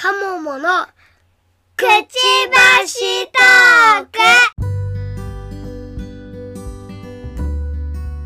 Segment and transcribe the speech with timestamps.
[0.00, 0.86] カモモの
[1.74, 1.88] くち
[2.52, 4.18] ばしトーク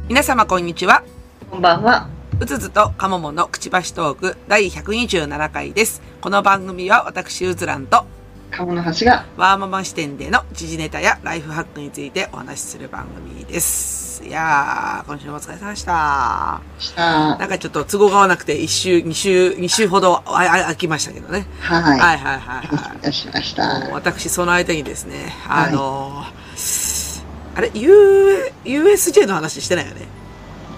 [0.07, 1.03] 皆様こんにちは。
[1.51, 2.11] こんばんは。
[2.39, 6.03] うつづとかもものくちばしトーク第127回です。
[6.21, 8.05] この番組は私うつらんと
[8.53, 14.23] 鴨の橋が、ワーママ視点での時事ネタやライフハックについてお話しする番組です。
[14.25, 16.61] いやー、今週もお疲れ様でした。
[16.79, 17.37] した。
[17.39, 21.47] なんかちょっと都合が合わなくて一週、二週、二週ほどああ空きましたけどね。
[21.61, 21.83] はい。
[21.83, 22.97] はいはいはいはい。
[22.99, 23.89] いたしました。
[23.91, 27.23] 私、その間にですね、あのー
[27.55, 30.03] あれ、U、USJ の話してないよね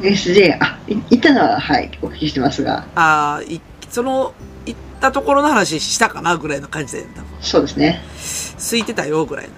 [0.00, 3.60] ？USJ、あ、い行ったのは、はい、お聞きしてますが、あーい
[3.90, 4.32] その、行
[5.08, 8.00] ったところの話したかなぐらいの感じで、多分そうですね。
[8.56, 9.52] 空いてたよぐらいの。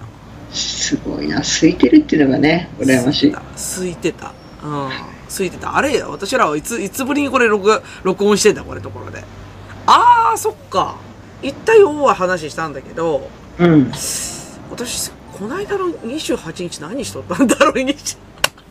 [0.51, 3.31] すごいな、空いてるっていうのがね、羨ましい。
[3.31, 4.33] 空いてた。
[4.63, 4.89] うん。
[5.29, 5.77] 空いてた。
[5.77, 9.23] あれ私らはいつ、いつぶりにこれ録画、録音してんだ、これところで。
[9.85, 10.95] あー、そっか。
[11.41, 13.29] 行ったよは話したんだけど、
[13.59, 13.91] うん。
[14.69, 18.17] 私、この間の28日何しとったんだろう、 日。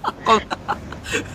[0.02, 0.24] 確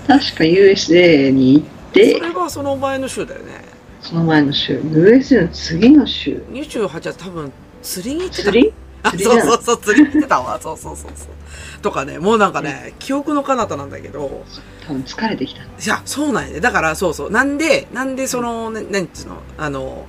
[0.08, 3.61] か USJ に行っそて、れがその前の週だよね。
[4.02, 8.44] その前の週、USJ の次の週、28は多分、釣りに行ってた。
[8.44, 8.74] 釣り？
[9.04, 10.60] あ、そうそうそう、釣りに行ってたわ。
[10.62, 11.82] そうそうそうそう。
[11.82, 14.44] とかね、もうなんかね、記憶の彼方なんだけど、
[14.86, 15.62] 多分疲れてきた。
[15.62, 16.60] いや、そうなんやね。
[16.60, 17.32] だから、そうそう。
[17.32, 20.06] なんで、なんでその、ね、なんつうの、あの、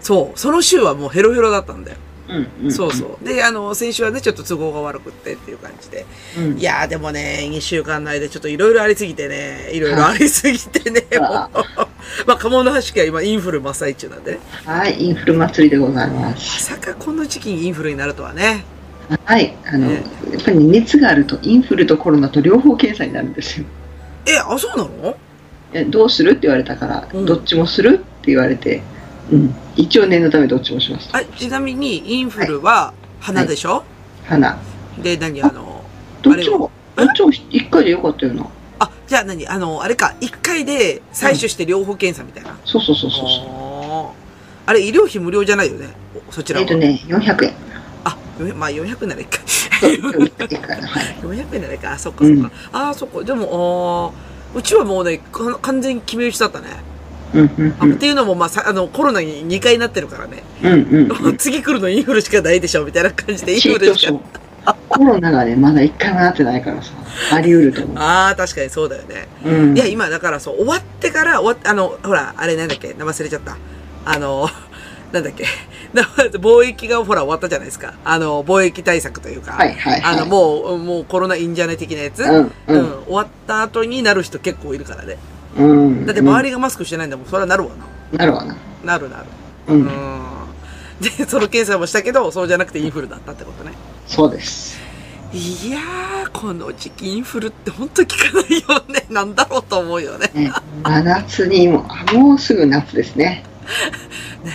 [0.00, 1.98] そう、その週はもうヘロヘロだったんだよ。
[2.70, 3.24] そうそう。
[3.26, 6.06] で、あの、先週はね、ちょっと都合が悪くってっていう感じで。
[6.38, 6.58] うん。
[6.58, 11.50] いやーでもね、2週間の間ちょっといろいろありすぎてね、いろいろありすぎてね、もうあ
[12.26, 14.38] まあ、鴨の橋家は今インフル真っ最中なんでね。
[14.64, 16.20] はい、インフル祭りでございま。
[16.20, 18.64] ますさかこの時期にインフルになるとはね。
[19.24, 23.66] はい、あの、ねやっぱり熱があると、インフルとコロナと両方検査になるんですよ。
[24.26, 25.16] え、あ、そうなの？
[25.74, 28.82] えどうするって言われたから、うんどっちもするって言われて、
[29.32, 31.08] うん、一応念のためどっちもします。
[31.12, 33.82] あ、ちなみにインフルは鼻でしょ、
[34.26, 34.58] 花。
[35.02, 35.42] で、何？
[35.42, 35.82] あの、
[36.20, 38.46] どっちも、どっちも一回でよかったよな。
[38.78, 39.48] あ、じゃあ何？
[39.48, 42.58] あの、あれか、1回で採取して両方検査みたいな。
[42.66, 44.68] そうそうそうそうそう。
[44.68, 45.88] あれ、医療費無料じゃないよね？
[46.28, 46.66] おそちらは。
[46.66, 47.54] えっとね、400円。
[48.04, 49.38] あ、よまあ400ならいいか。
[49.80, 51.04] そう1回のはい。
[51.24, 51.92] 400円ならいいか。
[51.92, 52.50] あ、そっかそっか。
[52.72, 53.24] ああ、そっか。
[53.24, 54.12] でも、
[54.54, 56.66] あーうちはもうね、か完全に決め打ちだったね。
[57.34, 60.42] うんうんあっていうのも、まあ、さあの、コロナに2回なってるからね。
[60.62, 60.72] うん。
[60.72, 61.36] うんうんうん。
[61.36, 64.12] 次来るのインフルしかないでしょ、みたいな感じで、インチフルしか。
[64.88, 66.92] コロナがね、まだ一回もなってないからさ、
[67.32, 67.98] あり得ると思う。
[67.98, 69.26] ああ、確かにそうだよね。
[69.44, 69.76] うん。
[69.76, 72.88] いや、今、だからそう、終わってから、終わっあの、ほら、あれなんだっけ？
[72.90, 73.56] 忘れちゃった。
[74.04, 74.48] あの、
[75.10, 75.46] なんだっけ？
[75.94, 76.02] な
[76.38, 77.94] 貿易がほら終わったじゃないですか。
[78.04, 79.52] あの、貿易対策というか。
[79.52, 82.22] はいはいはいあの、もう、もうコロナいいんじゃね的なやつ？
[82.22, 85.16] うんうん終わった後になる人結構いるからね。
[85.56, 86.06] うん。
[86.06, 87.26] だって周りがマスクしてないんだもん。
[87.26, 88.18] それはなるわな。
[88.18, 88.56] なるわな。
[88.84, 89.24] なるなる。
[89.68, 89.74] う。
[89.74, 90.22] うんん。
[91.00, 93.72] で、その検査もしたけど、そうじゃなくてインフルだったってことね。
[94.06, 94.80] そうです。
[95.32, 98.16] いやー、この時期インフルって本当効か
[98.48, 99.06] ないよね。
[99.10, 100.30] なんだろうと思うよね。
[100.34, 100.52] ね、
[100.82, 103.42] 真夏にも、あもうすぐ夏ですね。
[104.44, 104.52] ね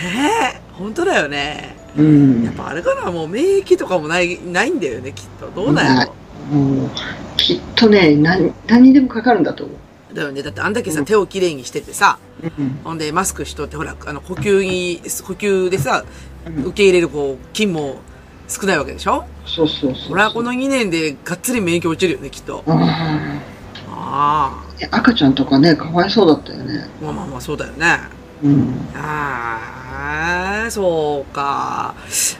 [0.54, 1.76] え、本当だよね。
[1.96, 2.44] うん。
[2.44, 5.50] やっぱあれかな、もう免疫とかもない、ないんだよね、きっと。
[5.54, 6.14] どうなんやろ。
[6.56, 6.90] もう、
[7.36, 9.76] きっとね、何、何にでもかかるんだと思う。
[10.18, 10.42] だよね。
[10.42, 12.80] だってあんだけさ、うん手をきれいにしててさ、うん。
[12.84, 16.04] ほんでマスクしとって、ほら、あの、呼吸に、呼吸でさ、
[16.46, 17.96] うん受け入れるこう、菌も
[18.48, 19.24] 少ないわけでしょ？
[19.46, 20.08] そうそうそう。
[20.10, 22.62] ほら、この2年でがっつり免疫落ちるよね、きっと。
[22.66, 23.40] あ
[23.90, 24.96] ああ。
[24.96, 26.88] 赤ちゃんとかね、かわいそうだったよね。
[27.02, 27.04] あ。
[27.04, 27.98] まあまあまあ、そうだよね。
[28.42, 28.88] うん。
[28.94, 31.94] ああ、そうか。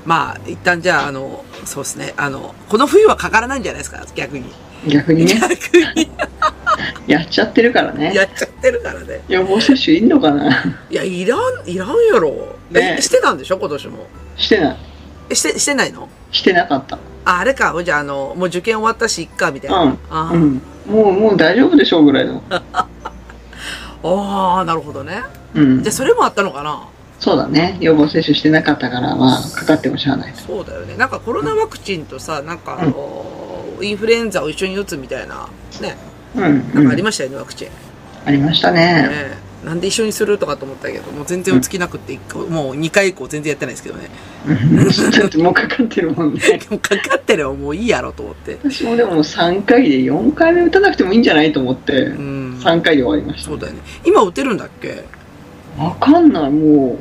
[0.05, 2.15] まあ、一旦じゃあ、あの、そうですね。
[2.17, 4.53] あの、この冬はかからないんじゃないですか、逆に。
[4.87, 6.09] 逆にね、逆に
[7.09, 8.13] やっちゃってるからね。
[8.15, 9.23] やっちゃってるからね。
[9.29, 10.49] 予防接種いんのかな？
[10.89, 12.57] いや、いらん、いらんやろ。
[12.71, 13.59] ねえしてたんでしょ？
[13.59, 14.07] 今年も。
[14.37, 14.77] してない。
[15.31, 16.09] えして、してないの？
[16.31, 16.97] してなかった。
[17.25, 17.75] あ、あれか。
[17.83, 19.83] じゃあ、あの、もう受験終わったし、いっか、みたいな。
[19.83, 19.99] うん。
[20.11, 20.63] あー、うん。
[20.87, 22.41] もう、もう大丈夫でしょうぐらいの。
[24.03, 25.23] あー、なるほどね。
[25.55, 25.93] うんじゃあ、。
[25.93, 26.87] それもあったのかな？
[27.19, 27.77] そうだね。
[27.81, 30.39] 予防接種してなかったから、まあ、かかってもしゃあないと。
[30.41, 30.97] そうだよね。
[30.97, 33.25] なんかコロナワクチンとさ、なんかあの、
[33.83, 35.49] インフルエンザを一緒に打つみたいな、
[35.81, 35.97] ね、
[36.37, 36.43] うん。
[36.75, 37.69] なんかありうんましたよね、ワクチン。
[38.25, 38.81] ありましたね。
[39.09, 44.09] ねなんで一緒にするとかと思ったけど、もう全然打つ気なくって、一個もう2回以降全然やってないですけどね。
[45.27, 46.41] ってもうかかってるもんね。
[46.47, 48.59] でもかかってればもういいやろと思って。
[48.63, 52.61] 私もでも3回で4回目打たなくてもいいんじゃないと思って、うん。
[52.63, 53.51] 3回で終わりました。
[53.51, 53.81] そうだよね。
[54.05, 55.05] 今打てるんだっけ？
[55.77, 56.99] わかんない、も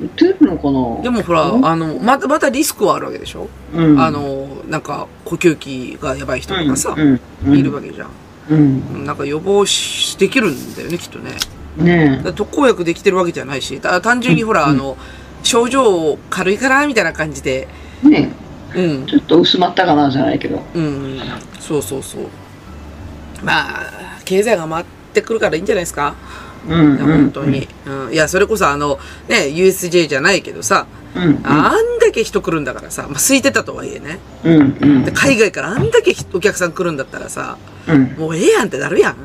[0.00, 0.04] う。
[0.04, 1.02] 打てるのかな？
[1.02, 8.08] でもほら、うんあの、また、またリスクはあるわけでしょ、うん、あの、なんか、呼吸器がやばい人とかさ、うんうんいるわけじゃん。
[8.50, 9.04] うん。
[9.04, 11.32] なんか予防し、できるんだよね、きっとね。
[11.76, 14.96] ね特効薬できてるわけじゃないし、た単純にほら、うんあの、
[15.42, 17.68] 症状軽いかなみたいな感じで。
[18.02, 18.32] ね
[18.74, 19.06] うん。
[19.06, 20.62] ちょっと薄まったかなじゃないけど。
[20.74, 21.20] うん。
[21.60, 22.22] そうそうそう。
[23.44, 26.14] まあ、経済が回ってくるからいいんじゃないですか？
[26.68, 26.96] うん、うん。
[26.98, 27.68] 本当に。
[27.86, 28.12] うん。
[28.12, 28.98] いや、それこそあの、
[29.28, 31.22] ね、USJ じゃないけどさ、うん。
[31.24, 31.40] うん。
[31.44, 34.18] あんだけ人来るんだからさ、まあ、空いてたとはいえね。
[34.44, 34.76] うん。
[34.80, 35.04] うん。
[35.04, 38.04] で海外からあんだけお客さん来るんだったらさ、うん。
[38.18, 39.16] もうええやんってなるやん。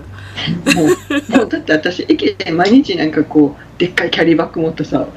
[0.76, 0.88] もう、
[1.38, 5.08] もうだって私、駅で毎日なんかこう、でっかいキャリーバッグ持ってさ、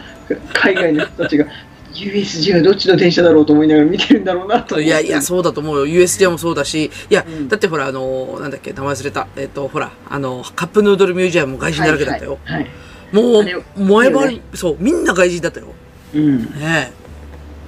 [0.52, 1.46] 海外の人たちが、
[1.92, 4.80] USJ はどっちの電車だろうと思いながら見てるんだろうなと。
[4.80, 5.86] いやいや、そうだと思うよ。
[5.86, 9.26] USJ もそうだし、いや、うんだってほら、あの、なんだっけ、名前忘れた。
[9.36, 12.38] えっ、と、ほら、あの、カップヌードルミュージアムも外人だらけだったよ。
[12.44, 12.54] はい。
[12.54, 12.70] はいはい
[13.12, 13.44] もう、
[13.82, 15.66] 前張いいり、そう、みんな外人だったよ。
[16.14, 16.42] うん。
[16.42, 17.00] ねえ。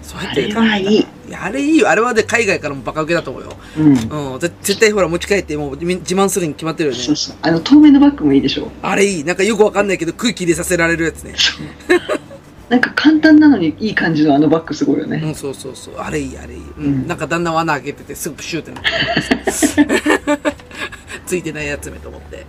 [0.02, 1.06] そうやってあれはいい。
[1.34, 1.88] あれいいよ。
[1.88, 3.52] あれはで海外からもバカ受けだと思うよ。
[3.78, 4.32] うん。
[4.32, 4.38] うん。
[4.40, 7.16] ぜ絶対ほら持ち帰ってもうみ自慢するに決まってるよねそう。
[7.16, 7.36] そう。
[7.42, 8.70] あの、透明のバッグもいいでしょ。
[8.82, 9.24] あれいい。
[9.24, 11.34] なんかよくわかんないけど空気入れさせられるやつね。
[12.68, 15.20] なんか簡単なのにいい感じのあのバッグすごいよね。
[15.22, 15.94] うん、そうそうそう。
[15.98, 16.60] あれいい、あれいい。
[16.60, 17.06] ううんん。
[17.06, 20.40] なんかだんだん穴開けててすぐプシューってなってる
[21.26, 22.46] ついてないやつめと思って。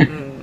[0.00, 0.33] うん。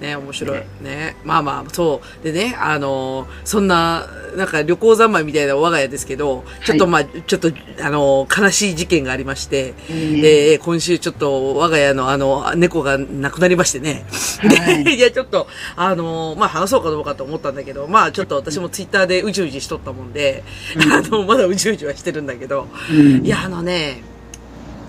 [0.00, 0.58] ね、面白い。
[0.82, 1.16] ね。
[1.24, 2.24] まあまあ、そう。
[2.24, 4.06] でね、あのーそんな、
[4.36, 7.50] なんか旅行三昧みたいな我が家ですけど、ちょっとまあ、ちょっと、
[7.82, 14.04] あのー悲しい事件がありまして、えーえー今週ちょっと我が家のあの、猫が亡くなりましてね。
[14.42, 15.46] はいでいや、ちょっと、
[15.76, 20.44] あのーまあ、話そうかどうかと思ったんだけど、まあ、ちょっと私もツイッターでうじうじしとったもんで、
[20.92, 24.02] あの、まだうじうじはしてるんだけど、うんいや、あのね、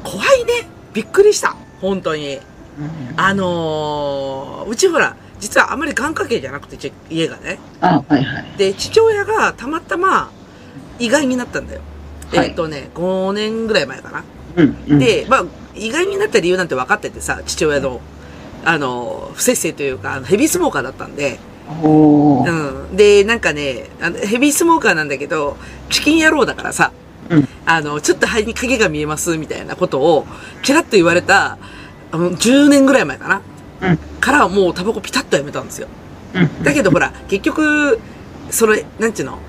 [0.03, 0.67] 怖いね。
[0.93, 1.55] びっくりした。
[1.79, 2.39] 本当に。
[3.15, 7.59] あのーうちほら、実はあまり願掛けじゃなくて、ち家がね。
[7.81, 8.45] あ、はいはい。
[8.57, 10.31] で、父親がたまたま
[10.99, 11.81] 意外になったんだよ。
[12.31, 14.23] はいえっとね、5年ぐらい前かな。
[14.57, 14.77] うん。
[14.89, 15.45] うん、で、まあ、
[15.75, 18.01] 意外になった理由なんて分かっててさ、父親の、
[18.65, 21.39] あの、不摂生というか、ヘビースモーカーだったんで。
[22.45, 22.95] うん。
[22.95, 25.57] で、なんかね、あのヘビースモーカーなんだけど、
[25.89, 26.91] チキン野郎だからさ、
[27.29, 27.47] うん。
[27.65, 30.25] あの、ちょっと肺に影が見えます、みたいなことを、
[30.63, 31.57] ちらっと言われた、
[32.11, 33.41] あの10年ぐらい前かな。
[33.81, 33.97] うん。
[34.19, 35.87] からもうタバコピタッとやめたんですよ。
[36.33, 36.63] うん。
[36.63, 37.99] だけどほら、結局、
[38.49, 39.39] それ、なんちゅうの、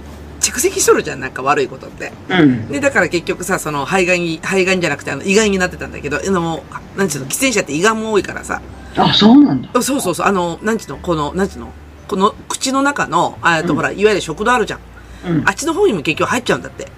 [0.40, 2.12] 蓄積しとるじゃん、なんか悪いことって。
[2.28, 2.68] うん。
[2.68, 6.62] で、だから結局さ、その、肺がんに、肺がんじゃなくて、あの、胃がんになってたんだけど、あの、
[6.96, 8.60] なんちゅうの、喫煙者って胃がんも多いからさ、
[8.96, 9.68] あ、そうなんだ。
[9.82, 11.72] そうそうそう、あの、なんちゅうの、この、なんちゅうの、
[12.08, 14.80] この口の中の、あと、うんほら、いわゆる食道あるじゃん。
[15.28, 15.48] うん。
[15.48, 16.88] あっちの方にも結局入っちゃうんだって。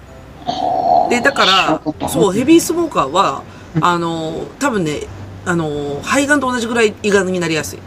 [0.45, 3.43] はあで、だから、そう、ヘビースモーカーは、
[3.75, 5.01] うんあの、多分ね、
[5.45, 7.79] あの、肺がんと同じぐらい胃がんになりやすい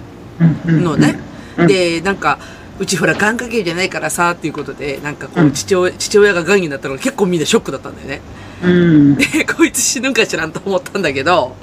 [0.66, 1.18] うんのね。
[1.58, 2.38] うんで、なんか、
[2.80, 8.20] うちほら、願掛けじゃないからさ、っていうことで、なんかこう、うん父親、父親が癌になったのが結構みんなショックだったんだよね。
[8.64, 9.14] うん。
[9.14, 11.54] よで、 こいつ死ぬんかしらんと思ったんだけど、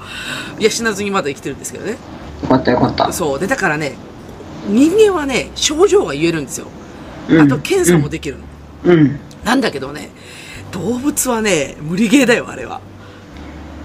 [0.59, 1.97] いや、死なずにまだ生きてるんですけどね。
[2.47, 3.11] かったよかった。
[3.11, 3.39] そう。
[3.39, 3.95] で、だからね、
[4.69, 6.67] 人間はね、症状が言えるんですよ。
[7.29, 8.37] うんあと、検査もできる
[8.85, 8.93] の。
[8.93, 9.19] うん。
[9.43, 10.09] なんだけどね、
[10.71, 12.79] 動物はね、無理ゲーだよ、あれは。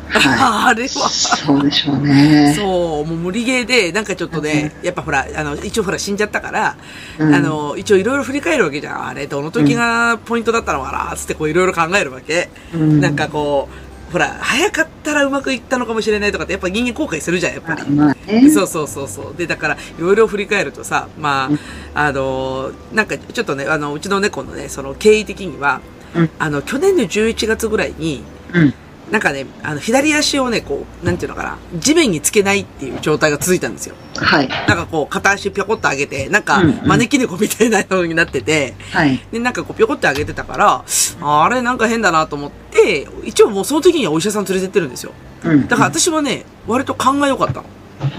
[0.09, 0.87] はあれは。
[0.87, 0.89] い。
[0.91, 2.55] そうでしょうね。
[2.57, 6.77] そう、もう無理ゲーで、なんかちょっとね、やっぱほら、あの、一応ほら死んじゃったから、
[7.19, 9.07] うんあの、一応いろいろ振り返るわけじゃん。
[9.09, 12.49] あれ、どの時がポイントだったのかな、つってこういろいろ考えるわけ。
[12.75, 17.91] うんなんかこう、ほら、早かったらうまくいったのかもしれないとかって、やっぱ人間後悔するじゃん、やっぱり。
[17.91, 18.49] まあね。
[18.51, 19.35] そうそうそうそう。
[19.37, 21.59] で、だから、いろいろ振り返るとさ、まうん
[21.95, 25.81] あ、あの、なんかちょっとね、あの、うちの猫のね、その経緯的には、
[26.15, 28.23] うんあの、去年の11月ぐらいに、
[28.55, 28.75] うん。
[29.11, 33.95] なんかね、あの、左足をね、こう、なんていうのかな、地面につけないっていう状態が続いたんですよ。
[34.17, 34.49] はい。
[34.49, 39.21] なんかこう、片足ぴょこっと上げて、なんかうんうん、招き猫みたいなのになってて、はい。
[39.31, 40.85] で、なんかこう、ぴょこって上げてたから、
[41.21, 45.13] あれ、なんか変だなと思って、一応もうその時にはお医者さん連れてってるんですよ。
[45.45, 45.69] うん。
[45.69, 47.65] だから私はね、割と勘が良かったの。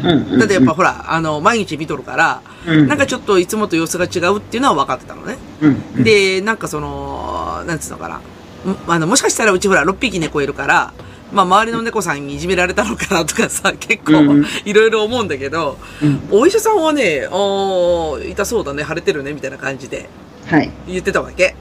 [0.04, 0.40] うん。
[0.40, 5.38] だってやっぱほら、あの、毎日見とるから、うん、なんかちょっといつもと様子が違うっていうのは分かってたのね。
[5.62, 6.04] うん。
[6.04, 8.22] で、なんかその、なんつうのかな。
[8.66, 10.94] んあの、もしかしたらうちほら6匹猫いるから、
[11.32, 16.22] まあ周りの猫さんにいじめられたのかなとかさ、 結構うんいろいろ思うんだけど、うん。
[16.32, 20.10] お医者さんはね、あー痛そうだね、腫れてるね、みたいな感じで
[20.50, 20.72] はい。
[20.88, 21.56] 言ってたわけ。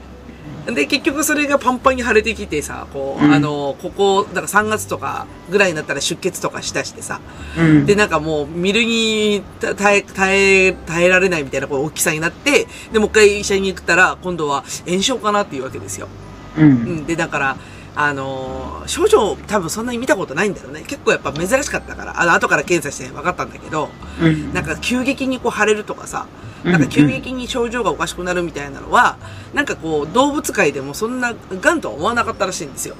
[0.73, 7.21] で、結局それがパンパンに腫れてきてさ、こう、うんあの、ここ、だから3月とかぐらいになったら出血とかしだしてさ、
[7.57, 7.85] うん。
[7.85, 9.43] で、なんかもう、見るに
[9.77, 16.09] 耐え、耐え、耐えられないみたいなこう大きさになって、で、もう一回医者に行ったら、今度は炎症かなっていうわけですよ。
[16.57, 16.61] う。
[16.61, 17.05] うんん。
[17.05, 17.57] で、だから、
[17.95, 20.83] あのー症状多分そんなに見たことないんだよね。
[20.87, 23.89] 結構やっぱ珍しかったから、あの、後から検査して分かったんだけど、
[24.21, 24.53] うん。
[24.53, 26.27] なんか急激にこう腫れるとかさ、
[26.63, 29.17] うんなんか急激に症状がおかしくなるみたいなのは、
[29.53, 32.95] なんかこう、動物界でもそんな、ガンとは思わなかったらしいんですよ。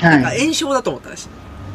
[0.00, 0.40] なんかはい。
[0.40, 1.28] 炎症だと思ったらしい。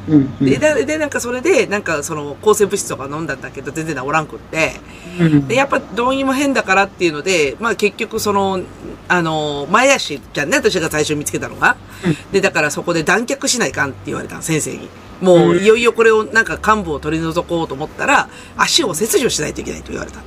[0.10, 0.38] うん。
[0.40, 4.74] で、で、でなんかそれで、なんかその、抗生物質とか飲んだんだけど、全然治らんくって、
[5.20, 8.62] うんで、やっぱどうにも変だからっていうので、まあ結局その、
[9.08, 11.78] あの、前足じゃんね、私が最初見つけたのが。
[12.06, 14.90] うんで、だからそこで断脚しないかんって言われたの、先生に。
[15.22, 20.22] もう、うんいよいよこれをなんか幹部を取り除こうと思ったら、足を切除しないといけないと言われた。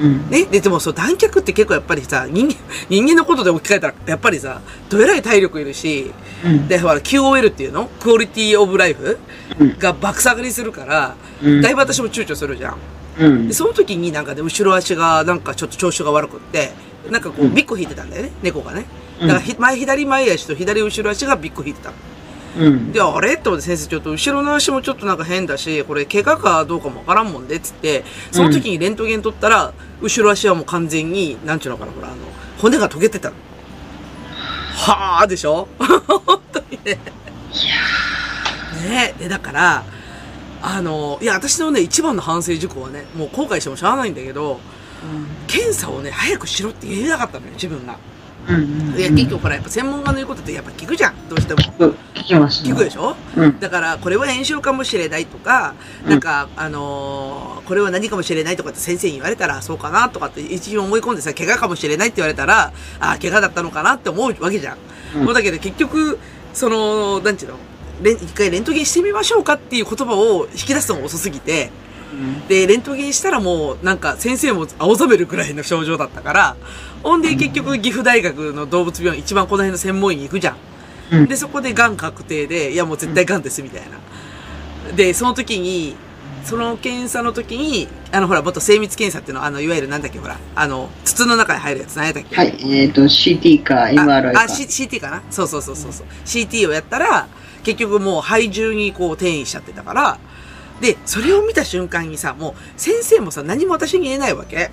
[0.00, 0.30] うん。
[0.30, 0.44] ね。
[0.44, 2.54] で、でもそう、断脚って結構やっぱりさ、人間、
[2.88, 6.12] 人間のことで置き換えたら、やっぱりさ、どえらい体力いるし、
[6.44, 6.68] うん。
[6.68, 7.90] で、ほら、QOL っていうの？
[8.00, 9.18] クオリティオブライフ
[9.58, 12.76] うんが爆下がりするから、うんだいぶ私も躊躇するじゃん。
[13.18, 13.54] うんで、。
[13.54, 16.72] その時になんかね、後ろ足がなんかちょっと調子が悪くって、
[17.10, 18.86] なんかこう、うんビッコ引いてたんだよね、猫がね。
[19.20, 21.96] うんだからひ、前左前足と左後ろ足がビッコ引いてたの。
[22.58, 22.92] うん。
[22.92, 23.34] で、あれ？
[23.34, 32.16] って思って先生ちょっと後ろの足もちょっとなんか変だし、これ怪我かどうかもわからんもんで、つって、その時にレントゲン取ったら、後ろ足はもう完全に、なんちゅうのかな、ほら、あの、
[32.60, 33.36] 骨が溶けてたの。
[34.76, 35.66] はあでしょ？
[35.78, 36.98] 本当にね。
[38.88, 39.84] ねで、だから、
[40.62, 44.60] あの、いや、私のね、一番の反省事項はね、もう後悔してもしゃあないんだけど、
[45.46, 47.96] 検査をね、早くしろって言えなかったのよ、自分が。
[48.48, 48.98] うん。
[48.98, 51.60] いや、結局ほら、やっぱ専門家の言うことってやっぱ聞くじゃん、どうしても。
[51.78, 51.94] 構。
[52.14, 53.14] 聞きます聞くでしょ？
[53.36, 53.60] うん。
[53.60, 55.74] だから、これは炎症かもしれないとか、
[56.04, 64.78] うんなんか、あのーこれは何かもしれないとかって先生に言われたら、そうかなとかって一応思い込んでさ、怪我かもしれないって言われたら、ああ、怪我だったのかなって思うわけじゃん。
[65.16, 66.18] うんもうだけど結局、
[66.54, 67.56] その、なんちゅうの、
[68.10, 71.70] 一回レントゲンしてみましょうかっていう言葉を引き出すのが遅すぎて、
[72.48, 76.56] で、レントゲンしたらもう、なんか先生も青ざめるくらいの症状だったから、
[77.02, 80.56] ほんで結局岐阜大学の動物病院、一番この辺の専門医に行くじゃん。
[81.16, 81.28] うん。
[81.28, 83.82] で、そこで癌確定で、いやもう絶対癌ですみたい
[84.88, 84.96] な。
[84.96, 85.94] で、その時に、
[86.44, 92.34] その検査の時に、あのほら、もっと精密検査っていうのは、あの、いわゆるなんだっけ、ほら、あの、筒の中に入るやつ、何やったっけ？
[92.36, 92.56] はい。
[92.72, 94.40] えっと、CT か MRI か。
[94.40, 95.22] あ、あ C- CT かな？
[95.30, 96.06] そうそうそうそうそう。
[96.24, 97.28] CT をやったら、
[97.64, 100.18] 結局もう肺中にこう転移しちゃってたから、
[100.80, 104.70] で、それを見た瞬間にさ、もう先生もさ、何も私に言えないわけ。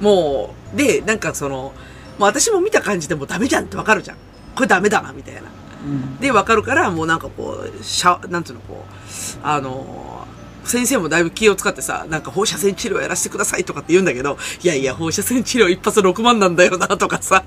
[0.00, 1.72] もう、で、なんかその、も
[2.20, 4.16] う私も見た感じでもうダメじゃんってわかるじゃん。
[4.54, 5.42] これダメだな、みたいな。
[5.84, 6.18] うん。
[6.18, 17.44] で、わかるから、もうなんかこう、しゃ、なんつうの、こう、あのー、先生もだいぶ気を使ってさ、なんか放射線治療やらせてくださいとかって言うんだけど、いやいや、放射線治療一発6万なんだよな、とかさ。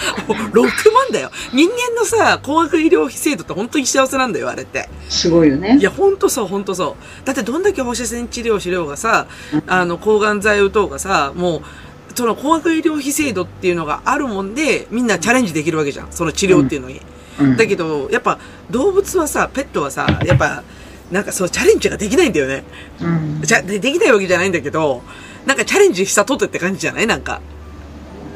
[0.28, 0.70] 6万
[1.12, 1.30] だよ。
[1.52, 4.88] 人間のさ、高額医療費制度って本当に幸せなんだよ、あれって。
[5.08, 5.76] すごいよね。
[5.78, 7.26] いや、ほんとそう、ほんとそう。
[7.26, 9.26] だってどんだけ放射線治療しようがさ、
[9.66, 11.62] あの、抗がん剤打とうがさ、もう、
[12.14, 16.08] その高額医療費制度っていうのがあるもんで、みんなチャレンジできるわけじゃん。
[16.10, 16.94] その治療っていうのに。
[16.94, 18.38] うんだけど、やっぱ
[18.70, 20.62] 動物はさ、ペットはさ、やっぱ、
[21.10, 22.64] なんかそうチャレンジができないんだよね。
[23.00, 23.40] うん。
[23.42, 25.02] じゃ、でできないわけじゃないんだけど、
[25.46, 27.06] なんかチャレンジしたとってって感じじゃない？
[27.06, 27.40] なんか。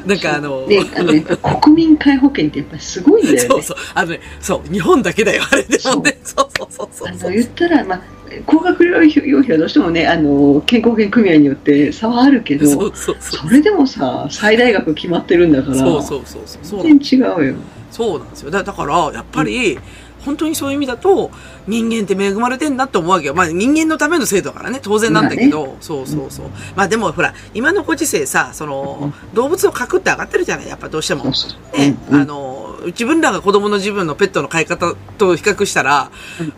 [0.07, 1.25] なんかあの、で、あのね、
[1.63, 3.41] 国民皆保険ってやっぱりすごいんだよね。
[3.41, 6.19] そうそう、あのね、そう、日本だけだよ、あれでもね。
[6.23, 7.09] そうそうそうそうそう。
[7.09, 8.01] あの言ったら、まあ、
[8.47, 16.83] 高額療養費はどうしてもね、あの健康保険組合によって差はあるけど、それでもさ、最大額決まってるんだから、そうそうそうそう。
[16.83, 17.55] 全然違うよ。
[17.91, 18.51] そうなんですよ。
[18.51, 19.79] だだから、やっぱり、
[20.25, 21.31] 本当にそういう意味だと、
[21.67, 23.35] 人間って恵まれてんなって思うわけよ。
[23.35, 26.47] まあ人間のための制度だからね、当然なんだけど、そうそうそう。
[26.77, 31.25] まあでもほら、今のご時世さ、その、動物の格って上がってるじゃないやっぱどうしても。
[31.25, 36.11] ね、うんあの、自分らが子供の自分のペットの飼い方と比較したら、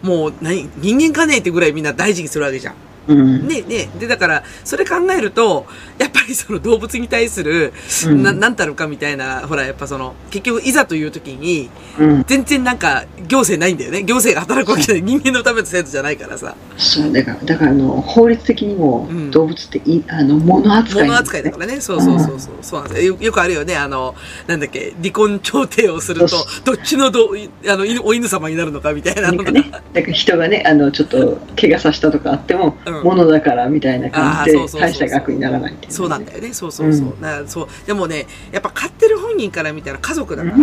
[0.02, 2.75] もう何、人間かねえってぐらいみんな大事にするわけじゃん。
[3.08, 3.46] うん。
[3.48, 5.66] ねねで、だから、それ考えると、
[5.98, 7.72] やっぱりその動物に対する、
[8.06, 12.25] うんな、なんたるかみたいな、ほら、やっぱその、結局いざという時に、うん。
[12.26, 14.02] 全然なんか、行政ないんだよね。
[14.02, 15.02] 行政が働くわけじゃない。
[15.02, 16.54] 人間のための制度じゃないからさ。
[16.76, 21.80] そう、だから、だからあの、法律的にもうん動物ってい、あの、物扱いね扱いだからね。
[21.80, 22.54] そうそうそうそう。
[22.62, 23.14] そうなんですよ。
[23.14, 23.76] よよくあるよね。
[23.76, 24.14] あの、
[24.46, 29.50] なんだっけ、離婚調停をするとどっちのど、いあの、犬お犬様になるのかみたいなのが。
[29.52, 36.53] なんかね、だから人がね、あの、ちょっと怪我させたとかあっても、うん物だからみたいな感じであーそうそうそうそう大した額にならないっていそうなんだよね。
[36.53, 37.09] そうそうそう。
[37.09, 37.15] う
[37.47, 37.69] そう。
[37.87, 40.61] でもね、やっぱ飼ってる本人から見たら家族だから、う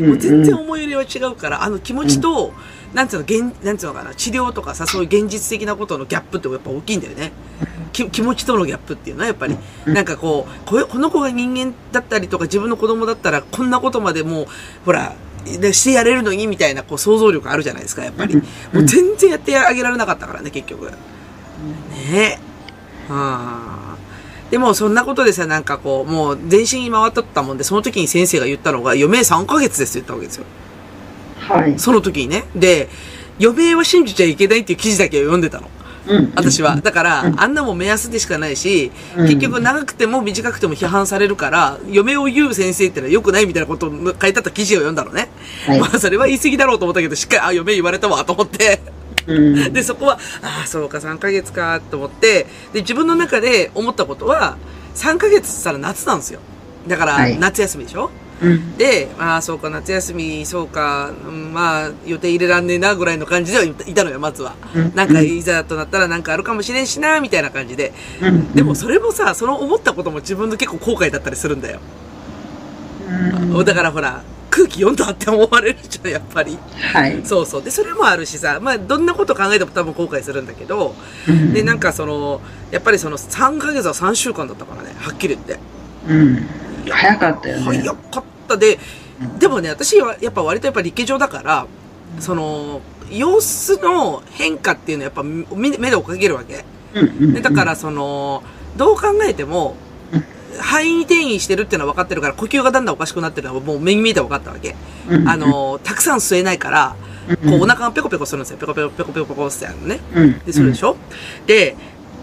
[0.00, 2.52] んもう全然思い入れは違うから、あの気持ちと、
[2.94, 7.32] なんつうの、現、なんつうのかな、治療とかさ、そういう現実的なことのギャップってやっぱ大きいんだよね。
[7.92, 14.46] き気持ちとのギャップっていうのはやっぱり、うんなんかこう、ここの子が人間だったりとか自分の子供だったらこんなことまでもう、
[14.84, 15.14] ほら、
[15.60, 18.34] でしてやれるのにみたいなこう想像力あるじゃないですか、やっぱり。
[18.34, 18.40] うん
[18.72, 20.90] もう全然やってあげられなかったからね、結局。
[21.64, 22.38] ねえ。
[23.10, 23.84] うん。
[24.50, 30.44] でも、そんなことでさ、なんかこう、もう全身に回っとったもんで、その時に先生が言ったのが、余命3ヶ月ですって言ったわけですよ。
[31.40, 31.78] はい。
[31.78, 32.44] その時にね。
[32.54, 32.88] で、
[33.40, 35.68] 余命は信じちゃいけないっていう記事だけを読んでたの。
[36.06, 36.76] うん私は。
[36.76, 45.30] だから、うんあんなもん目安でしかないし、うん結局長くても短くても批判されるから、嫁を言う先生ってのは良くないみたいなことを書いてあった記事を読んだのね。
[45.66, 48.80] はいまあ、それは言い過ぎだろうと思ったけど、しっかり、あ、嫁言われたわ、と思って。
[49.26, 54.56] うんで、そこは、ああ、そうか、3ヶ月か、と思って、で、自分の中で思ったことは、
[54.94, 56.40] 3ヶ月って言ったら夏なんですよ。
[56.86, 58.10] だから、はい夏休みでしょ？
[58.42, 58.76] うん。
[58.76, 64.54] で、まあ、そうか、夏休み、そうか、うんまあ、予定入れらんねえな、ぐらいの感じではいたのよ、まずは。
[64.74, 67.92] うんなんか、いざとなったらなんかあるかもしれんしな、みたいな感じで。
[68.20, 68.52] うん。
[68.52, 71.80] でも、それもさ、その思ったことも自分の結構後悔だったりするんだよ。
[73.08, 74.22] うん、だからほら、
[74.54, 76.56] 空気読んだって思われるじゃん、やっぱり。
[76.92, 77.20] はい。
[77.24, 77.62] そうそう。
[77.64, 80.94] で、それもあるしさ、まあ、どんなこと考えても多分後悔するんだけど、
[81.28, 85.58] うんで、なんかその、やっぱりその3ヶ月は3週間だったからね、はっきり言って。
[86.08, 86.46] うん。
[86.88, 87.62] 早かったよね。
[87.64, 88.78] 早かったで、
[89.40, 91.66] でもね、私はやっぱ割とやっぱ陸上だから、
[92.20, 92.80] その、
[93.10, 96.64] 様子の変化っていうのはやっぱ目目で追っかけるわけ。
[96.94, 98.44] うんうんでだからその、
[98.76, 99.93] どう考えてもうん、
[100.60, 104.74] 肺に転移してるっていうのは分かってるから、呼吸がだんだんおかしくなってるのはもう目に見えて分かったわけ。
[105.08, 106.96] うんあ、の、たくさん吸えないから、
[107.28, 108.58] うんこうお腹がペコペコするんですよ。
[108.58, 110.00] ペコペコペコペコペコってやるのね。
[110.14, 110.96] うん、で、それでしょ、
[111.46, 111.74] で、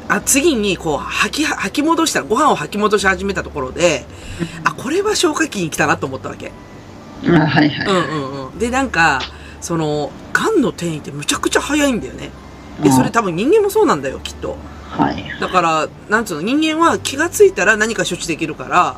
[0.07, 4.05] あ、次に、こう、吐き、吐き戻した、ご飯を吐き戻し始めたところで、
[4.63, 6.51] あ、これは消化器に来たなと思ったわけ。
[7.23, 7.35] うん。
[7.35, 7.87] あ、はいはい。
[7.87, 8.59] うんうんうん。
[8.59, 9.21] で、なんか、
[9.61, 12.29] その、癌の転移ってむちゃくちゃ早いんだよね。
[12.83, 14.57] で、それ多分人間もそうなんだよ、きっと。
[14.91, 15.39] はい。
[15.39, 18.97] だから、なんつうの、人間は気がついたら何か処置できるから、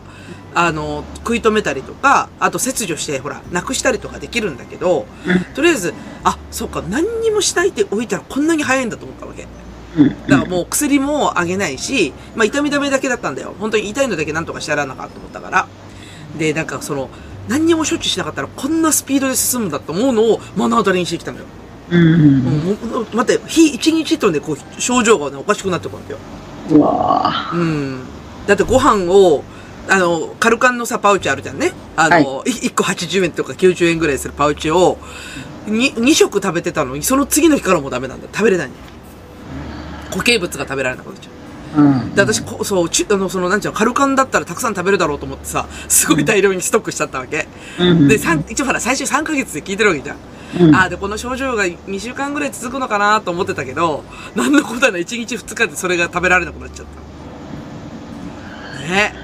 [0.55, 5.05] あの、食い止めたりとか、あと切除して、ほら、なくしたりとかできるんだけど、
[5.55, 9.47] とりあえず、あ、そうか、何にもしないでおいたらこんなに早いんだと思ったわけ。
[9.97, 10.09] うん。
[10.27, 13.55] だからもう薬もあげないし、まあ痛み止めだけだったんだよ。
[13.59, 15.67] 本当に痛いのだけなんとかしてやらなかと思ったから。
[16.37, 17.09] で、なんかその、
[17.47, 21.45] 何にも処置しなかったらこんなスピードで進むんだと思うのを目の当たりにしてきたのよ。
[21.89, 22.03] うん。
[22.03, 23.07] うん。
[23.13, 26.19] 待って、日一日とね、こう、症状がね、おかしくなってくるわけよ。
[26.71, 27.99] うわうん。
[28.47, 29.43] だってご飯を、
[29.89, 31.73] あの、カルカンのさ、パウチあるじゃんね。
[31.95, 34.97] あの、い1個80円とか90円ぐらいするパウチを、
[35.67, 38.27] に2食食べてたのに、その次の日からもうダメなんだ。
[38.31, 38.73] 食べれないの。
[40.09, 41.32] 固形物が食べられなくなっちゃう。
[41.75, 42.15] うん。
[42.15, 47.47] で、私、こそう、ちあの、その、なんちゅうの、カルカンだったらたくさん食べるだろうと思ってさ、すごい大量にストックしちゃったわけ。
[47.79, 50.17] うん、で、三一応ほら、最初3ヶ月で聞いてるわけじゃん。
[50.59, 54.03] うん、ああ、で、この症状が2週間ぐらい続くのかなと思ってたけど、
[54.35, 55.01] なんのことはない。
[55.01, 57.03] 1日2日でそれが食べられなくなっちゃった。
[58.87, 59.15] ね。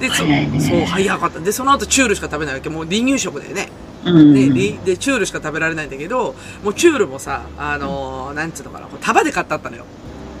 [0.00, 1.40] で、そねそう、早かった。
[1.40, 2.68] で、その後チュールしか食べないわけ。
[2.68, 3.68] もう離乳食だよね。
[4.04, 9.86] うん、で、リで、チュールしか食べられないんだけど、もうチュールもさ、あのーなんつうのかな、こう束で買ってあったのよ。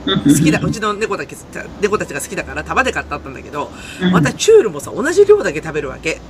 [0.04, 1.36] 好きだ、うちの猫だけ、
[1.80, 3.70] 猫たちが好きだから束で買ってあったんだけど、
[4.02, 6.20] うんまたチュールもさ、同じ量だけ食べるわけ。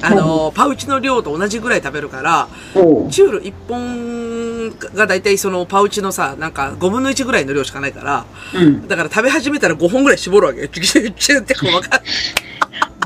[0.00, 8.86] あのーパウチの量と同じぐらい食べるから、チュール1本がだいたいそのパウチのさ、なんか5分の1ぐらいの量しかないから、うん。
[8.86, 10.68] だから食べ始めたら5本ぐらい絞るわけよ。
[10.68, 12.04] チュチュチュってこうわかる。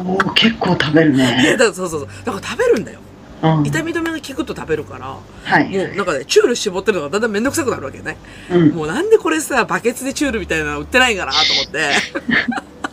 [0.05, 1.57] おう結構食べるね。
[1.59, 2.09] そうそうそう。
[2.25, 3.01] だから食べるんだよ。
[3.42, 3.66] うん。
[3.66, 5.68] 痛み止めが効くと食べるから、はい。
[5.68, 8.16] もうなんかね、チュール絞ってるのがだんだんめんどくさくなるわけね。
[8.50, 8.68] うん。
[8.70, 11.90] もうなんでこれさ、バケツでチュールみたいなの売ってないかなと思って。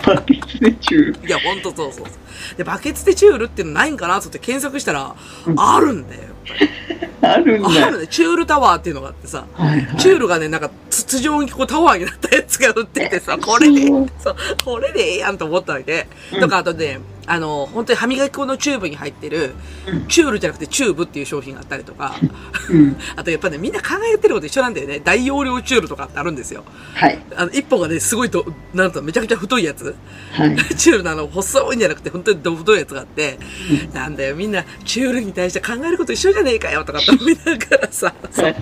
[0.05, 2.57] バケツでチューいや、ほんとそうそうそう。
[2.57, 5.15] で、バケツでチュールっていうのないんかなと思って検索したら、
[5.57, 6.21] あるんだよ。
[7.21, 7.87] あるんだ。
[7.87, 8.07] あるね。
[8.07, 9.97] チュールタワーっていうのがあってさ、はいはい。
[9.97, 13.93] チュールがね、なんか筒状にこうタワーになったやつが売っててさ、これで、そ
[14.31, 16.07] うこれでええやんと思ったわけ。
[16.33, 19.53] うんとか、あとね、あの、本当に歯磨き粉のチューブに入ってる、
[20.07, 22.15] チュールじゃなくてチューブっていう商品があったりとか、
[22.71, 22.97] うん。
[23.15, 24.99] あとやっぱね、みんな考えてること一緒なんだよね。
[24.99, 26.63] 大容量チュールとかってあるんですよ。
[26.95, 27.19] はい。
[27.35, 29.95] あの、一本がね、すごいと、なんとめちゃくちゃ太いやつ。
[30.31, 30.55] はい。
[30.75, 33.37] チュールのあの、細いんじゃなくて、本当にど太いやつがあって、
[33.93, 38.55] なんだよ、みんな、チュールに対して考えること一緒じゃねえかよ、とかって思いながらさ、そう。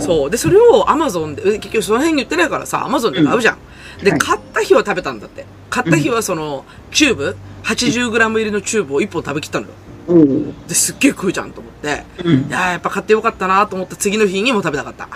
[0.00, 0.30] そう。
[0.30, 3.58] で、それをアマゾンで、え結局その辺に売ってないからさ、アマゾンで買うじゃん。
[4.02, 5.46] で、はい買った日は食べたんだって。
[5.70, 9.72] 買った日はその、チューブ ?80g 入りのチューブを1本食べきったのよ。
[10.06, 12.04] おうで、すっげえ食うじゃんと思って。
[12.24, 12.50] うんい。
[12.50, 15.08] やーやっぱ買ってよかったなと思った次の日にも食べなかった。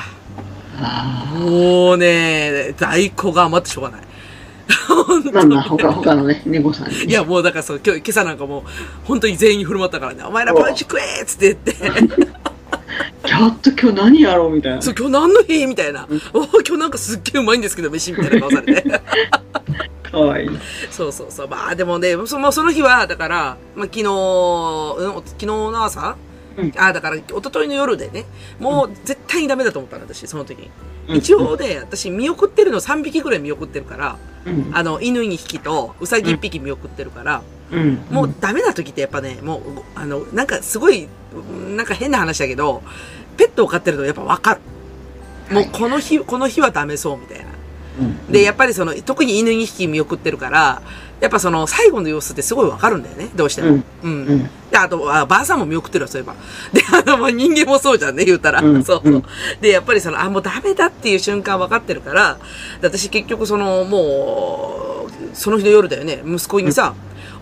[0.81, 4.01] あもうね、在庫が余ってしょうがない。
[4.01, 5.33] あ。
[5.33, 7.05] まあまあ、他、他のね、猫さんに。
[7.05, 8.63] いや、もうだからそう、今日、今朝なんかもう、
[9.05, 12.29] 本当に全員振る舞ったからね、お前らパンチ食えっつって言って、
[13.29, 14.83] やっと今日何やろうみたいな。
[14.83, 15.67] そう、今日何の日？
[15.67, 16.09] みたいな。
[16.33, 18.91] お今日なんかすっげえうまいんですけど、飯みたいな顔されて。
[20.11, 20.49] かわいい。
[20.91, 21.49] そうそうそう。
[21.49, 26.17] まあでもね、そのその日は、だから、まあ昨日、うん、昨日の朝、
[26.57, 28.25] うんあだから、一昨日の夜でね、
[28.59, 30.71] もう絶対にダメだと思ったの、私、その時に。
[31.09, 34.71] うん一応ね、私見送ってるの3匹ぐらい見送ってるから、うん。
[34.73, 37.99] あの、犬2匹と、うさぎ1匹見送ってるから、うん。
[38.11, 39.61] もうダメな時ってやっぱね、もう、
[39.95, 41.09] あの、なんかすごい、
[41.77, 42.83] なんか変な話だけど、
[43.37, 44.61] ペットを飼ってるとやっぱわかる。
[45.55, 47.45] もうこの日、この日はダメそうみたいな。
[48.01, 48.33] うん。
[48.33, 50.83] で、やっぱりその、特に犬2匹見送ってるから、
[51.21, 53.69] やっぱその、最後の様子ってすごいわかるんだよね、どうしても。
[53.69, 53.85] うん。
[54.03, 54.51] うん。
[54.71, 56.35] で、あと、あばあさんも見送ってるわ、そういえば。
[56.73, 58.61] で、あの、まあ、人間もそうじゃんね、言うたら。
[58.61, 59.15] うんそうそう。
[59.15, 59.25] うん
[59.61, 62.39] で、やっぱりその、あ、もうダメだっていう瞬間分かってるから、
[62.81, 66.95] で私結局その、もう、その日の夜だよね、息子にさ、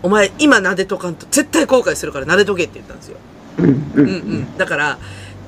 [0.03, 3.17] お前今撫でとかんと絶対後悔するから撫でとけって言ったんですよ。
[3.59, 4.57] うんううんんうん。
[4.57, 4.99] だから、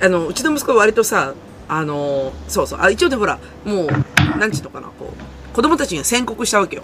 [0.02, 1.34] あの、うちの息子は割とさ、
[1.68, 6.84] あの、そうそう、あ、一応でほら、もう、なんちゅうのかな、こう、子供たちには宣告したわけよ。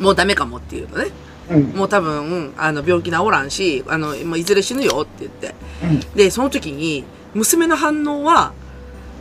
[0.00, 1.06] もうダメかもっていうのね。
[1.50, 5.54] うんもう多分、あの、病気治らんし、あの、もういずれ死ぬよって言って。
[6.14, 7.04] で、その時に、
[7.34, 8.52] 娘の反応は、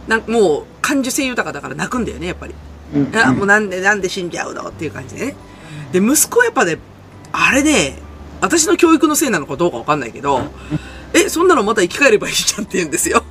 [0.08, 2.54] なんもう、感受性豊かだから泣くんだよね、やっぱり。
[2.94, 5.36] うんあ、もうなんで、なんで死んじゃうのっていう感じでね。
[5.92, 6.78] で、息子はやっぱね、
[7.32, 7.96] あれね、
[8.42, 10.42] 私の教育のせいなのかどうかわかんないけど、
[11.14, 13.24] え、そんなのまた生き返ればいいじゃんって言うんですよ。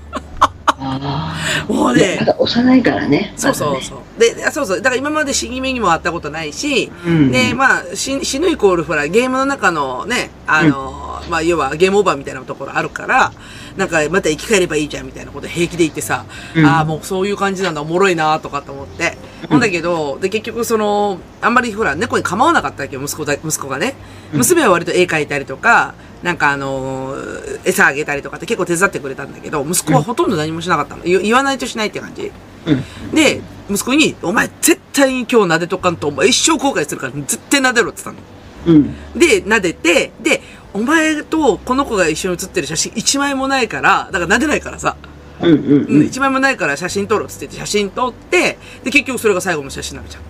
[0.80, 1.34] あ
[1.68, 4.20] もうあねまね、だ幼いからねそうそうそう。
[4.20, 4.76] で、あそうそう。
[4.78, 13.32] だから今まで死に目にもあったことないし、うんで、まあ、死死ぬイコール、ほら、ゲームの中のね、あの、まあ、要はゲームオーバーみたいなところあるから、
[13.76, 19.18] なんか、また生き返ればいいじゃんみたいなこと平気で言ってさ、うんああ、もうそういう感じなんだ、おもろいなとかと思って。
[19.48, 23.94] ほんだけど、で、結局その、あんまりほら、猫に構わなかったわけよ、息子だ、息子がね。
[24.33, 31.05] 娘は割と絵描いたりとか、なんかあのー餌あげたりとかって結構手伝ってくれたんだけど、息子はほとんど何もしなかったの。
[31.05, 32.33] 言言わないとしないって感じ。
[32.66, 38.77] うんで、息子に、お前絶対に今日撫でとかんと、お前一生後悔するから絶対撫でろって言ったの。
[38.77, 40.42] うんで、撫でて、で、
[40.74, 44.96] お前とこの子が一緒に写ってる写真一枚もないから、だから撫でないからさ、
[45.40, 50.22] うんうんうん、一枚もないから写真撮ろうっつって言って写真撮って、で、結局それが最後の写真になるじゃん。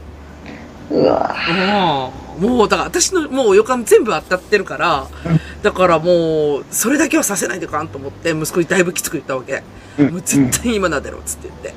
[0.91, 5.07] うわもう、だから私のもう予感全部当たってるから、
[5.63, 9.63] だからもう、それだけはさせないでかんと思って、息子にだいぶきつく言ったわけ。
[9.99, 11.75] うんもう絶対に今撫でろっつって言って。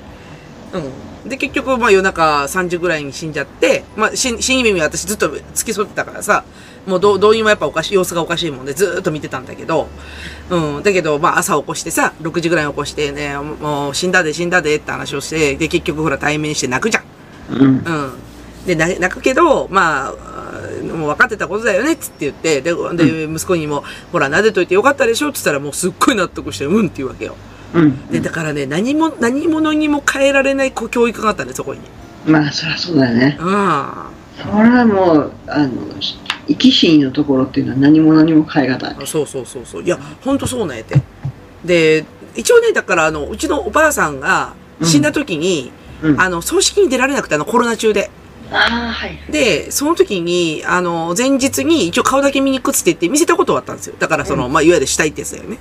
[1.23, 1.29] うん。
[1.29, 6.43] で、結局、まあ夜中3時ぐらいに死んじゃって、まあ死死に耳は私ずっと付き添ってたからさ、
[6.85, 9.87] もうどう動員はやっぱおかしい、様子がおかしいもんでずーっと見てたんだけど、
[10.49, 10.83] うん。
[10.83, 17.03] だけど、まあ朝起こしてさ、6時ぐらいに起こしてね、もう死んだで死んだでって話をして、で結局ほら対面して泣くじゃん。
[17.51, 18.13] うんうん。
[18.65, 20.11] で、な泣くけど、まあ、
[20.83, 27.35] もう分かってたことだよねっつって言って、で、で、息子にも、ほら、撫でといてよかったでしょって言ったら、もうすっごい納得して、うんって言うわけよ。
[27.73, 31.79] うんで、だからね、何も、何者にも変えられない教育があったね、そこに。
[32.25, 33.93] まあそりゃそうだよねうん。
[34.41, 35.71] それはもうあの
[36.47, 39.83] 生き死にのところっていうのは何も何も変え難いそうそうそうそう。
[39.83, 41.01] いや、ほんとそうなんやて。
[41.63, 48.09] で、一応ね、だから、あの、うちのおばあさんが死んだ時に、うんあの、葬式に出られなくて、あの、コロナ中で。
[48.53, 53.95] ああはいで、その時に、あの、前日に一応顔だけ見に行くっつって言って見せたことはあったんですよ。
[53.97, 55.57] だからその、まあ、いわゆる死体ってやつだよね。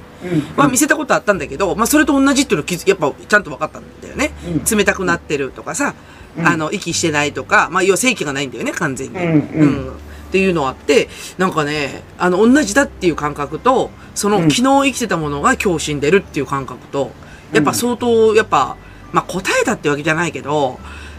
[0.57, 4.33] まあ見せたことあったんだけど、まあそれと同じっていうの気づやっぱちゃんと分かったんだよね。
[4.45, 5.95] うん冷たくなってるとかさ、
[6.39, 9.19] うんあの、息してないとか、まあ要は正気がないんだよね、完全に。
[9.19, 9.93] うんうん
[10.31, 17.11] っていうのあって、なんかね、あの、同じだっていう感覚と、その、うん昨日生きてたものが今日死んでるっていう感覚と、
[17.53, 18.77] やっぱ相当、やっぱ、
[19.13, 20.79] まあ答えたってわけじゃないけど、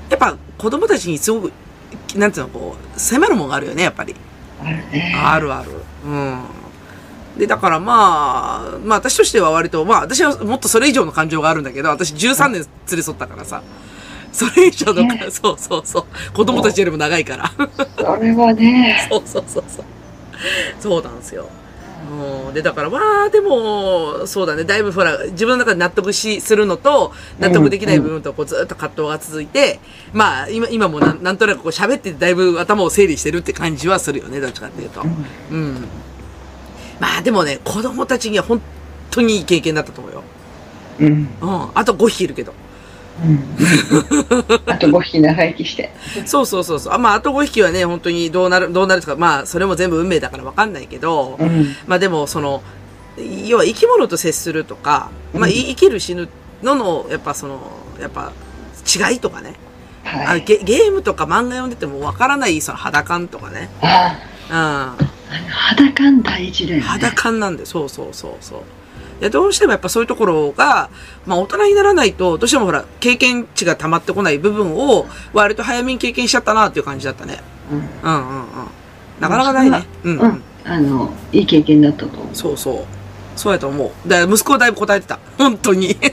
[0.10, 1.52] やっぱ子供たちにすごく、
[2.16, 4.16] なんていうの、こう、迫るものがあるよね、やっぱり。
[4.64, 5.72] あるねあるある。
[6.06, 6.40] うん。
[7.38, 13.62] で、だからまあ、まあ私としては割と、まあ私はもっとそれ以上の感情があるんだけど、私13年連れ添ったからさ。
[14.32, 16.34] それ以上の、ねそうそうそう。
[16.34, 17.52] 子供たちよりも長いから。
[17.98, 19.86] それはねそうそうそうそう。
[20.80, 21.48] そうなんですよ。
[22.12, 24.66] うん、で、だから、まあ、でも、そうだね。
[24.66, 29.80] だいぶほら、自分の中で納得し、するのと、納得できない部分と、こう、ずっと葛藤が続いて、
[30.12, 35.04] まあ、今、今もなんなんとなくこう喋ってて、だいぶ頭を整理してるって感じはするよね、どっちかっていうと。
[35.52, 35.88] うん。
[37.00, 38.62] まあ、でもね、子供たちには本
[39.10, 40.24] 当にいい経験だったと思うよ。
[41.00, 41.70] うんうん。
[41.74, 42.54] あと5匹いるけど。
[43.24, 43.40] うん
[44.66, 45.92] あと5匹長生きして
[46.26, 46.94] そうそうそうそう。
[46.94, 52.64] あまあ、あと5匹はね、本当にどうなる、どうなるとか、まあ、それも全部運命だからわかんないけど、うんまあでも、その、
[53.46, 56.30] 要は生き物と接するとか、まあ、い生きる死ぬ
[56.64, 57.60] のの、やっぱその、
[58.00, 58.32] やっぱ、
[59.12, 59.54] 違いとかね。
[60.04, 63.70] あはいゲゲームとか漫画読んでてもわからない、その肌感とかね。
[63.82, 65.08] あうん。
[65.48, 68.62] 肌感大事だよね肌感なんで、そうそうそうそう。
[69.22, 70.90] いや、どうしてもやっぱそういうところが、
[71.28, 77.40] まあ大人にならないと、どうしてもほら、経験値が溜まってこない部分を、割と早めに経験しちゃったなっていう感じだったね。
[77.72, 78.46] うんうんうんうん。
[79.20, 79.86] なかなかないね。
[80.04, 80.42] うん、ううんん。
[80.64, 82.84] あのいい経験だったと思うそうそう。
[83.36, 84.10] そうやと思う。
[84.10, 85.20] だ息子はだいぶ答えてた。
[85.38, 85.96] 本当に。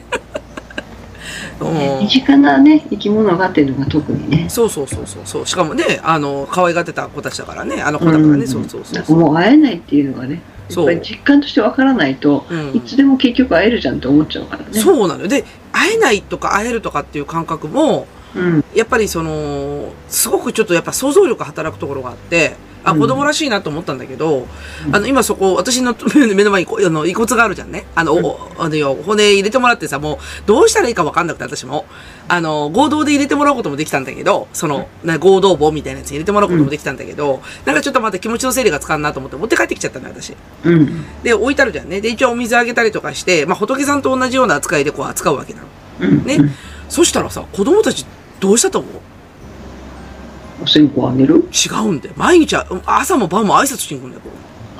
[1.60, 5.46] うん身近なね生き物がっていうのが特にねそうそうそうそうそう。
[5.46, 7.82] しかもね、あの、可愛がってた子たちだからね。
[7.82, 8.46] あの子だからね。
[8.46, 12.74] そうそうそうなんかもう会えないっていうのがねやっぱり実感としてわからないと、うん。
[12.74, 14.80] いつでも結局会えるじゃんって思っちゃうからね。
[14.80, 15.22] そうなの。
[15.22, 15.28] よ。
[15.28, 18.64] で、会えないとか会えるとかっていう感覚も、うん。
[18.74, 22.56] やっぱりその、すごくちょっとやっぱ想像力働くところがあって、
[22.88, 24.46] あ、うん子供らしいなと思ったんだけど、
[24.92, 25.94] あの、今そこ、私の
[26.34, 27.86] 目の前にあの遺骨があるじゃんね。
[27.94, 31.86] あの、おあのよ、骨入れてもらってさ、もう、どうしたらいいかわかんなくて、私も。
[32.28, 40.34] あの、合同で入れてもらうこともできたんだけど、その、な合同棒みたいなやつに入れてもらうこともできたんだけど、なんかちょっとまた気持ちの整理がつかんなと思って持って帰ってきちゃったのよ、私。
[40.64, 41.04] うん。
[41.22, 42.00] で、置いてあるじゃんね。
[42.00, 45.66] で、一応お水あげたりとかして、まあ、仏さんと同じような扱いでこう扱うわけなの。
[46.00, 46.24] うん。
[46.24, 46.38] ね。
[46.88, 48.04] そしたらさ、子供たち
[48.40, 48.92] どうしたと思う？
[50.62, 51.36] お線香あげる？
[51.52, 52.14] 違うんだよ。
[52.16, 54.22] 毎日、朝も晩も挨拶しに行くんだよ。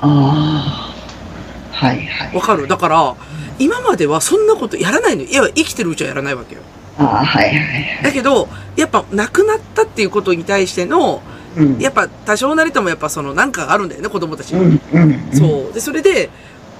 [0.01, 1.75] ああ。
[1.75, 2.35] はいはい。
[2.35, 2.67] わかる？
[2.67, 3.15] だから、
[3.57, 5.29] 今まではそんなことやらないのよ。
[5.29, 6.61] いや、生きてるうちはやらないわけよ。
[6.97, 8.03] ああ、はいはいはい。
[8.03, 11.21] だけど、やっぱ亡くなったっていうことに対しての、
[11.55, 11.79] うん。
[11.79, 14.79] やっぱ多少なりともやっぱそのなんかがあるんだよね、子供たちに。
[14.93, 15.01] うん。
[15.01, 15.31] うん。
[15.31, 15.73] そう。
[15.73, 16.29] で、それで、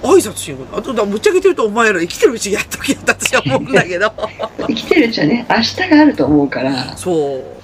[0.02, 0.78] 挨拶しに行くの。
[0.78, 4.12] あと、だぶっちゃけてるとお前ら生きてるうちにやっときやったって私は思うんだけど。
[4.66, 7.59] 生きてるうちはね、明日があると思うから、そう。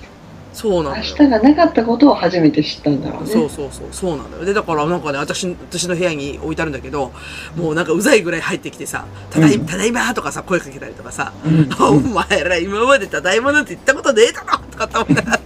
[0.57, 1.03] そうなのよ。
[1.03, 3.29] 明日がなかったことを初めて知ったんだろうね。
[3.29, 4.45] そうそうそう、そうなんだよ。
[4.47, 7.13] で、だからなんかね、私、私の部屋に置いてあるんだけど、
[7.57, 11.69] もうなんかうざいぐらい入ってきてさ、ただい、うんただいまとかさ、声かけたりとかさ、うん。
[11.79, 15.43] お前ら今までただいまなんて言ったことねえだろとかって思いながらさ。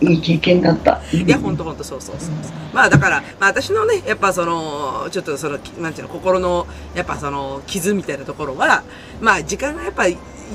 [0.00, 1.02] いい経験だった。
[1.12, 2.30] いや、ほんとほんとそうそうそう。
[2.72, 8.82] まあだから、まあ私のね、やっぱその、ちょっとその、なんていうの、心の、やっぱその、傷みたいなところは、
[9.20, 10.06] まあ時間がやっぱ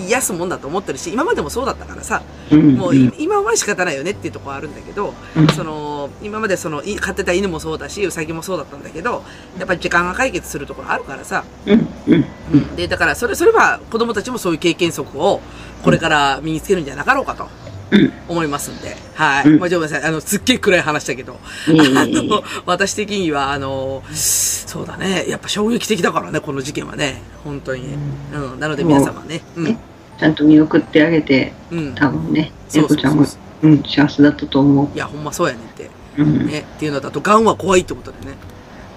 [0.07, 5.13] 癒すもんだと思ってるし、今までもそうだったからさ、もう今は仕方ないよねっていうところあるんだけど、
[5.55, 9.23] その、今までその、飼ってた犬もそうだし、ウサギもそうだったんだけど、
[9.57, 12.75] やっぱり時間が解決するところあるからさ、うん。
[12.75, 15.41] で、だからそれ、それは子供たちもそういう経験則を、
[15.83, 17.47] これから身につけるんじゃなかろうかと。
[17.95, 18.13] うん。
[18.27, 18.95] 思いますんで。
[19.13, 19.49] はい。
[19.49, 20.03] うんまあ、ごめんなさい。
[20.03, 21.39] あの、すっげえ暗い話だけど。
[21.69, 25.25] あの、私的には、あの、そうだね。
[25.27, 27.21] やっぱ衝撃的だからね、この事件はね。
[27.43, 27.97] 本当にね。
[28.33, 28.59] うん。
[28.59, 29.41] なので皆様ね。
[29.55, 29.77] うん。
[30.17, 31.95] ちゃんと見送ってあげて、うん。
[31.95, 33.25] 多分ね、そうちゃんも、
[33.61, 35.89] うん、幸せだったと思いや、ほんまそうやねんって。
[36.17, 36.23] う。
[36.23, 36.47] うん。
[36.47, 36.59] ね。
[36.59, 38.35] っていうのだと、癌は怖いってことでね。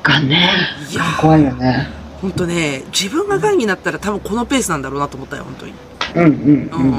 [0.02, 0.50] がね、
[0.90, 1.88] いや怖いよね。
[2.20, 5.72] 本当ね、自分が癌になったら多分このペースなんだろうなと思ったよ、本当に。
[6.14, 6.32] うんうんうん。
[6.32, 6.92] うん。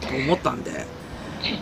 [0.00, 0.86] と思ったんで。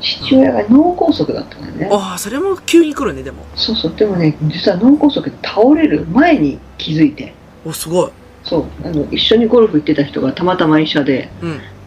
[0.00, 1.88] ち父親が脳梗塞だったからね。
[1.90, 3.44] ああ、それも急に来るね、でも。
[3.54, 3.94] そうそう。
[3.94, 7.34] でもね、実は脳梗塞で倒れる前に気づいて。
[7.64, 8.10] お、すごい。
[8.42, 8.64] そう。
[8.84, 11.30] あの、一緒にゴルフ行ってた人がたまたま医者で、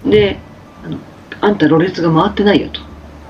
[0.04, 0.10] うん。
[0.10, 0.38] で、
[0.86, 0.98] あの、
[1.42, 2.82] あんたろれつが回ってないよと。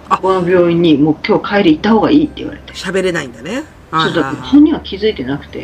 [0.10, 2.74] あこの病院にもう今日帰り行った方がいいって言われて。
[2.74, 3.64] 喋れないんだね。
[3.92, 5.60] そうだって本人は気づいてなくて。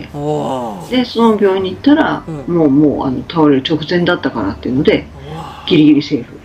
[0.89, 5.05] で、その病院に行ったら、うんもう、もう、あの、倒れる直前だったからっていうので、
[5.67, 6.39] ギリギリセーフ。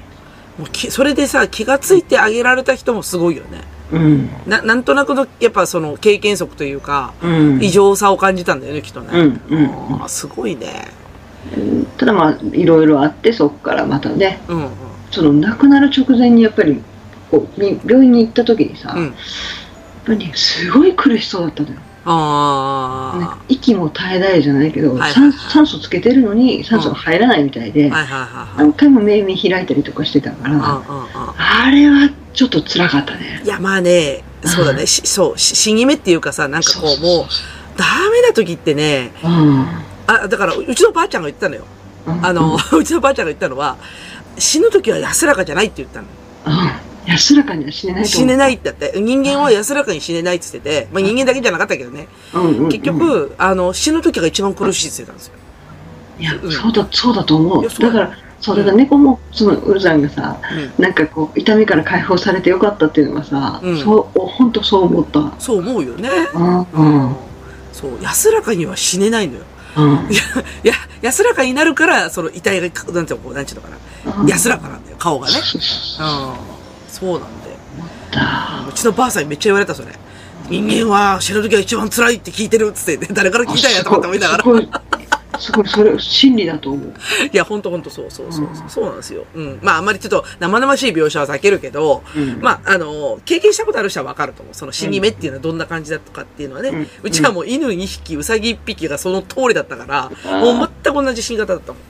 [0.59, 3.61] もうきそれでさ、気がついてあげられた人もすごいよね。
[3.93, 4.31] うん。
[4.47, 7.63] な、なんとなくの、やっぱその経験則というか、うん。
[7.63, 9.09] 異常さを感じたんだよね、きっとね。
[9.13, 9.41] うん
[10.01, 10.89] うんすごいね。
[11.57, 14.71] うんただまあ、いろいろあって、そこからまたね、うんうん。
[15.11, 16.83] その亡くなる直前にやっぱり、
[17.31, 19.15] こう、に病院に行った時にさ、うんやっ
[20.07, 21.77] ぱりね、すごい苦しそうだったのよ。
[22.09, 27.95] ねあ息も絶え絶えじゃないけど、はい酸酸素つけてるのに酸素が入らないみたいで、あ。
[27.95, 28.59] はいはいはいはい。
[28.59, 31.05] 何回も目見開いたりとかしてたから、うんうんうん。
[31.37, 33.43] あれはちょっと辛かったね。
[33.45, 37.27] いや、まあね、そうだね、しそう、し死に目っていうかさ、なんかこう、もう、
[37.77, 39.67] ダメな時ってね、うん。
[40.07, 41.65] あ、だから、うちのばあちゃんが言ってたのよ。
[42.23, 43.77] あの、 うちのばあちゃんが言ったのは、
[44.39, 46.07] 死ぬ時は安らかじゃないって言ったの。
[47.09, 48.07] うん、安らかには死ねない。
[48.07, 55.35] 死ねないって言って、人間は安らかに死ねないって言ってて、まあ人間だけじゃなかったけどね、うんうんうん結局、あの、死ぬ時が一番苦しいって言ってたんですよ。
[56.21, 57.63] いやうん、そうだ、そうだと思。
[57.63, 60.41] いうだから、そう、だから猫も、その、ウルザンがさ、
[60.79, 60.83] うん。
[60.83, 65.33] なんかこう、痛みから解放されてよかったっていうのはさ、うんそう、本当そう思った。
[65.41, 66.09] そう思うよね。
[66.35, 67.17] うん、うん、
[67.73, 69.45] そう、安らかには死ねないのよ。
[69.77, 69.93] うん。
[70.11, 70.17] い
[70.65, 73.77] や、安らかになるから、その遺体が、なんていうの、こう、なんていうのかな。
[73.77, 75.35] うん安らかなんだよ、顔がね。
[75.35, 76.58] うん。
[76.99, 77.57] そうなんだよ。
[78.11, 79.89] だうちのばあさんにめっちゃ言われた、それ。
[80.49, 84.45] 人間は死ぬ時が一番辛いって聞いてるっつって、 誰から聞いたんやとかって思いながら。
[85.39, 86.93] すごい、それ、真理だと思う。
[87.33, 88.47] いや、ほんとほんとそうそうそう。
[88.47, 89.25] うんそうなんですよ。
[89.35, 89.59] うん。
[89.63, 94.55] まあ、あんまりちょっと生々しい描写は避けるけど、うんまあ、あの、経験したことある人はわかると思う。
[94.55, 96.71] その死に目っていうのはどんな感じだとかっていうのはね。
[96.71, 101.83] うんうちはもう犬2匹、うさぎ1匹がその通りだったから、もう全く同じ死に方だったもん。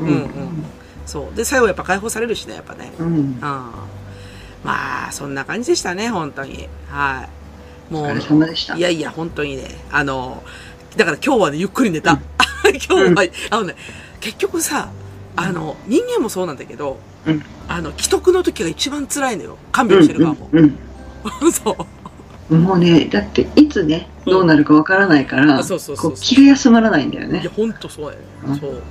[0.00, 0.64] うん、うんうん
[1.06, 1.36] そう。
[1.36, 2.92] で、最後やっぱ解放されるしね、やっぱね。
[2.98, 3.06] うん。
[3.06, 3.40] うん。
[4.64, 6.68] まあ、そんな感じでしたね、本当に。
[6.88, 7.28] は
[7.90, 7.92] い。
[7.92, 8.76] もお疲れ様でした。
[8.76, 10.42] いやいや、本当にね、あの、
[10.96, 12.18] だから今日はね、ゆっくり寝た。
[12.88, 13.74] 今日は、あのね、
[14.20, 14.90] 結局さ、
[15.36, 19.56] あの、人間もそうなんだけど、うんあの、既得の時が一番辛いのよ。
[19.70, 20.48] 看病してる側も。
[20.52, 20.76] うん、
[21.52, 21.76] そ
[22.50, 22.54] う。
[22.54, 22.62] うん。
[22.62, 27.50] もうね、だって、いつね、どうなるかわからないから、あそうそうそう気が休まらないんだよねいや、。
[27.54, 28.18] ほんとそうやね。
[28.48, 28.82] うんそう。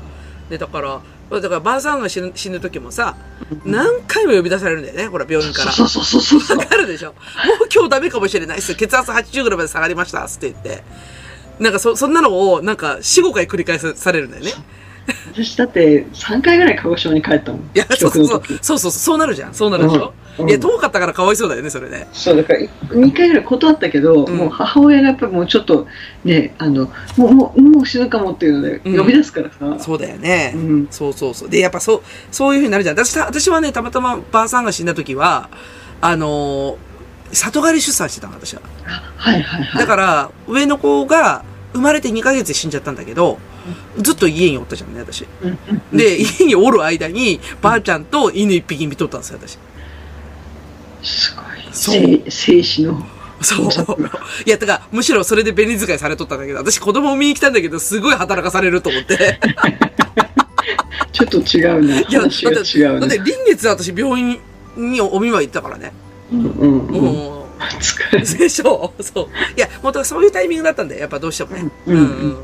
[0.50, 3.16] で、だから、だから、ばあさんが死ぬ死ぬ時もさ、
[3.64, 5.72] 何回も呼び出されるんだよね、ほら、病院から。
[5.72, 6.66] そうそうそうそうそうわ。
[6.66, 7.14] かるでしょ？
[7.14, 8.76] もう今日ダメかもしれないっす。
[8.76, 10.84] 血圧80ぐらいまで下がりました、つって言って。
[11.60, 14.52] なんかそ、そんなのを、なんか、4、5回繰り返さされるんだよね。
[15.34, 17.62] 私だって3回ぐらい鹿児島に帰ったもん。
[17.62, 18.26] いや、そうそう。
[18.28, 19.54] そうそうそう、そうなるじゃん。
[19.54, 22.08] そうなるでしょ、うんいや、遠かったからかわいそうだよね、それね。
[22.14, 25.88] そう、だから2回ぐらい断ったけど、うんもう母親がやっぱりもうちょっと
[26.24, 29.84] ね、あの、もう、もう、もう死ぬかもっていうのでうん呼び出すからさ。
[29.84, 30.54] そうだよね。
[30.56, 30.88] うん。
[30.92, 31.50] そうそうそう。
[31.50, 32.96] で、やっぱそう、そういう風になるじゃん。
[32.98, 35.50] 私、た私はね、たまたまばあさんが死んだ時は、
[36.02, 36.90] あのー
[37.32, 38.62] 里帰り出産してたの、私は。
[38.88, 39.82] あはいはいはい。
[39.82, 43.38] だから、上の子が生まれて2ヶ月で死んじゃったんだけど、
[43.98, 45.26] ずっと家におったじゃんね、私。
[45.42, 45.58] うん
[45.92, 49.58] うん、で、家におる間に、ばあちゃんと犬一匹見とったんですよ、私。
[51.04, 51.46] すごい。
[51.72, 53.06] そう生生死の。
[53.42, 53.68] そう。
[54.46, 59.40] いや、だから、むしろそれで便利使いされとったんだけど、私子供を見に来たんだけど、すごい働かされると思って。
[61.14, 62.00] ちょっと違うな。
[62.02, 63.00] いや、話が違うね。
[63.02, 64.40] だって臨月私病院
[64.76, 65.94] にお見舞い行ったからね。
[66.32, 67.02] うんうんうん。
[67.02, 69.28] もう、疲れでしょそう。
[69.58, 71.02] いや、もうだからそういうタイミングだったんだよ。
[71.02, 71.70] やっぱどうしてもね。
[71.88, 72.38] うんうん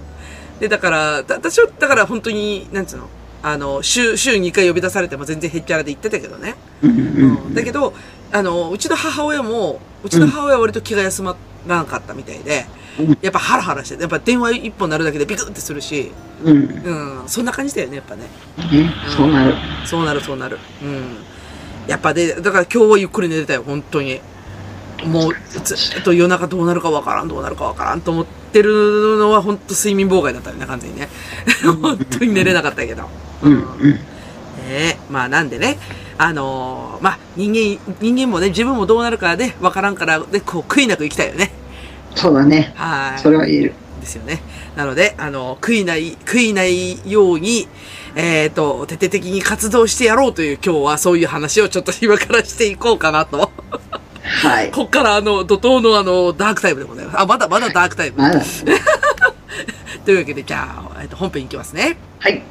[0.59, 3.09] で、だから、だ私は、だから本当に、なんつうの？
[3.43, 6.55] あの、週、週2回呼び出されても全然へっちゃらで言ってたけどね。
[6.81, 7.53] うんううんん。
[7.53, 7.93] だけど、
[8.35, 12.65] あの、うちの母親も、うちの母親は割と気が休まらなかったみたいで、
[12.99, 16.11] うんやっぱハラハラして、やっぱ電話一本鳴るだけでビクってするし、
[16.43, 17.21] うん。
[17.21, 18.23] うん、そんな感じだよね、やっぱね。
[18.71, 19.55] ね、そうなる。
[19.85, 20.57] そうなる、そうなる。
[20.81, 21.17] うん。
[21.87, 24.21] やっぱで、だから今日はゆっくり寝てたよ、本当に。
[25.05, 31.09] もう、ずっと夜中どうなるかわからん、どうなるかわからんと思ってるのは本当睡眠妨害だったよね、完全にね。
[31.81, 33.03] 本当に寝れなかったけど。
[33.43, 33.91] うんうん。
[33.91, 33.99] ね
[34.67, 35.77] え、まあなんでね、
[36.17, 41.51] あのーまあ人間、人間もね、自分もどうなるかね、わからんから、ね、こう悔いなく生きたいよね。
[42.15, 42.71] そうだね。
[42.75, 43.19] はい。
[43.19, 43.73] それは言える。
[43.99, 44.41] ですよね。
[44.75, 47.67] なので、あの、悔いない、悔いないように、
[48.15, 53.51] えっ、と、徹底的に活動してやろうという今日はそういう話をちょっと今からしていこうかなと。
[54.23, 54.71] はい。
[54.71, 57.19] こっからあの、怒涛のあの、ダークタイムでございます。
[57.19, 58.17] あ、まだまだダークタイム。
[58.17, 58.41] まだ。
[60.05, 61.97] というわけで、じゃあ、えっ、と、本編いきますね。
[62.19, 62.41] はい。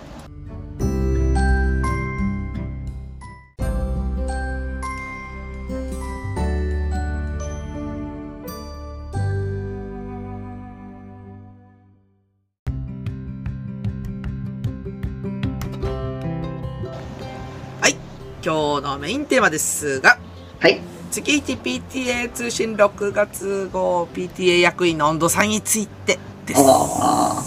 [18.45, 20.19] 今日のメインテーマですが、
[20.61, 20.79] はい。
[21.11, 26.61] 月1 PTA 通信6月号 PTA 役員の温度差についてです。
[26.61, 27.43] は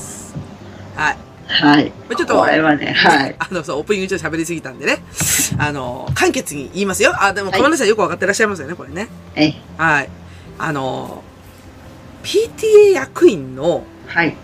[0.97, 1.17] あい。
[1.49, 1.67] あ。
[1.67, 1.91] はい。
[2.17, 3.35] ちょっとこれはね、はい。
[3.37, 5.03] あの、そう、オープニング中喋りすぎたんでね。
[5.59, 7.13] あの、簡潔に言いますよ。
[7.21, 7.89] あ、でも、はいごめんなさい。
[7.89, 9.07] よくわかってらっしゃいますよね、これね。
[9.35, 9.55] えい。
[9.77, 10.09] はい。
[10.57, 11.21] あの、
[12.23, 14.35] PTA 役員のはい。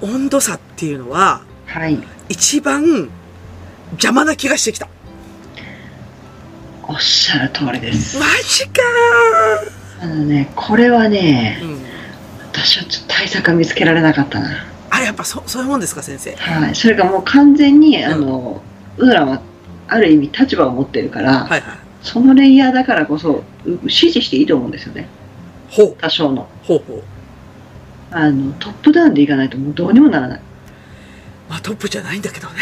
[0.00, 1.98] 温度差っていうのは、はい。
[2.30, 3.10] 一番
[3.92, 4.88] 邪魔な気がしてきた。
[6.88, 8.18] おっしゃる通りです。
[8.18, 8.82] マジか
[10.00, 11.78] あのね、これはねー、うん。
[12.50, 14.64] 私はちょっと対策が見つけられなかったな。
[14.88, 16.34] あれ、やっぱそ、そういうもんですか、先生。
[16.36, 16.74] はい。
[16.74, 18.62] それがもう完全に、あの、
[18.96, 19.42] ウーランは、
[19.86, 21.62] ある意味立場を持ってるから、はいはい。
[22.02, 25.08] そのレイヤーだからこそ、う指示していいと思うんですよね。
[25.68, 25.96] ほう。
[26.00, 26.48] 多少の。
[26.62, 27.02] ほうほう。
[28.10, 30.40] あの、トップダウンでいかないともうどうにもならない。
[31.50, 32.54] まあ、トップじゃないんだけどね。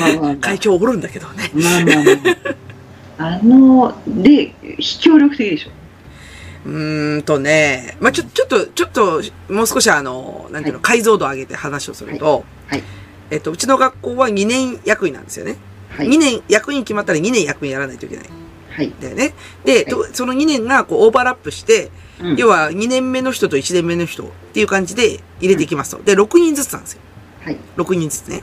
[0.00, 0.36] まあまあまあ。
[0.42, 1.50] 会長おるんだけどね。
[1.54, 2.14] まあまあまあ。
[2.50, 2.54] あ
[3.42, 5.70] の、で、非協力的でしょ？
[6.66, 9.22] うーんとね、まあ、ちょ、ちょっと、ちょっと、
[9.52, 12.82] もう少しあの、なんていうの、はい解像度を上げて話をすると、はいはい
[13.30, 15.56] えっと、うちの学校は2年役員なんですよね。
[15.90, 16.08] はい。
[16.08, 18.26] 2年、役員決まったら2年役員やらないといけない。
[18.70, 18.92] はい。
[19.00, 19.34] だよね。
[19.64, 26.02] で、とその2年がこうオーバーラップして、うん要は2年目の人と1年目の人っていう感じで入れていきますと。
[26.02, 27.00] で、6人ずつなんですよ。
[27.44, 27.58] はい。
[27.76, 28.42] 6人ずつね。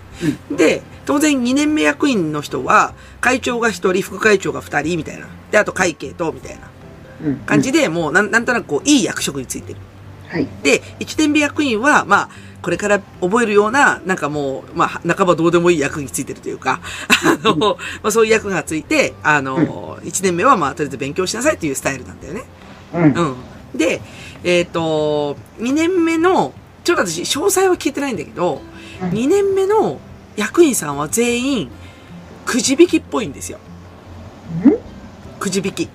[0.51, 5.27] で、当然2年目役員の人は、会長が1人、副会長が2人みたいな。
[5.49, 6.69] で、あと会計と、みたいな
[7.25, 7.35] うん。
[7.37, 9.79] 感じで、もうなんなんとなくこう、いい役職についてる。
[10.27, 10.47] はい。
[10.63, 12.29] で、1年目役員は、まあ、
[12.61, 16.79] これから覚えるような、なんかもう、まあ、半ばどうでもいい役についてるというか、
[17.25, 22.43] あの、まあそういう役がついて、あの、1年目はまあ、とりあえず勉強しなさいっていうスタイルなんだよね。
[22.93, 23.03] うん。
[23.03, 23.35] うん。
[23.75, 24.01] で、
[24.43, 28.70] えっ、と、2年目の、ちょっと私、詳細は聞いてないんだけど、うん
[29.09, 29.99] 2年目の
[30.35, 31.71] 役員さんは全員、
[32.45, 33.59] くじ引きっぽいんですよ。
[34.65, 35.89] んくじ引き。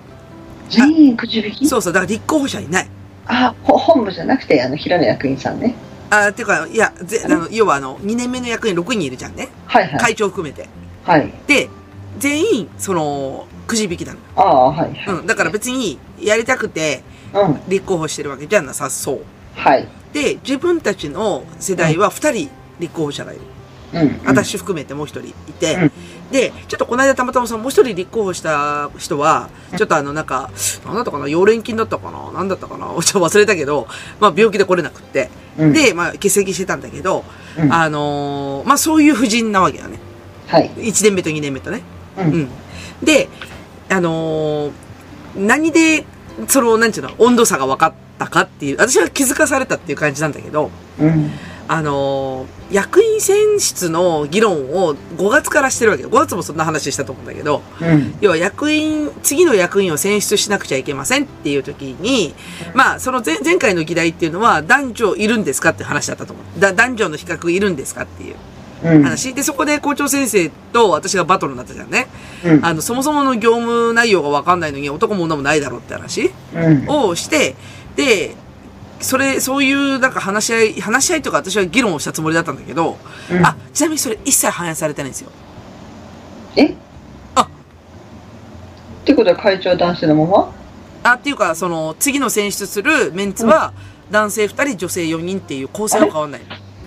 [0.69, 1.67] 全員くじ引き？
[1.69, 2.89] そうそう、だから立候補者いない。
[3.27, 5.75] あ、ほ本部じゃなくて、あの、平野役員さんね。
[6.11, 9.49] あ、ていうか、いや、ぜ、あの、要はあの、2年目の役員6人いるじゃんね。
[9.67, 10.01] はいはい。
[10.01, 10.69] 会長含めて。
[11.05, 11.33] はい。
[11.47, 11.69] で、
[12.19, 14.19] 全員、その、くじ引きなの。
[14.37, 15.15] ああ、はいはい。
[15.19, 15.27] うん。
[15.27, 17.03] だから別に、やりたくて、
[17.35, 17.61] うん。
[17.69, 19.21] 立候補してるわけじゃなさそう。
[19.55, 19.87] はい。
[20.13, 23.43] で、自分たちの世代は2人立候補者がいる。
[23.93, 24.21] うん。
[24.27, 25.91] 私含めてもう一人いて、
[26.31, 30.51] で、ちょっとこの間たまたまそのもう一人立候補した人は、ちょっとあのなんか、
[30.85, 33.87] なんだったかな、溶連菌だったかな、なんだったかな、 ちょっと忘れたけど、
[34.21, 35.31] まあ病気で来れなくって。
[35.59, 37.25] うんで、まあ欠席してたんだけど、
[37.59, 39.99] うんあのーまあそういう夫人なわけよね。
[40.49, 40.71] はい。
[40.77, 41.83] 1年目と2年目とね。
[42.19, 42.23] う。
[42.23, 42.49] うんん。
[43.03, 43.29] で、
[43.89, 44.71] あのー
[45.37, 46.05] 何で、
[46.49, 51.31] その、なんちゅうの、温度差が分かったかっていう、私は気づかされたっていう感じなんだけど、うん。
[51.69, 56.11] あのー役員選出の議論を5月からしてるわけよ。
[56.11, 58.15] 5月もそんな話したと思うんだけど、うん。
[58.21, 62.35] 要は役員、次の役員を選出しなくちゃいけませんっていう時に、
[62.75, 66.61] まあ、その前前回の議題っていうのは、男女いるんですかって話だったと思う。
[66.61, 68.35] だ男女の比較いるんですかっていう
[68.85, 69.03] うん。
[69.05, 69.33] 話。
[69.33, 72.09] で、そこで校長先生と私がバトルになったじゃんね。
[72.45, 72.65] うん。
[72.65, 76.85] あの、そもそもの業務内容がわかんないのに男も女もないだろうって話うん。
[76.89, 77.55] をして、
[77.95, 78.35] で、
[79.01, 82.97] それ、そういうなんか話し合い、話し合いとか私は議論をしたつもりだったんだけど、
[83.31, 85.31] うんあ、ちなみにそれ一切反映されてないんですよ。
[86.57, 86.75] え？
[87.35, 87.49] あっ
[89.05, 90.53] てことは会長は男性のまま？
[91.05, 93.73] あ、っていうか、その、次の選出するメンツは、
[94.11, 96.41] 男性2人、女性4人っていう構成は変わんない。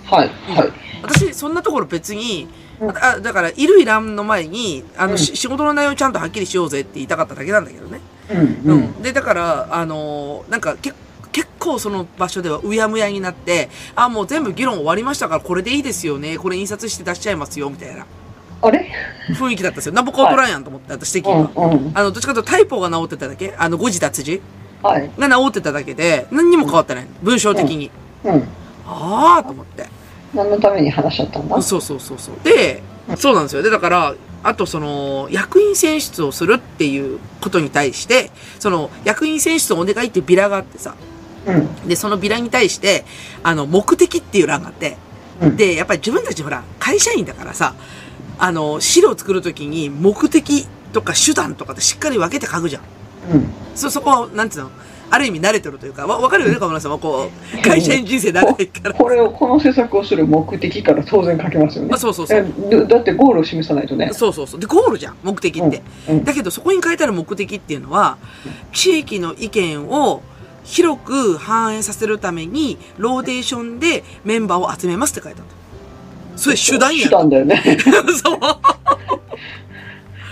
[0.04, 0.28] はい。
[0.28, 0.72] はい。
[1.02, 2.46] 私、そんなところ別に、
[2.80, 8.00] うんあだから、いるいらんの前に、あの、うんし仕事の内容ちゃんとはっきりしようぜって言いたかっただけなんだけどね。
[8.30, 8.38] うん。
[8.38, 8.80] ううん。
[8.80, 9.02] ん。
[9.02, 10.98] で、だから、あのーなんか、け結構
[11.78, 16.38] その場所ではうやむやになって、あ、もう全部議論終わりましたから、これでいいですよね。
[16.38, 18.06] これ印刷して出しちゃいますよ、みたいな
[18.62, 18.90] あれ？
[19.30, 19.92] 雰囲気だったんですよ。
[19.92, 21.50] ナボコートライアンと思って、私的には。
[21.54, 21.70] うん。
[21.72, 21.92] うん。
[21.94, 24.42] あの、どっちかというとタイポが治ってただけあの、誤字脱字
[24.82, 25.10] はい。
[25.18, 27.06] が治ってただけで、何にも変わってない。
[27.22, 27.90] 文章的に。
[28.24, 28.48] うん。
[28.86, 29.86] ああと思って。
[30.34, 31.62] 何のために話し合ったんだ？
[31.62, 32.34] そうそうそうそう。
[32.44, 32.82] で、
[33.16, 33.62] そうなんですよ。
[33.62, 40.94] で、だから、あとその、役員選出をするっていうことに対して、その、役員選出をお願いっていうビラがあってさ、
[41.46, 41.88] うん。
[41.88, 43.04] で、そのビラに対して、
[43.42, 44.96] あの、目的っていう欄があって、
[45.42, 47.74] うんで、やっぱり自分たちほら、会社員だからさ、
[48.38, 52.82] あの、資料を作るときに目的とか手段とかってしっかり分けて書くじゃん。
[53.32, 53.46] うん。
[53.74, 54.70] そ、そこは、なんつうの？
[55.12, 58.94] ある意味慣れてるというか、わ、わかるよね、河村さんはこう、会社員人生長いから。
[58.94, 61.98] これを、この施策をする目的から当然書けますよねあ。
[61.98, 62.86] そうそうそう。
[62.86, 64.10] だってゴールを示さないとね。
[64.12, 64.60] そうそうそう。
[64.60, 65.82] で、ゴールじゃん、目的って。
[66.08, 68.18] うんうんだけど、そこに書いてある目的っていうのは、
[68.72, 70.22] 地域の意見を
[70.64, 76.38] 広く反映させるために、ローテーションでメンバーを集めますって書いてあった。
[76.38, 77.08] それ手段やん。
[77.08, 77.62] 手段だよね。
[78.22, 78.40] そう。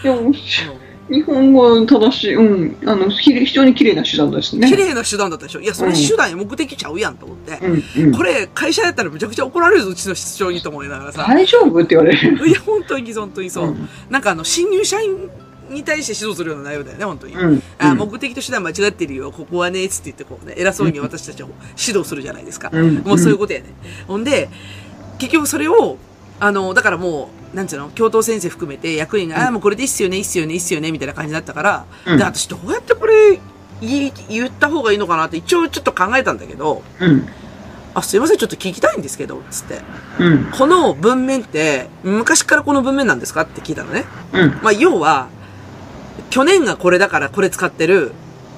[0.03, 0.63] でも、し
[1.11, 4.69] 日本語は正しい、うん、あの、非常に綺麗な手段ですね。
[4.69, 7.59] 綺麗な手段だったでしょいや、それ手段や目的ちゃうやんと思って。
[7.65, 8.15] うん、うん。
[8.15, 11.25] これ、会社やったらむちゃくちゃ怒られるぞ、うちの室長にと思いながらさ。
[11.27, 12.49] 大丈夫って言われる。
[12.49, 13.69] いや、本当に、本当にそう。
[13.69, 15.31] うんなんかあの、新入社員
[15.71, 17.35] に対して指導するような内容だよね、本当に。
[17.35, 17.63] うん。
[17.79, 21.49] あ、うん目的と手段間違ってるよ、ここはね、つって言ってこうね、偉そうに私たちを
[21.79, 22.71] 指導するじゃないですか。
[22.73, 23.67] うんもうそういうことやね。
[24.07, 24.49] ほんで、
[25.19, 25.99] 結局それを、
[26.41, 33.41] あの、だからもう、なんつうの、教頭先生含めて役員が、あ、もうこれでいいっすよね、いいっすよね、いいっすよね、みたいな感じだったから、うんで、私どうやってこれ、
[33.81, 37.29] 言い、言った方がいいのかなって一応ちょっと考えたんだけど、うん。
[37.95, 39.81] あ、すいません、ちょっと聞きたいんですけど、つって。
[40.21, 40.45] うん。
[40.53, 43.43] この文面って、昔からこの文面なんですか？
[43.43, 44.05] って聞いたのね。
[44.33, 44.51] うん。
[44.63, 45.29] まあ、要は、
[46.31, 48.13] 去年がこれだからこれ使ってる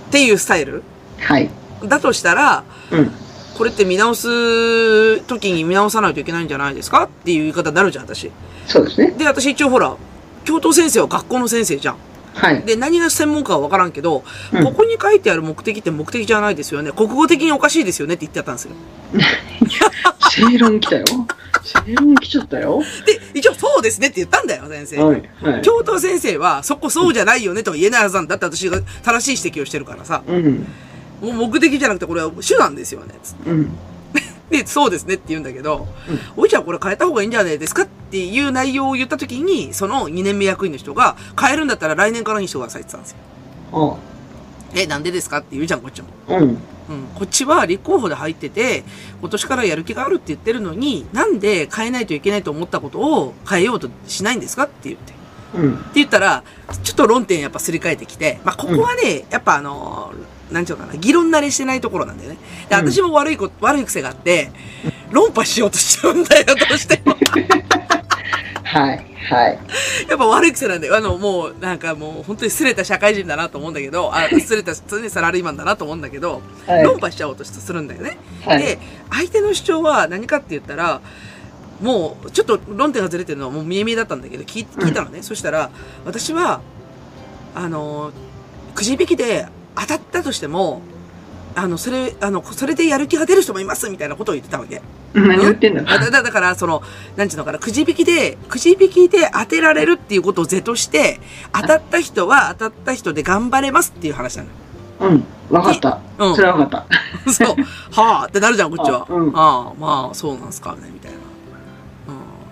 [0.08, 0.82] っていうスタイル？
[1.18, 1.50] はい。
[1.84, 3.10] だとしたら、うん。
[3.56, 8.30] これって見直す時に見直さないといけないんじゃないですかっていう言い方になるじゃん、私。
[8.66, 9.10] そうですね。
[9.12, 9.94] で、私一応ほら、
[10.44, 11.96] 教頭先生は学校の先生じゃん。
[12.34, 12.62] はい。
[12.62, 16.92] で、何が専門家はわからんけど、うんここに書いてある目的って目的じゃないですよね。
[16.92, 18.72] 国語的におかしいですよねって言ってたんですよ。
[20.30, 21.04] 正論来たよ。
[21.62, 22.82] 正論来ちゃったよ。
[23.06, 25.02] で、一応そうですねって言ったんだよ、先生。
[25.02, 25.22] はい。
[25.42, 25.62] はい。
[25.62, 30.22] 教頭先生は、そこそうじゃないよねとは言えないはずなんだって私が正しい指摘をしてるからさ。
[30.26, 30.66] うん。
[31.20, 33.14] もう目的じゃなくてこれは手段ですよね。
[33.22, 33.70] つってうん。
[34.50, 35.86] で、そうですねって言うんだけど、
[36.36, 43.16] おいちゃんこれ変えた方がいいんじゃないですかっていう内容を言ったときに、その2年目役員の人が、変えるんだったら来年からにしてくださいって言ったんです
[43.72, 43.96] よ。
[43.96, 43.96] あ
[44.74, 46.08] え、なんでですかって言うじゃん、こっちも。
[46.28, 46.58] うん。
[46.90, 47.06] うん。
[47.14, 48.82] こっちは立候補で入ってて、
[49.20, 55.12] 今年からやる気があるって言ってるのに、なんで変えないといけないと思ったことを変えようとしないんですかって言って。
[55.54, 55.74] うん。
[55.74, 56.42] って言ったら、
[56.82, 62.38] ちょっと論点やっぱすり替えてきて、まあ、ここはね、やっぱあのー、なんちゅうのかな、議論慣れしてないところなんだよね。
[62.68, 64.50] で、うん私も悪いこ、悪い癖があって、
[65.10, 67.16] 論破しようとしちゃうんだよ、どうしても。
[68.62, 69.04] はい。
[69.28, 69.58] はい。
[70.08, 70.96] やっぱ悪い癖なんだよ。
[70.96, 76.84] あの、もう、なんかもう、本当に擦れた社会人だなと思うんだけど、あ、擦れた、常にサラリーマンだなと思うんだけど、はい。
[76.84, 78.16] 論破しちゃおうとするんだよね。
[78.44, 78.78] はいで、
[79.10, 81.00] 相手の主張は何かって言ったら、
[81.80, 85.22] もう、ちょっと論点がずれてるのはもう見え見えだったんだけど、聞い聞いたのね。
[85.22, 85.70] そしたら、
[86.04, 86.60] 私は、
[87.54, 88.12] あの、
[88.74, 90.82] くじ引きで当たったとしても、
[91.54, 94.80] あの、それ、あの、それでやる気が出る人もいますみたいなことを言ってたわけ。
[95.14, 96.82] 何言ってんだだだだから、その、
[97.16, 101.20] なんちゅうのかな、くじ引きで、くじ引きで当てられるっていうことを是として、
[101.52, 104.48] 当たった人は当たった人で頑張れますっていう話なの。
[105.00, 105.24] うん。
[105.50, 105.98] わかった。
[106.18, 106.86] うんそれはわかった。
[107.32, 107.56] そう。
[107.92, 109.06] はあってなるじゃん、こっちは。
[109.08, 111.18] あうんああ、まあ、そうなんすかね、みたいな。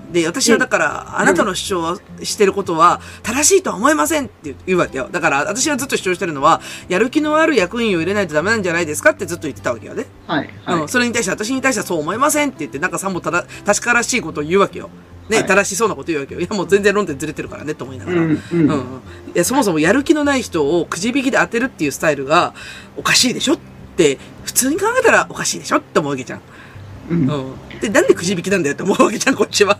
[0.08, 5.08] うん、で、私はだから、あなたの主張はしてることは、正しいとは思えませんって言うわけよ。
[5.10, 10.06] だから、私がずっと主張してるのは、やる気のある役員を入れないとダメなんじゃないですかってずっと言ってたわけよね。
[10.26, 10.50] はい。
[10.64, 14.90] はいうん、それに対して、私に対してはそう思いませんって言って、なんかさもただ、確からしいことを言うわけよ。
[15.28, 16.40] ね、はい正しそうなこと言うわけよ。
[16.40, 18.18] いや、もう全然論点ずれてるからね、と思いながら。
[18.18, 18.78] うんうんうんうん
[19.34, 22.54] いや、そもそもやる気のない人をくじ引きで当てるっていうスタイルが
[22.96, 23.58] おかしいでしょっ
[23.96, 26.40] て、普通に考えたらおかしいでしょって思うわけじゃん。
[27.10, 27.52] うんうん。
[27.80, 29.78] で、なんでくじ引きなんだよって思うわけじゃん、こっちは。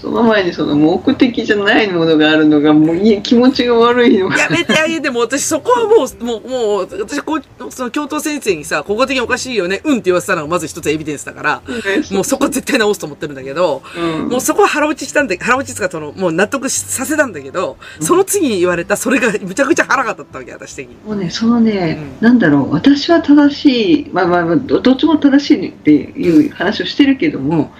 [0.00, 4.36] その前にその目的じゃないものがあるのがもういい気持ちが悪いのが。
[4.36, 11.62] やめてあげて、もう私そこはもう、もう、もう、私こう、その教頭先生にさ、ここ的におかしいよね、うんって言わせたのがまず一つエビデンスだから、
[12.10, 14.28] もうそこ絶対直すと思ってるんだけど、うん。
[14.28, 20.96] もうそこは腹落ちしたんで、腹落ちつかその、もう納得しさせたんだけど、その次に言われた、それがむちゃくちゃ腹が立ったわけ、私的に。
[21.06, 27.72] もうね、そのね、うなんだろう、私は正しい、まあまあまあ、どどっちも正しいっていう話をしてるけども、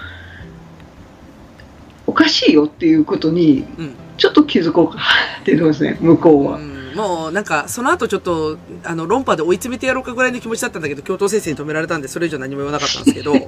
[2.06, 3.94] おかしいよっていうことに、うん。
[4.16, 4.98] ちょっと気づこうか
[5.42, 6.56] っていうとこですね、向こうは。
[6.58, 13.34] うんもうなんか、その後ちょっと、あの、論破で追い詰めてやろうかぐらいの気持ちだったんだけど、教頭先生に止められたんで、それ以上何も言わなかったんですけど、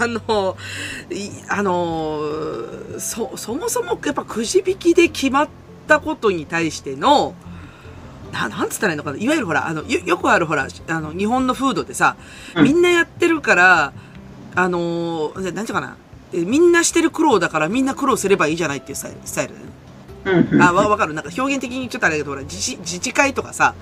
[0.00, 0.56] あの、
[1.10, 2.20] いあの、
[2.98, 5.48] そ、そもそもやっぱくじ引きで決まっ
[5.86, 7.34] たことに対しての、
[8.32, 9.16] な、なんつったらいいのかな。
[9.16, 12.16] いわゆるほら、あの、よ、よくあるほら、あの、日本の風土でさ、
[12.54, 13.92] うんみんなやってるから、
[14.54, 15.96] あの、なんていうかな。
[16.32, 19.72] えみんなしてる苦労だからみんな苦労すればいいじゃないっていうスタイル、スタイルだよね。
[20.24, 21.14] うんうんあ、わ、わかる。
[21.14, 23.74] なんか表現的にちょっとあれだけど、ほら、自治、自治会とかさ、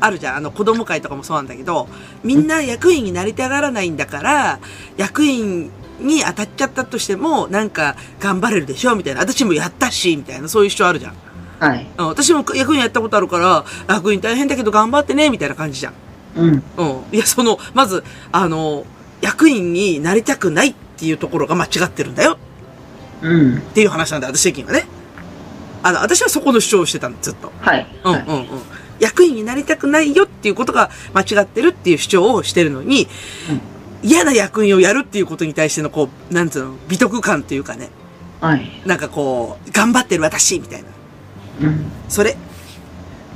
[0.00, 0.36] あるじゃん。
[0.36, 1.88] あの、子供会とかもそうなんだけど、
[2.22, 4.58] みんな役員になりたがらないんだから、
[4.96, 5.70] 役員
[6.00, 9.20] に当たっちゃったとしても、なんか、頑張れるでしょみたいな。
[9.20, 11.14] 私もやったし、みたいな、そういう主張あるじゃん。
[11.58, 11.86] はい。
[11.98, 15.94] うん、私も役員やったことあるから、役員大変だけど頑張ってね、みたいな感じじゃん。
[16.36, 16.62] うん。
[16.76, 17.02] うん。
[17.12, 18.84] いや、その、まず、あの、
[19.20, 22.38] 役員になりたくないっていうところが間違ってるんだよ
[23.22, 23.58] うん。
[23.58, 24.86] っていう話なんだ、私的にはね。
[25.82, 27.52] あの、私はそこの主張をしてたの、ずっと。
[27.60, 27.86] はい。
[28.04, 28.46] うんうんうん。
[29.00, 33.08] 役員になりたくないよっていうことが間違ってるっていう主張をしてるのに、
[34.02, 37.90] 嫌な役員をやるっていうことに対してのこう、なんつうの、美徳感というかね、
[38.40, 38.82] はい。
[38.86, 40.88] なんかこう、頑張ってる私みたいな。
[41.62, 41.84] うん。
[42.08, 42.36] それ。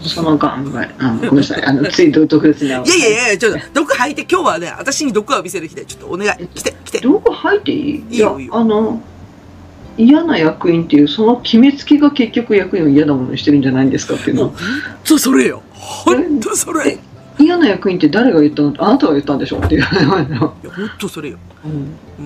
[0.02, 0.46] その考
[0.82, 1.64] え、あごめんなさい。
[1.64, 2.68] あの、 つい特別な。
[2.68, 6.46] いやいやいや、ちょっと、毒吐いて、今日はね、私に毒を浴びせる日で、ちょっとお願い。
[6.54, 6.98] 来て、来て。
[7.00, 8.04] どこ入っていい？
[8.10, 9.02] いいよいいよあの、
[9.98, 14.54] 嫌な役員っていう、その決めつけが結局役員を嫌なものにしてるんじゃないんですかっていうのも
[15.10, 15.62] う、それよ。
[15.72, 16.94] ほんとそれ。
[16.94, 16.98] い
[17.44, 18.62] 嫌な役員って誰が言った？
[18.62, 19.80] のあなたが言ったんでしょっていう。
[19.80, 20.58] や、ほん
[20.98, 21.38] とそれよ。
[21.64, 21.70] うん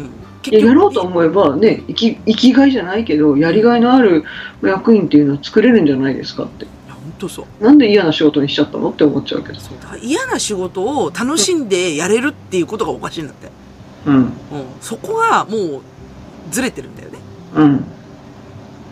[0.01, 0.11] うん。
[0.47, 4.25] いややろうと思えばね生き生きがいじゃないけどやりがいのある
[4.63, 6.67] 役員っていうのは作れるんじゃないですかって
[7.27, 7.65] いや、ほんとそう。
[7.65, 8.91] なんで嫌な仕事にしちゃったの？
[8.91, 13.49] って思っちゃうけどそうだから嫌な仕事を楽しんでやれるっていうことがおかしいんだって。
[14.07, 14.31] うんうん。
[14.81, 15.83] そこがもう、
[16.51, 17.19] ずれてるんだよね。
[17.57, 17.85] うん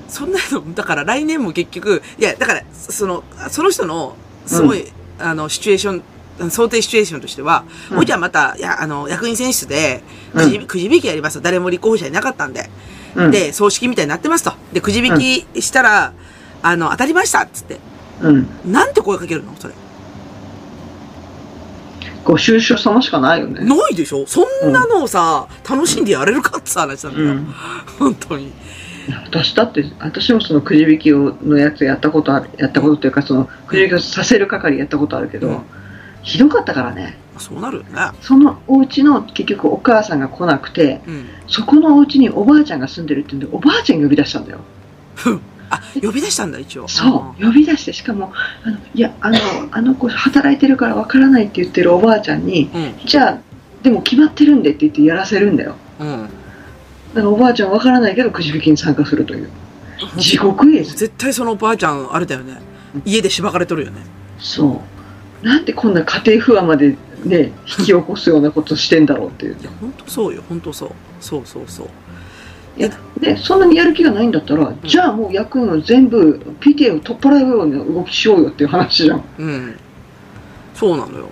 [0.09, 4.15] そんなの、だから来年も結局、いや、だから、その、その人の、
[4.45, 4.85] すごい、
[5.19, 6.03] あの、シチュエーショ
[6.47, 10.03] ン、想定シチュエーションとしては、うんもうじゃあまた、いや、あの、役員選出で、
[10.35, 11.41] うんくじ、くじ引きやりますと。
[11.41, 12.69] 誰も立候補者いなかったんで。
[13.15, 14.53] うんで、葬式みたいになってますと。
[14.75, 16.13] で、くじ引きしたら、
[16.63, 17.79] あの、当たりましたっつって。
[18.21, 18.47] うん。
[18.65, 19.55] なんて声かけるの？
[19.57, 19.75] それ。
[22.25, 23.65] ご愁傷様しかないよね。
[23.65, 24.27] ないでしょ？
[24.27, 27.27] そんなのをさ、楽しんでやれるかって話なんだよ。
[27.27, 27.45] うん。
[27.99, 28.53] 本当に。
[29.25, 35.63] 私だって私もそのくじ引きをのやつやったことあるやったことというかそのくじ引きをさせる係やったことあるけど、うん。
[36.23, 37.19] ひどかったからね。
[37.39, 37.91] そうなるよね。
[38.21, 41.29] そのお家の結局お母さんが来なくてうん。
[41.49, 44.61] そこのお家におばあちゃんが住んでるって言うんでおばあちゃん呼び出したんだよ
[45.73, 46.87] あ、呼び出したんだ、一応。
[46.87, 49.39] そう、呼び出して、しかも、あのいや、あの、
[49.71, 53.07] あの子働いてるからわからないって言ってるおばあちゃんに、うん。
[53.07, 53.39] じゃあ、
[53.83, 55.77] でも決まってるんでって言ってやらせるんだよ。
[55.99, 56.29] うん。
[57.15, 59.49] だからおばあちゃんわからないけどくじ引きに参加するという。
[60.19, 60.95] 地獄絵図。
[60.95, 62.61] 絶対そのおばあちゃん、あれだよね。
[63.05, 64.01] 家でしばかれとるよね。
[64.39, 64.83] そ
[65.43, 65.47] う。
[65.47, 69.65] なんでこんな家庭不和までね、引き起こすようなことしてんだろうっていうい。
[69.65, 70.91] や、ほんとそうよ、ほんとそう。
[71.21, 71.89] そうそうそう。
[72.77, 79.25] いや、で、そんなにやる気がないんだったら、じゃあもう役員を全部 PTA を取っ払うような動きしようよっていう話じゃん。
[79.39, 79.79] うん。
[80.75, 81.29] そうなのよ。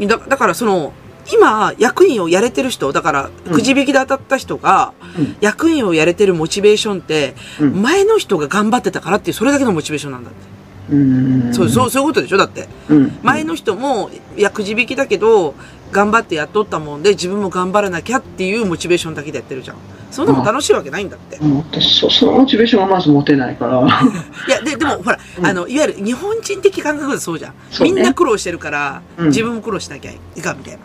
[0.00, 0.92] だだからその、
[1.32, 10.56] 今、役員をやれてる人、だから、うんくじ引きで当たった人が、うん役員をやれてるモチベーションって、うん前の人が頑張ってたからっていう、それだけのモチベーションなんだって。
[10.94, 11.52] うん。
[11.54, 12.68] そう、そう、そういうことでしょだって。
[12.88, 13.18] うん。
[13.22, 15.54] 前の人も、いや、くじ引きだけど、
[15.90, 19.76] 頑張ってやっとったもんで、自分も頑張らなきゃっていうモチベーションだけでやってるじゃん。
[20.10, 21.38] そんなもん楽しいわけないんだって。
[21.80, 23.80] そそのモチベーションがまず持てないから。
[24.48, 27.52] いや、で、でも、ほら、うんあの、いわゆる日本人的感覚でそうじゃん。
[27.52, 30.78] ねみんな苦労してるから、うん自分も苦労しなきゃいかんみたいな。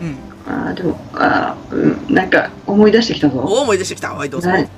[0.00, 0.64] うん。
[0.66, 3.38] ああ、でも、ああ、うん、なんか思い出してきたぞ。
[3.38, 4.12] お思い出してきた。
[4.12, 4.50] はい、どうぞ。
[4.50, 4.68] はい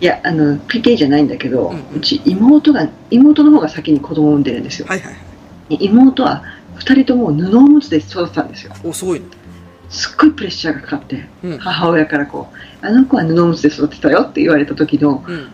[0.00, 4.86] いや、あの、PK じゃないんだけど、うんううんち妹が、妹の方が先に子供を産んでるんですよ。
[4.88, 5.14] はいはい。
[5.80, 6.42] 妹は
[6.74, 8.72] 二人とも布おむつで育てたんですよ。
[8.82, 9.26] お、すごいね。
[9.94, 11.58] すっごいプレッシャーがかかって、うん。
[11.58, 15.48] 母親からこう、あの子は布おむつで育てたよって言われた時の、うん。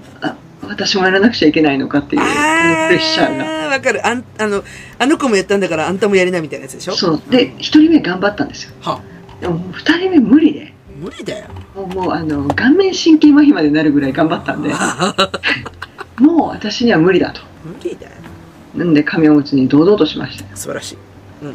[0.62, 3.44] 私もやらなくちゃいけないのかっていう、プレッシャーが。
[3.70, 4.06] わかる。
[4.06, 4.62] あん、あの、
[4.98, 6.92] あの子もやったんだから、あんたもやりなみたいなやつでしょ？
[6.92, 7.22] そう。
[7.30, 8.72] で、一人目頑張ったんですよ。
[8.82, 9.00] は
[9.40, 11.46] でももう二人目無理で、無理だよ。
[11.74, 14.68] もうもうあの、顔面神経麻痺までなるぐらい頑張ったんで、
[16.20, 17.40] もう私には無理だと。
[17.64, 18.12] 無理だよ。
[18.76, 20.56] なんで紙おむつに堂々としました。
[20.56, 20.98] 素晴らしい。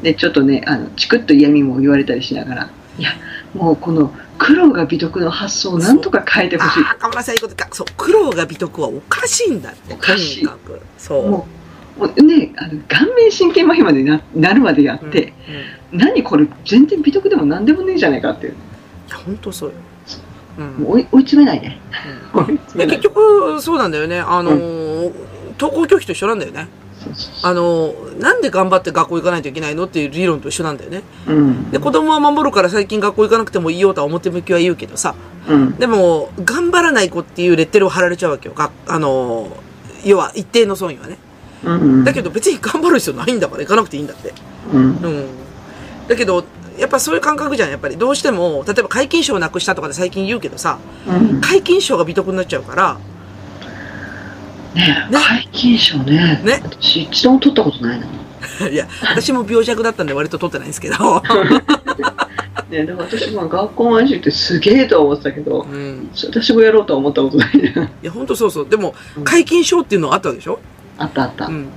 [0.01, 3.11] で、ちょっとね、あの、チクッと嫌味も言われたりしながら、いや、
[3.53, 6.83] もうこの苦労が美徳の発想をなんとか変えてほしい。
[6.83, 7.67] ああ、かまらさんいいことか。
[7.71, 9.93] そう、苦労が美徳はおかしいんだって。
[9.93, 10.47] おかしい。
[10.97, 11.29] そう。
[11.29, 11.47] も
[11.99, 15.33] う、ね、あの顔面神経麻痺までななるまでやうんって、
[15.93, 18.55] うんい何これ全然美徳でも何でもねえじゃないかっていう。
[19.09, 19.75] や、ほんとそうよ。
[20.57, 20.87] うん。
[20.87, 21.77] 追い追い詰めないで。
[22.33, 22.57] うん
[22.87, 24.19] 結局、そうなんだよね。
[24.19, 25.11] あのー、
[25.59, 26.67] 登校拒否と一緒なんだよね。
[27.43, 31.03] あのー、なんで頑張って学校行かないといけないのっていう理論と一緒なんだよね。
[31.27, 31.71] ううん。
[31.71, 35.15] で、子供は守るから最近学校行かなくてもいいよとは表向きは言うけどさ。
[35.47, 35.75] うん。
[35.75, 38.55] でも、頑張らない子っていうレッテルを貼られちゃうわけよ。
[38.55, 41.17] があのー、要は一定の損位はね。
[41.63, 42.03] うん。
[42.03, 44.33] だけど別に頑張る必要ないんだから行かなくていいんだって。
[44.73, 44.81] うん。
[44.81, 45.25] うん。
[46.07, 46.43] だけど、
[46.77, 47.69] やっぱそういう感覚じゃん。
[47.69, 50.77] やっぱりどうしても、例えば皆勤賞をなくしたとかで最近言うけどさ、
[51.07, 51.41] うん。
[51.41, 52.97] 皆勤賞が美徳になっちゃうから、
[54.75, 55.19] ね皆
[55.53, 56.41] 勤賞ね。
[56.43, 58.05] ね私一度も取ったことないな。
[58.69, 60.95] いや、私も病弱だったんで割と取ってないんですけど。
[62.69, 66.09] ねだから私も学校の話ってすげえとは思ってたけど、うん。
[66.31, 67.83] 私もやろうとは思ったことないな。
[67.83, 68.69] いや、ほんとそうそう。
[68.69, 70.59] でもうん、皆勤賞っていうのがあったでしょ？
[70.97, 71.45] あったあった。
[71.47, 71.67] うん。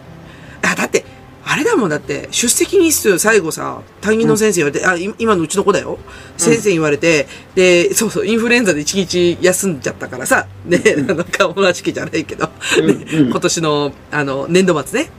[1.50, 5.98] あ、れだもんだって、出席日数最後さ、担任の先生言われて、あ、い今のうちの子だよ。
[6.36, 15.10] 先生に言われて、で、そうそう、インフルエンザで一日休んじゃったからさ、ね、うん なんか同じ期じゃないけど、うんねうん今年の、あの、年度末ね、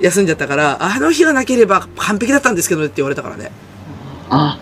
[0.00, 3.50] 休んじゃったから、あの日がなければ完璧だったんですけどねって言われたからね。
[4.30, 4.56] あ、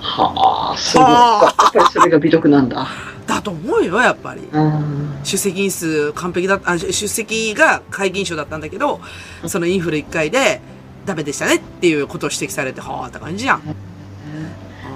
[0.00, 1.72] はあ、そうはか。
[1.76, 2.88] やっぱりそれが美徳なんだ。
[3.34, 4.42] だと思うよ、やっぱり。
[4.52, 5.18] うん。
[5.24, 9.00] 出席日数完璧だあ、出席が皆勤賞だったんだけど、
[9.46, 10.60] そのインフル1回で
[11.06, 13.62] ダメでしたねっていうことを指摘されて、はあって感じじゃん。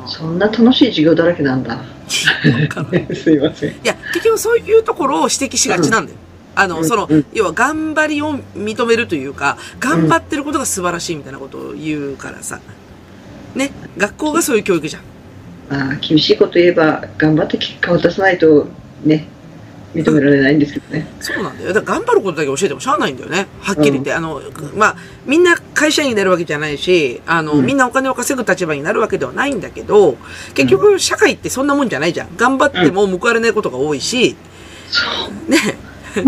[0.07, 1.79] そんな楽しい授業だらけなんだ。
[2.09, 3.71] すいません。
[3.71, 6.19] いや、結局そういうところを指摘しがちなんだよ。
[6.55, 12.61] あの、うんそのうん、要は頑張りを認めるというか、頑張ってることが素晴らしいみたいなことを言うからさ。
[13.55, 15.03] ね、学校がそういう教育じゃん。
[15.69, 18.67] まあ、厳しいこと言えば、頑張って結果を出さないと、
[19.05, 19.27] ね、
[19.95, 21.07] 認められないんですけどね。
[21.21, 21.73] そうなんだよ。
[21.73, 23.47] だ頑張ることだけ教えてもしゃあないんだよね。
[23.61, 24.13] はっきり言って。
[24.13, 24.43] あの、
[24.75, 30.17] まあ、みんな会社員になるわけじゃないし、あの、うんみんなお金を稼ぐ立場になるわけではないんだけど、
[30.55, 32.37] 結局社会ってそんなもんじゃないじゃん。
[32.37, 34.37] 頑張っても報われないことが多いし、
[34.91, 35.03] そ
[35.49, 35.51] う。
[35.51, 35.59] ね、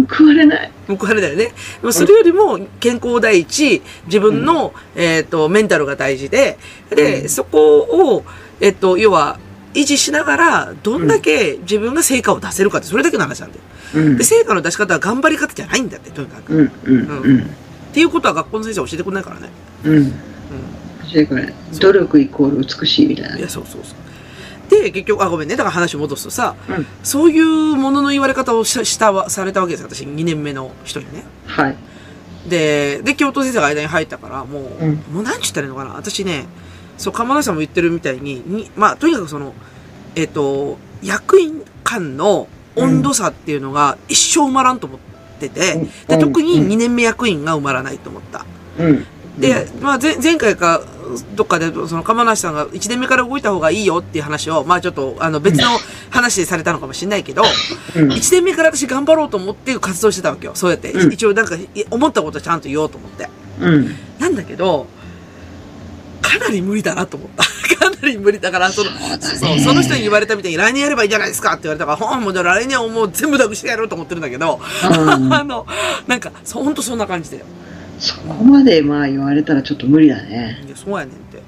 [0.09, 0.71] 報われない。
[0.89, 1.53] 報われないよね。
[1.91, 6.59] それよりも健康第一、自分の、えっ、と、メンタルが大事で、
[6.91, 8.25] で、うんそこを、
[8.61, 9.39] えっ、と、要は、
[9.75, 13.63] 維持しながら、どんだけ自分が成果を出せるかって、それだけの話なんだよ。
[13.95, 14.25] うんで、。
[14.25, 16.55] 成果の出し方は頑張り方じゃないんだって、とにかく。
[16.55, 17.41] うん、うん、うん。
[17.41, 17.45] っ
[17.93, 19.49] ていうことは学校の先生は教えてくれないからね。
[19.85, 20.13] うん。
[21.09, 21.47] それから、
[21.81, 23.39] 努力イコール美しいみたいなうん。
[23.39, 23.43] い。
[23.43, 24.09] や、そうそうそう。
[24.71, 25.57] で、結局、あ、ごめんね。
[25.57, 29.89] だから話を戻すとさ、うんそういうものの言われ方をししたわ、されたわけですよ。
[29.91, 31.25] 私、2年目の人にね。
[31.47, 31.77] はい。
[32.49, 36.47] で、で、教頭先生が間に入ったから、もう、うんもう何ちったらいいのかな私ね、
[36.99, 39.55] そう、釜田さんも言ってるみたいに、にまあ、とにかくその、
[40.15, 45.01] えっ、と、役員間の温度差っていうのが一生埋まらんと思っ
[45.41, 48.45] てて、うんで、うん特に2年目役員が埋まらないと思った。
[48.79, 49.07] うん。
[49.39, 50.83] で、まあ、前前回か、
[51.35, 55.69] どっかで、その、釜梨さんが1年目から動いた方がいいよっていう話を、まあちょっと、あの、別の
[56.11, 57.43] 話でされたのかもしれないけど、
[57.97, 60.53] うん、1年目から私頑張ろうと思って活動してたわけよ。
[60.55, 60.93] そうやって。
[60.93, 63.29] うん一応なんか、い思ったことちゃんと言おうと思って。
[63.61, 63.95] うん。
[64.19, 64.87] なんだけど、
[66.29, 67.45] かなり無理だなと思った。
[67.77, 75.67] かなり無理だから、その、そうその人に言われたみたいに来年やればいいじゃないですかって言われたから、ほん、もうじゃあ来年はもう全部なくしてやろうと思ってるんだけど、うん あの、
[76.07, 77.45] なんか、そほんとそんな感じだよ。
[77.99, 80.63] そこまでまあ言われたらちょっと無理だね。
[80.67, 81.39] いや、そうやねんって。
[81.39, 81.41] い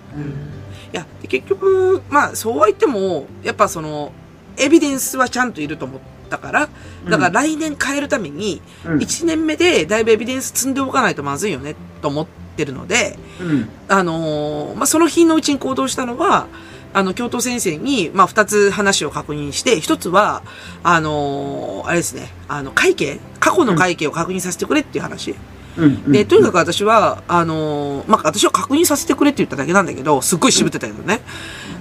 [0.93, 4.13] や、で結局、まあ、そうは言っても、やっぱその、
[4.57, 6.01] エビデンスはちゃんといると思っ
[6.31, 6.69] ったから、
[7.09, 12.27] だから来年変えるために、うん1年目でだいぶエビデンス積んでおかないとまずいよね、と思っ
[12.61, 13.69] てるので、うん。
[13.89, 16.47] あのーまあ、その日のうちに行動したのは、
[16.93, 20.43] あの、教頭先生に、まあ、二つ話を確認して、一つは、
[20.83, 25.35] あのーあれですね、あの、会計過去の会計を確認させてくれっていう話。
[25.77, 26.13] うん。
[26.13, 31.21] で、とにかく私は、あのーまあ、私は確認させてくれって言っただけなんだけど、すっごい渋ってたけどね。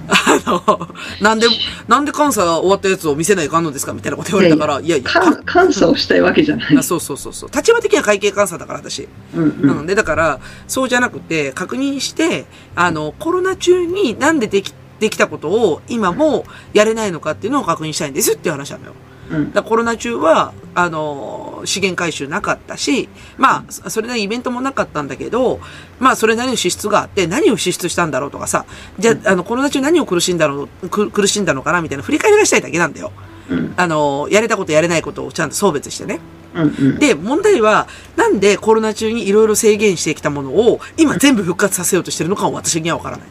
[0.09, 0.89] あの、
[1.21, 1.47] なんで、
[1.87, 6.77] なんで監査終わったやつを見せないかんのですかみたいなこと言われたから、いやいや、か監査をしたいわけじゃない。
[6.77, 7.49] あそうそうそうそう。
[7.51, 9.07] 立場的には会計監査だから、私。
[9.35, 9.79] うんうん。
[9.79, 9.85] うん。
[9.85, 12.45] で、だから、そうじゃなくて、確認して、
[12.75, 18.93] あの、コロナ中になんででき、できたことを今もやれないのかっていうのを確認したいんですっていう話なのよ。
[19.31, 25.59] うんだコロナ中は、あの、資源回収なかったし、まあ、そそれなりにイベントもなかったんだけど、
[25.99, 28.65] まあ、それなりの支出があって、何を支出したんだろうとかさ、
[28.97, 33.11] じゃあ、あの、コロナ中何を苦しんだの、く苦しんだのかなみたいな振り返りがしたいだけなんだよ。
[33.49, 36.19] うんあの、やれたことやれないことをちゃんと送別してね。
[36.55, 36.65] うんう
[36.95, 36.99] ん。
[36.99, 43.27] で、問題は、なんでコロナ中にいろいろ制限してきたものを、今全部復活させようとしてるのかは私にはわからない。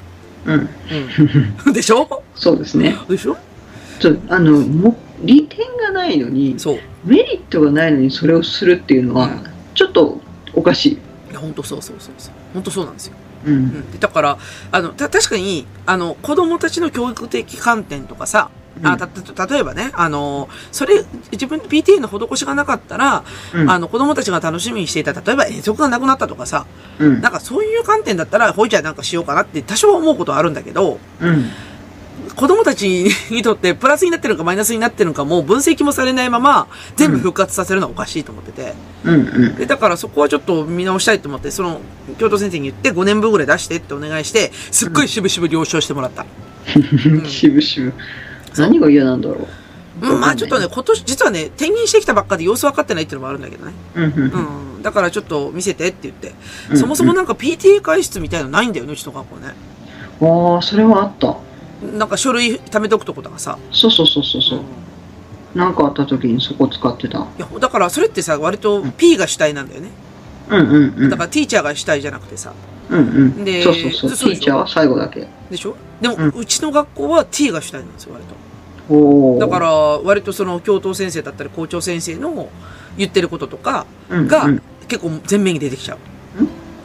[0.46, 0.68] うん。
[1.66, 1.72] うん。
[1.74, 2.22] でしょ？
[2.34, 2.96] そうですね。
[3.09, 3.36] でしょ？
[4.01, 6.57] ちょあの、も、利点がないのに。
[7.05, 9.45] メリットがないのにそれをするっていうのはうん、
[9.75, 10.21] ちょっと
[10.55, 10.93] おかしい。
[11.31, 12.35] いや、本当そうそうそうそう。
[12.55, 13.14] 本当そうなんですよ。
[13.47, 13.51] う。
[13.51, 13.91] うんん。
[13.93, 14.39] でだから、
[14.73, 18.51] あの、た、確かに、あの、子供たちの教育的観点とかさ、
[18.83, 26.66] あ、た、た、例えばね、あの、それ、自分、PTA の施しがなかったら、うんあの、子供たちが楽しみにしていた、例えば遠足がなくなったとかさ、
[26.99, 27.21] うん。
[27.21, 31.51] なんかそういう観点だったら、ほいじゃあなんかしようかなって多少は思うことはあるんだけど、うん。
[32.39, 38.74] 子供たちにとってプラスになってるのかマイナスになってるのかもう分析もされないまま全部復活させるのはおかしいと思ってて。
[39.03, 39.14] うん。
[39.26, 39.57] うん。
[39.57, 41.80] で、だからそこはちょっと見直したいと思って、その、
[42.16, 46.26] 教頭先生に言って5年分ぐらい出してってお願いして、すっごい渋々了承してもらった。
[47.26, 47.93] しぶしぶ。
[48.57, 49.49] 何が嫌なんだろ
[50.01, 50.07] う。
[50.07, 53.72] うん、まあちょっとね、今年、実はね、転勤してきたばっかで様子分かってないっていうのもあるんだけどね。
[53.97, 54.05] うん。
[54.05, 54.74] うん。
[54.76, 54.82] うん。
[54.84, 56.34] だからちょっと見せてって言って。
[56.70, 59.55] うんそもそもなんか PTA 会室みたいなのないんだよね、うちの学校ね。
[60.20, 61.47] ああ、それはあった。
[61.97, 63.59] なんか書類貯めとくとことかさ。
[63.70, 64.61] そうそうそうそうそう。
[65.55, 67.18] なんかあった時にそこ使ってた。
[67.18, 69.91] いや、だからそれってさ、割と P が主体なんだよね。
[70.51, 71.11] うんうんうん。
[71.11, 72.53] だからティーチャーが主体じゃなくてさ。
[72.91, 73.45] うんうん。
[73.45, 74.11] でそうそうそう。
[74.11, 75.26] ティーチャーは最後だけ。
[75.51, 75.76] でしょ？
[76.01, 78.24] でも、うんうちの学校は T が主体なんですよ、割
[78.89, 78.95] と。
[78.95, 79.39] おお。
[79.39, 82.49] だから、割とその教頭先生だったり校長先生の
[82.97, 85.99] 言ってることとかうんがうん、結構前面に出てきちゃう。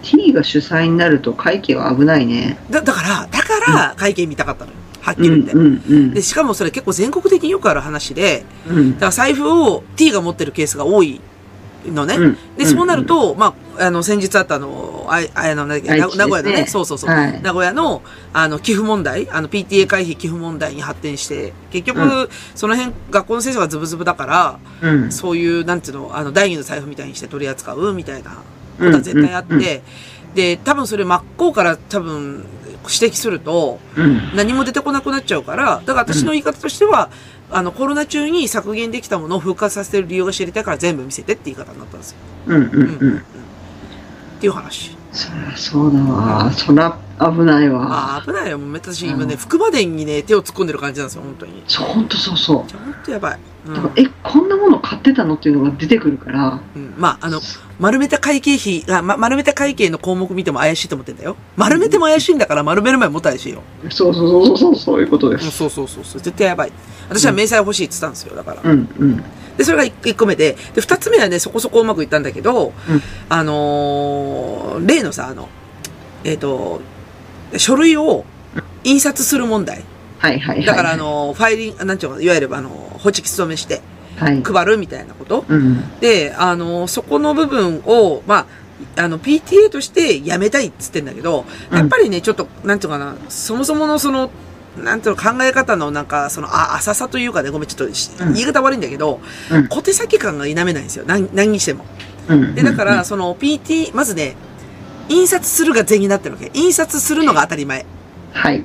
[0.04, 2.58] T が主催になると会計は危ないね。
[2.70, 4.78] だ、だから、だから会計見たかったのよ。
[5.04, 5.54] はっきうんり言って。
[5.54, 8.93] うんうんで、しかもそれ結構全国的によくある話で、うん。
[8.93, 11.20] だから財布を T が持ってるケースが多い
[11.86, 12.16] のね。
[12.16, 12.38] うん。
[12.58, 17.10] で、そうなると、まあ、あの、先日あったあの、あい、あいの、名古屋のね、そうそうそう。
[17.10, 18.01] はい名古屋の、
[18.32, 25.12] あの、寄付問題、あの、PTA 回避寄付問題に発展して、結局、うその辺、学校の先生がズブズブだから、うん。
[25.12, 28.32] そういう、なんていうの、あの、第二の財布みたいにして取り扱うみたいな
[28.80, 29.62] ことは絶対あって、うん。
[29.62, 29.64] うん。
[30.36, 32.45] で、多分それ真っ向から多分
[32.92, 37.10] 指摘すると、うん何も出てこなくなっちゃうから、だから私の言い方としては、
[37.52, 42.18] あの、コロナ中に削減できたものを復活させてる理由が知りたいから全部見せてって言い方になったんですよ。
[42.48, 43.22] うんうんうんうんっ
[44.44, 44.98] ていう話。
[45.12, 48.58] そりゃそうだわそりゃ危ないわああ、危ないよ。
[48.58, 51.64] もう私今ね、うん福馬伝にね、手を突っ込んでる感じなんですよ、本当に。
[51.68, 52.68] そうほんとそうそう本
[53.06, 53.40] 当やばい。
[53.66, 57.41] うんえこんなもの買ってたのっていうのが出てくるからうん、まあ、あの、
[57.80, 61.38] 丸めた会計費あ、ま、丸めた会計の項目見ても怪しいと思ってんだよ。
[61.55, 63.64] 丸めても怪しいんだから丸める前も怪しいよ。
[63.89, 66.22] そうそうそうそうそういうことでうん、すそうそうそうそう。
[66.22, 66.72] 絶対やばい。
[67.09, 68.72] 私は明細欲しいって言ってたんですよ、だから。
[68.72, 69.24] うんうん
[69.57, 75.47] で、それが一一個目で、で、二つ目はね、そこそこうまくいったんだけど、うんあのー例のさ、あの、
[76.24, 76.82] えっ、と、
[77.57, 78.26] 書類を
[78.84, 79.84] 印刷する問題。
[80.24, 83.82] はいはいはいだから、あの、ファイリング、なんていうのかな、いわゆるあの、ホチキス止めして
[84.18, 85.44] はい配るみたいなこと。
[85.50, 88.48] うんで、あの、そこの部分を、ま
[88.96, 94.32] あ、あの、PTA としてやめたいっつってんだけど、うんやっぱりね、ちょっと、なんていうかな、そもそものその、
[94.78, 97.94] なんていうの、考え方のなんか、その、あ、浅さというかね、ごめん、ちょっと
[98.34, 99.20] 言い方悪いんだけど、
[99.52, 101.04] うん小手先感が否めないんですよ。
[101.06, 101.84] 何、何にしても。
[102.30, 104.38] うんで、だから、その、PT、まずね、
[105.10, 106.50] 印刷するが善になってるわけ。
[106.54, 107.88] 印刷するのが当たり前はい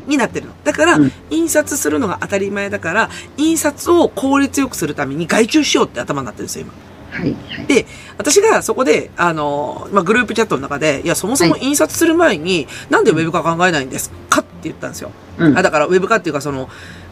[0.06, 0.52] になってるの。
[0.64, 6.72] だから、うん印刷するのが当たり前だから、印刷を効率よくするために外注しようって頭になってるんですよ、今。
[7.10, 15.10] はいはいで、私がそこで、あの、まあ、グループチャットの中で、いや、そもそも印刷する前に、なんでウェブ化考えないんですかって言ったんですよ。
[15.38, 16.68] うんあだから、ウェブ化っていうか、その、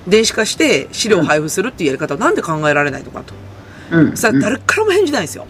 [0.07, 3.35] 電子化して資料を配布するっていうやり方をなんで考えられないのかと。
[3.91, 5.47] うんさ、誰からも返事ないんですよ。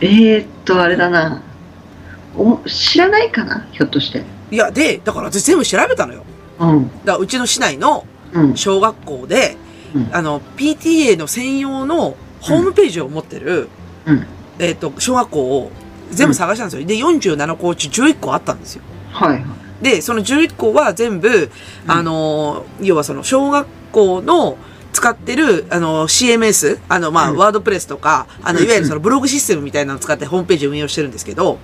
[0.00, 1.42] えー、っとあれだな
[2.38, 3.66] お知らないかな？
[3.72, 6.24] ひょっとしていや、で、だから私全部調べたのよ。
[6.60, 8.56] うんだから、うちの市内のうん。
[8.56, 9.56] 小学校で、
[9.94, 13.68] うんあの、PTA の専用のホームページを持ってる、
[14.06, 14.26] うん。
[14.58, 15.70] えっ、と、小学校を
[16.10, 16.86] 全部探したんですよ。
[16.86, 18.82] で、47校中11校あったんですよ。
[19.12, 19.44] はい。
[19.82, 21.50] で、その11校は全部、
[21.86, 24.58] あの、要はその小学校の
[24.98, 31.58] 使ってる、あの、CMS、あの、まあ、うんワードプレスとか、あの、うんいわゆるそのブログシステムみたいなのを使ってホームページを運用してるんですけど、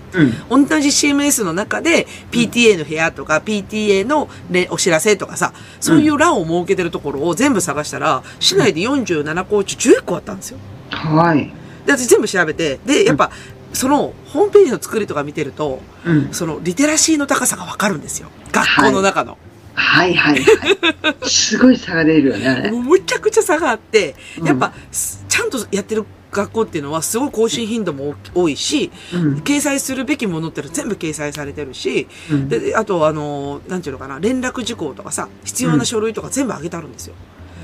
[0.51, 0.67] うん。
[0.69, 10.59] 同じ CMS の中で PTA の部屋とか PTA の、ね、お知らせとかさ、そういう欄を設けてるところを全部探したら、市内で47校中11校あったんですよ。
[10.91, 11.53] はい。
[11.87, 13.33] で、私全部調べて、で、やっぱ、
[13.73, 16.29] その、ホームページの作りとか見てると、うん。
[16.33, 18.29] その、リテラシーの高さがわかるんですよ。
[18.53, 19.33] 学校の中の。
[19.33, 20.41] はいはいはい。
[21.29, 22.71] すごい差が出るよね。
[22.71, 29.35] もうむちゃくちゃ差があって、うんやっぱ、すちゃんとやってる学校っていうのはすごい更新頻度も多いし、うん。
[29.39, 37.15] 掲載するべきものって全部掲載されてるし、うんで、あとあの、なんていうのかな、連絡事項とかさ、必要な書類とか全部上げてあるんですよ。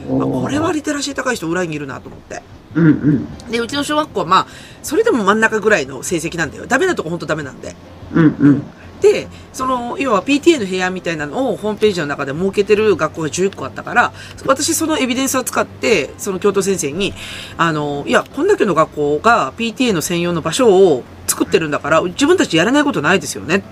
[0.07, 2.43] あこれはリテラシー高い人裏にいるなと思って。
[2.75, 3.51] うんうん。
[3.51, 4.47] で、うちの小学校はまあ、
[4.83, 6.67] それでも真ん中ぐらいの成績なんだよ。
[6.67, 7.75] ダメなとこほんとダメなんで。
[8.15, 8.63] うんうん。
[9.01, 14.13] で、その、要は PTA の部屋みたいなのをホームページの中で設けてる学校が11個あったから、
[14.47, 17.15] 私そのエビデンスを使って、その教頭先生に、
[17.57, 23.63] あの、いや、こんだけの学校が PTA の専用の場所を作ってるんだから、自分たちやらないことないですよね。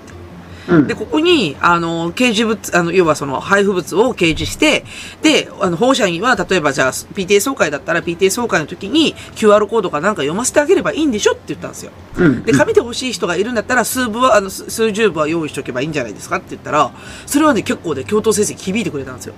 [0.68, 0.86] うん。
[0.86, 4.84] で、ここに、あの、掲示物、あの、要はその配布物を掲示して、
[5.22, 11.32] で、あの、保護者には、例えばじゃあ、PTA 総会だったら PTA 総会の時に QR コードかなんか読ませてあげればいいんでしょ？
[11.32, 11.92] って言ったんですよ。
[12.16, 12.42] うん。
[12.44, 16.36] で、紙で欲しい人がいるんだったら、数部は、あの、数数十部は用意しとけばいいんじゃないですか？
[16.36, 16.90] って言ったら、
[17.26, 19.34] それはね、結構ね、教頭先生響いてくれたんですよ。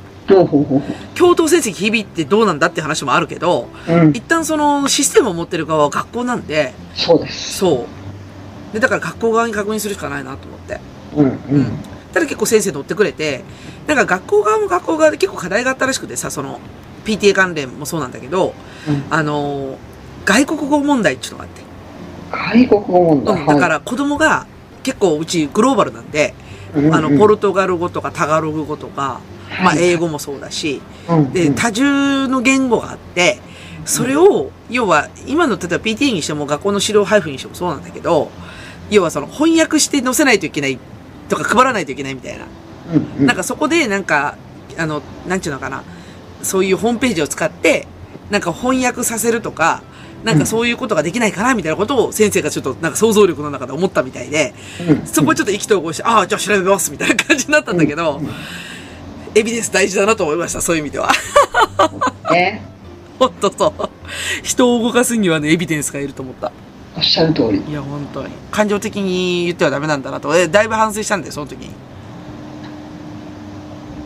[1.15, 3.93] 教頭先生響いてどうなんだって話もあるけど、う。
[3.93, 4.11] うん。
[4.11, 7.59] 一旦そのシステムを持ってる側は学校なんで、そうです。
[7.59, 7.87] そ
[8.71, 8.75] う。
[8.75, 10.81] で、だから学校側に確認するしかないなと思って。
[11.17, 11.39] うんう。
[11.51, 11.79] うん
[12.13, 13.45] ただ結構先生乗ってくれて、
[13.87, 16.59] なんか学校側も学校側で結構課題があったらしくてさ、その、
[17.05, 18.55] PTA 関連もそうなんだけど、
[18.89, 19.79] うんあの、
[20.25, 21.63] 外国語問題っていうのがあって。
[22.31, 23.41] 外国語問題。
[23.41, 24.47] うん、だから子供が
[24.83, 26.35] 結構うちグローバルなんで、
[26.75, 29.21] らあの、ポルトガル語とかタガログ語とか、
[29.63, 30.81] まあ英語もそうだし、
[31.33, 33.39] で、多重の言語があって、
[33.85, 38.31] それを、要は、今の例えば PTA にしても学校の資料配布にしてもそうなんだけど、
[38.91, 40.79] 要はその翻訳して載せないといけない
[41.31, 42.45] とか配らないといけないみたいな。
[43.19, 44.37] うん、なんかそこでなんか、
[44.77, 45.83] あの、なんちゅうのかな、
[46.43, 47.87] そういうホームページを使って、
[48.31, 49.83] なんか翻訳させるとか、
[50.25, 54.55] なんかそういうことができないかなみたいなことを先生がちょっとなんか想像力の中で思ったみたいで、
[54.87, 58.29] うんそこちょっと意気投合して、ああ、じゃあ調べますみたいな感じになったんだけど、うん
[59.33, 61.09] エビデンス大事だなと思いました、そういう意味では。
[62.33, 62.63] ね、
[63.17, 63.89] ほんとそう。
[64.43, 66.51] 人を動かすにはね、エビデンスがいると思った。
[66.97, 67.63] おっしゃる通り。
[67.69, 68.31] いや、本当に。
[68.51, 70.37] 感情的に言ってはダメなんだなと。
[70.37, 71.71] え、だいぶ反省したんだよ、その時に。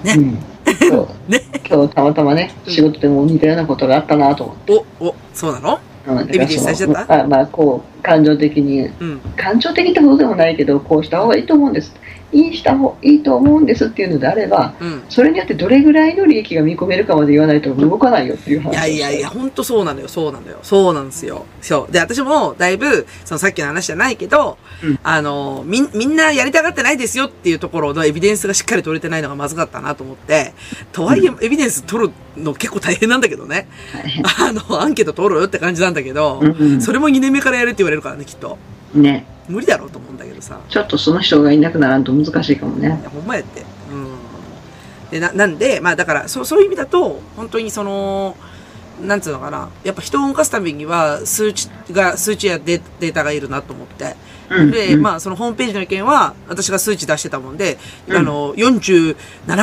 [0.05, 0.39] ねうん、
[0.91, 1.41] そうね。
[1.69, 4.85] 今日たまたまね、仕事でも似たようなことがあったなと思って。
[5.01, 5.79] お、お、そうなの？
[6.07, 7.23] うん、エビデンスった？
[7.23, 9.21] あまあ、こう、感情的に、うん。
[9.37, 11.95] 感情的ってことでもないけど、こうした方がいいと思うんです。
[12.33, 15.03] いいした方いいと思うんですっていうのであれば、うん。
[15.09, 20.59] それによってどれぐらいの利益が見込めるかまで言わないと動かないよっていう話いやいやいや、ほんとそうなのよ、そうなのよ。
[20.63, 21.47] そうなんですよ。
[21.63, 21.93] そう。
[21.93, 30.53] で、私も、だいぶ、そのさっきの話じゃないけど、うんあの、みん、みんなやりたがってないですよっていうところのエビデンスがしっかり取れてないのがまずかったなと思って、
[30.93, 33.69] とはいえ、エビデンス取るの結構大変なんだけどね。
[34.41, 38.59] あの、アンケート取ろうよって感じなんだけど、うんうんそれも2年目からやれって言われるからね、きっと。
[38.95, 40.61] ね、無理だろうと思うんだけどさ。
[40.69, 43.63] ちょっとその人がいなくならんと難しいかもねほんまやって。
[43.91, 45.11] うん。
[45.11, 48.37] で、な、なんで、まあだから、そう、そういう意味だと、本当にその、
[49.03, 49.69] なんつうのかな。
[49.83, 54.17] やっぱ人を動かすためには、数値が、数値やデデータがいるなと思って。
[54.51, 57.79] うんで、うんまあ、そのホームページの意見は、私が数値出してたもんで、
[58.09, 59.17] うんあの、47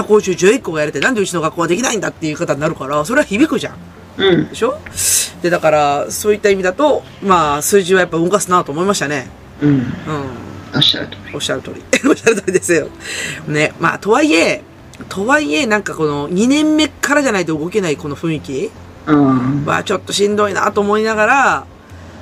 [0.05, 3.75] 校中11校がやれて、なんでうちの学校はできないんだっていう方になるから、それは響くじゃん。
[4.17, 4.77] うんでしょ？
[5.41, 9.27] で、だから、そういった意味だと、まあ、数字はやっぱ動かすなと思いましたね。
[9.61, 9.83] うんうん。
[10.75, 11.81] おっしゃる通りおっしゃる通り。
[12.09, 12.87] おっしゃる通りですよ。
[13.47, 13.73] ね。
[13.79, 14.63] まあ、とはいえ、
[15.09, 18.71] とはいえ、なんかこの2年目からじゃないと動けないこの雰囲気
[19.07, 21.65] うんはちょっとしんどいなと思いながら、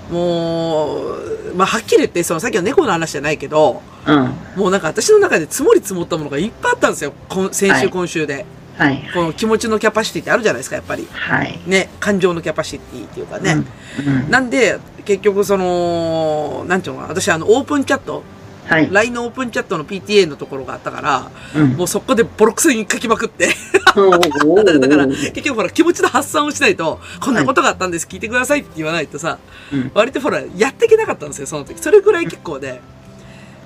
[0.10, 1.04] も
[1.52, 7.14] う、まあ、はっきり言って、そのさっきの猫の話じゃないけど、うんもうなんか私の中で積もり積もったものがいっぱいあったんですよ。
[7.28, 8.46] 今先週、はい今週で。
[8.80, 11.06] はいこの気持ちのキャパシティってあるじゃないですか、やっぱり。
[11.12, 11.90] はいね。
[12.00, 13.52] 感情のキャパシティっていうかね。
[13.52, 13.56] う
[14.04, 18.24] んうんなんで、結局その、なんていうのかな、私あの、オープンチャット、
[18.68, 23.48] はい LINE のオープンチャットの PTA のところがあったから、うんもうそこでボロクソに書きまくって。
[23.90, 29.40] だから、結局ほら、気持ちの発散をしないと、こんなことがあったんです、聞いてくださいって言わないとさ、
[29.74, 31.82] うん割とほら、やっていけなかったんですよ、その時。
[31.82, 32.80] それぐらい結構ね、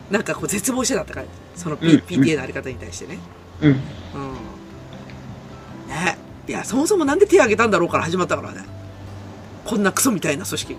[0.09, 1.61] なんかこう絶望してたって感じ。
[1.61, 3.19] その、P うん PTA のあり方に対してね。
[3.61, 3.77] うんうん。
[5.93, 6.17] ね。
[6.47, 8.65] いや、そもそもなんで手挙げたんだろうから始まったからね。
[9.65, 10.75] こんなクソみたいな組織。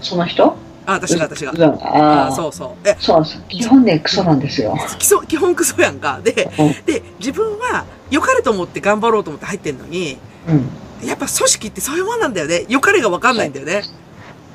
[0.00, 0.56] その人？
[0.86, 1.52] あ、私が、私が。
[1.52, 2.88] うんあああ、そうそう。
[2.88, 3.24] え、そう。
[3.48, 4.76] 基本ね、クソなんですよ。
[4.98, 6.20] 基礎、基本クソやんか。
[6.22, 10.16] で、うんで、自分は良かれと思って頑張ろうと思って入ってんのに、
[10.48, 11.08] うん。
[11.08, 12.64] やっぱ組織ってそういうもんなんだよね。
[12.68, 13.82] 良かれがわかんないんだよね。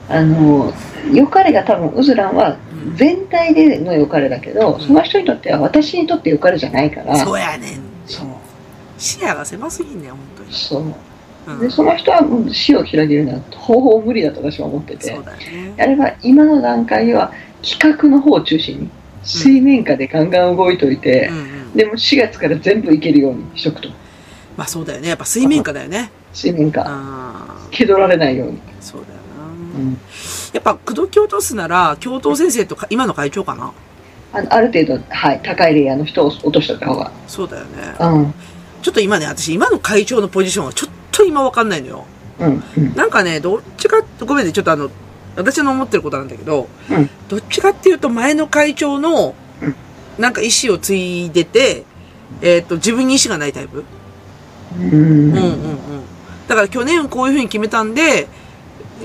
[0.09, 0.73] あの、
[1.13, 7.79] 良かれが多分、ウズランはうん全体での良かれだけど、その人にとっては私にとって良かれじゃないから、そうやねん。
[8.05, 8.27] そう。
[9.03, 10.53] 視野が狭すぎんねん、本当に。
[10.53, 10.81] そう。
[10.81, 15.73] うんで、その人はもう死を開けるのは方法無理だと私は思っててそう、だよね。
[15.77, 18.89] あれば今の段階では企画の方を中心に、
[19.25, 21.73] 水面下でガンガン動いといてうん、うん。
[21.73, 23.89] でも4月から全部いけるようにしとくと。
[24.55, 25.09] まあそうだよね。
[25.09, 26.11] やっぱ水面下だよね。
[26.31, 26.89] 水面下。
[27.71, 28.59] 気取られないように。
[28.79, 29.79] そうだよな。
[29.79, 29.97] うん
[30.53, 33.73] やっぱ、口説き落とすなら、教頭先生とか、今の会長かな？
[34.31, 37.11] あのある程度、はい、高いレイヤーの人を落としておいた方が。
[37.27, 37.69] そうだよね。
[37.99, 38.33] うん。
[38.83, 42.05] ちょっと今ね、私、今の会長のポジションはちょっと今わかんないのよ。
[42.39, 42.63] うん。
[42.77, 42.95] うん。
[42.95, 44.91] なんかね、どっちか、ごめんね、ちょっとあの、
[45.35, 49.75] 私の思ってることなんだけど、うんどっちかっていうと前の会長のうん、
[50.19, 51.85] なんか意思を継いでて、
[52.41, 53.83] えっ、と、自分に意思がないタイプ
[54.77, 54.83] うん。
[54.83, 55.77] うんうんうん。
[56.47, 58.27] だから去年こういうふうに決めたんで、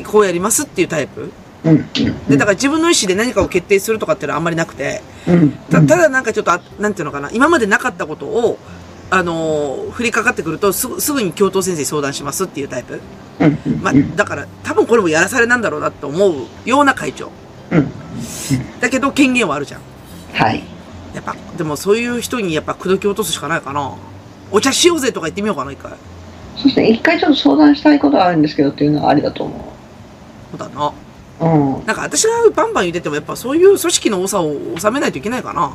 [0.05, 1.31] こうやりますっていうタイプ
[1.64, 1.93] うん。
[2.29, 5.51] で、だから自分の意思で何かを決定するとかっていうのはあんまりなくて、うん。
[5.70, 8.59] たただなんかちょっとあ、なんていうのかな、今までなかったことを、
[9.11, 13.01] あのー降りかかってくると、すぐ、すぐに教頭先生に相談しますっていうタイプ。
[13.41, 13.59] うん。
[13.83, 17.31] まあ、だから、多分これもやらされなんだろうなと思うような会長。
[17.71, 17.91] うん。
[18.81, 19.81] だけど権限はあるじゃん。
[20.33, 20.63] はい。
[21.15, 23.95] やっぱ、でもそういう人にやっぱ口説き落とすしかないかな。
[24.51, 25.93] お茶しようぜとか言ってみようかな、一回。
[26.57, 26.89] そうですね。
[26.91, 29.73] 一回ちょっと相談したいことがあるんですけどっていうのはありだと思
[30.51, 30.93] そうだな。
[31.41, 31.45] う。
[31.45, 31.87] うん。
[31.87, 35.73] なんか私がバンバン言っててもやっぱそういう組織の多さを収めないといけないかな。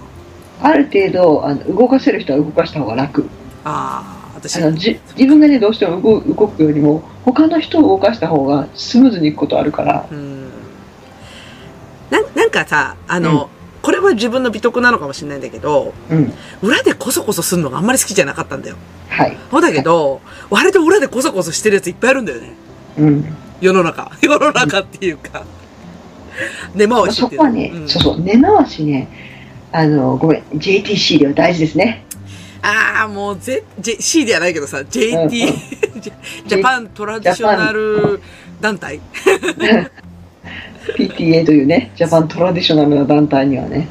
[0.63, 3.29] ある程度、あの動かせる人は動かした方が楽。
[3.65, 10.07] ああ、私あ、のじ自分がね、どうしても動動くよりも、他の人を動かした方がスムーズにいくことあるから。
[10.09, 10.49] うん。
[12.09, 13.49] なんなんかさ、あの、
[13.81, 16.33] これは自分の美徳なのかもしれないんだけど、うん。
[16.61, 18.77] 裏でこそこそすんのがあんまり好きじゃなかったんだよ。
[19.09, 19.37] はい。
[19.51, 22.53] そうだけど、割と裏でこそこそしてるやついっぱいあるんだよね。
[22.99, 23.25] うん。
[23.59, 24.11] 世の中。
[24.21, 25.43] 世の中っていうか。
[26.73, 29.07] 根回しっていうのそこはね、うんそうそう、根回しね、
[29.73, 32.05] あの、ごめん、JTC では大事ですね。
[32.61, 35.29] ああ、もう、Z、J、C ではないけどさ、JT、うんうん
[36.47, 38.19] ジャパントラディショナル
[38.59, 38.99] 団体
[40.97, 43.87] PTA というね、ジャパントラディショナルな団体にはね。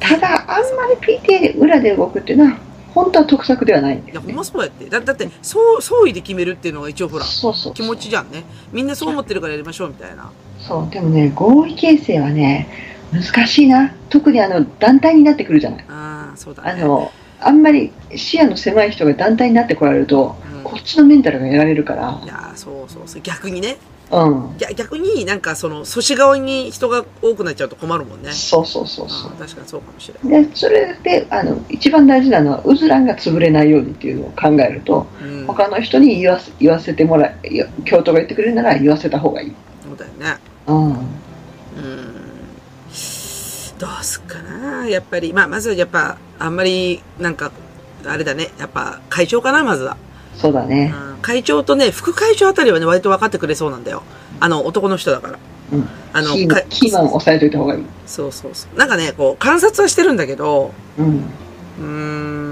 [0.00, 2.58] ただ、あんまり PTA で裏で動くっていうのは、
[2.94, 4.34] 本当は得策ではないんでいや、ほん。
[4.34, 4.86] まそうやって。
[4.86, 8.44] だだって、そう、総意で決めるっていうのが一応ほら、そうそう気持ちじゃんね。
[8.72, 10.30] みんなそう思ってるからやりましょうみたいな。
[10.58, 12.68] そう、でもね、合意形成はね、
[13.12, 13.92] 難しいな。
[14.08, 15.84] 特にあの、団体になってくるじゃない。
[15.88, 16.82] ああ、そうだね。
[16.82, 23.22] あの、あんまり視野の狭い人が団体になってこられると、うんこっちのメンタルがやられるからい、やーそうそうそう。
[23.22, 23.76] 逆にね。
[24.10, 24.56] うん。
[24.58, 28.32] 逆逆になんかその、阻止側に人が多くなっちゃうと困るもんね。
[28.32, 30.42] そうそうそうそあー確かにそうかもしれない。
[30.42, 30.46] う。
[30.48, 35.46] で、それで、あの、一番大事なのは、ウズランが潰れないようにっていうのを考えると、うん。
[35.46, 39.54] 他の人に言わせ言わせてもらえ、いや教頭が言ってくれるなら言わせた方がいい。
[39.88, 40.40] そうだよね。
[40.66, 40.86] うん。
[40.88, 40.96] うん。
[43.78, 45.32] どうすっかなやっぱり。
[45.32, 47.52] まあ、まずはやっぱ、あんまり、なんか、
[48.06, 48.50] あれだね。
[48.58, 49.96] やっぱ、会長かな、まずは。
[50.34, 50.94] そうだね。
[51.00, 54.04] うん会長とね、副会長あたりはね、割と分かってくれそうなんだよ。
[54.38, 55.38] あの、男の人だから。
[55.72, 55.88] うん。
[56.12, 57.84] あの、キーマかン押さえといた方がいい。
[58.06, 58.78] そうそうそう。
[58.78, 61.06] なんかね、こう、観察はしてるんだけど、うん。
[61.06, 62.45] うーん、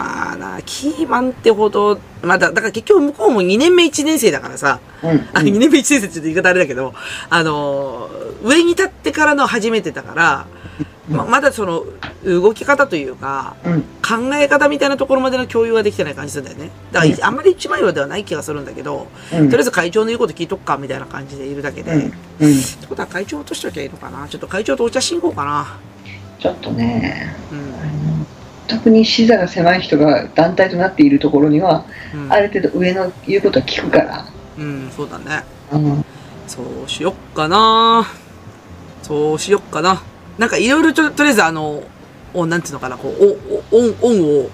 [0.00, 5.10] まあな、キーマンってほど、まあだ、だから結局向こうも2年目1年生だからさ、うん。
[5.34, 6.94] あ、2年目1年生ってちょっと言い方あれだけど、
[7.28, 8.08] あの、
[8.42, 10.46] 上に立ってからの初めてだから、
[11.10, 11.84] ま、まだその、
[12.24, 13.82] 動き方というか、うん。
[13.82, 16.70] 考え方みたいなところまでの共有ができてない感じするんだよね。
[16.92, 19.50] だから、あんまり一枚岩ではない気がするんだけど、うん。
[19.50, 21.92] とりあえず会長の言うこと聞いとくか、みたいな感じでいるだけで。
[21.92, 22.00] うん。
[22.00, 22.02] っ
[22.40, 22.54] うん。
[22.54, 25.76] てことは会長落としときゃいいのかなちょっと会長とお茶しに行こうかな。
[26.38, 28.19] ちょっとね、うん
[28.70, 32.32] 特に視座が狭い人が団体となっているところには、うん。
[32.32, 34.26] ある程度上の言うことは聞くから。
[34.58, 35.42] うん、そうだね。
[35.72, 36.04] うん。
[36.46, 38.06] そうしよっかな
[39.02, 40.02] そうしよっかな。
[40.38, 41.82] なんかいろいろと、とりあえずあの、
[42.32, 43.38] お、なんていうのかな、こう、
[43.72, 44.50] お、お、オン、オンを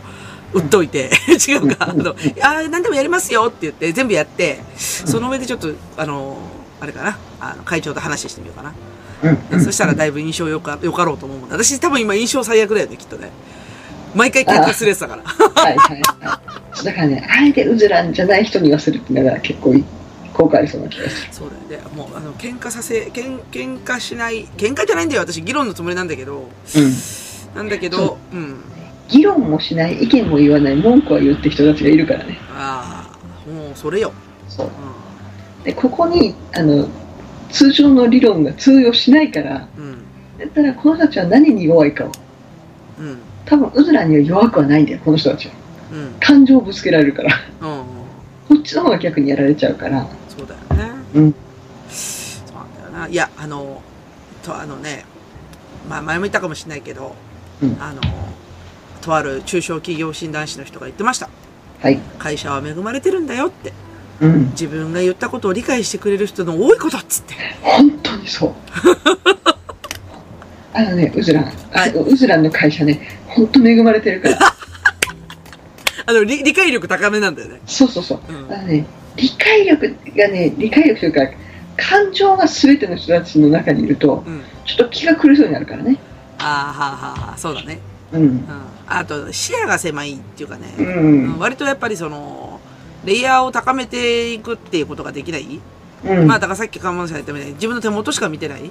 [0.53, 1.11] 売っといて、
[1.49, 6.39] 違うか、あの、あー何でもやりますよって言って、全部やって、その上でちょっと、あの、
[6.81, 8.73] あれかな、あの、会長と話してみようかな。
[9.53, 9.65] うん。
[9.65, 11.51] そしたらだいぶ印象よか、よかろうと思うもん。
[11.51, 13.31] 私多分今印象最悪だよね、きっとね。
[14.17, 15.23] 毎回喧嘩するやつだから。
[15.23, 16.41] はいはいは
[16.81, 16.85] い。
[16.85, 19.85] だからね、あえてウズランじゃない人に言わせるっていうのが結構いい
[20.33, 21.33] 効果ありそうな気がする。
[21.33, 21.89] そうだよね。
[21.95, 26.93] もう、あの、喧嘩させ、けん、喧嘩しない、喧嘩じゃないんだよ、私、議論のつもりなんだけど、うん。
[27.55, 28.57] なんだけど、うん。
[29.09, 32.39] 議論もしない、意見も言わない、文句は言って人たちがいるからね。
[32.53, 34.13] ああ、もうそれよ。
[34.49, 34.67] そう。
[34.67, 34.71] う
[35.65, 36.89] で、ここに、あの、
[37.51, 39.69] 通常の理論が通用しないから、ん。
[39.79, 39.99] うん。
[40.39, 42.13] だったらこの人たちは何に弱いかを。
[42.99, 43.19] うん。
[43.47, 45.55] 多分、ウズラには弱くはないんだよ、この人たちは。
[45.93, 46.15] うん。
[46.21, 47.35] 感情をぶつけられるから。
[47.61, 47.85] うん。
[48.49, 50.07] こっちの方が逆にやられちゃうから。
[50.29, 50.95] そうだよね。
[51.15, 51.35] うん。
[51.89, 53.09] そうなんだよな。
[53.09, 53.81] いや、あの、
[54.43, 55.05] と、あのね、
[55.89, 57.15] まあ前も言ったかもしれないけど、
[57.63, 58.01] うんあの、
[59.01, 61.29] とある中小企業診断士の人が言ってました。
[61.81, 62.01] はい。
[62.19, 63.73] 会社は恵まれてるんだよって。
[64.21, 64.51] うん。
[64.51, 67.35] 自分が言ったことを理解してくれる人の多いことっつって。
[67.63, 68.55] 本当にそう。
[70.77, 74.39] あのね、ウズラン、あウズランの会社ね、本当恵まれてるから。
[76.09, 77.61] あの、理理解力高めなんだよね。
[77.67, 78.21] そうそうそう。
[78.29, 78.85] うんあのね、
[79.17, 81.21] 理解力がね、理解力というか、
[81.77, 84.43] 感情が全ての人たちの中にいると、うん。
[84.67, 85.97] ちょっと気が狂いそうになるからね。
[86.39, 87.79] ああ、はあ、はあ、はあ、そうだね。
[88.13, 88.25] うんう。
[88.27, 88.45] ん。
[88.87, 90.75] あと、視野が狭いっていうかね。
[90.79, 91.39] ううんん。
[91.39, 92.61] 割とやっぱりその、
[93.05, 95.61] レイヤーを高めていくっていうことができない、
[96.05, 96.27] うん。
[96.27, 98.61] まあ、だからさっき看板さん言ったみたいに自分の手元しか見てない？
[98.61, 98.71] うん。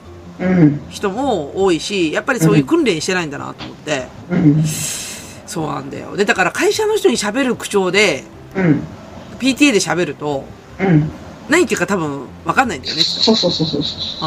[0.90, 4.64] 人も多いし、やっぱりそういう訓練してないんだなと思って、うん。
[5.46, 6.16] そうなんだよ。
[6.18, 8.24] で、だから会社の人に喋る口調で、
[8.56, 8.82] うん。
[9.40, 10.44] PTA で喋ると、
[10.80, 11.10] うん。
[11.50, 13.02] 何言っていうか多分わかんないんだよね。
[13.02, 14.22] そうそうそうそうそう。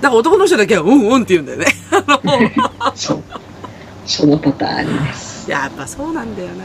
[0.00, 1.66] だから男の人だけはうんうんって言うんだよね。
[1.90, 3.22] あ のそう。
[4.04, 5.50] そのパターンあります。
[5.50, 6.64] やっぱそうなんだよな。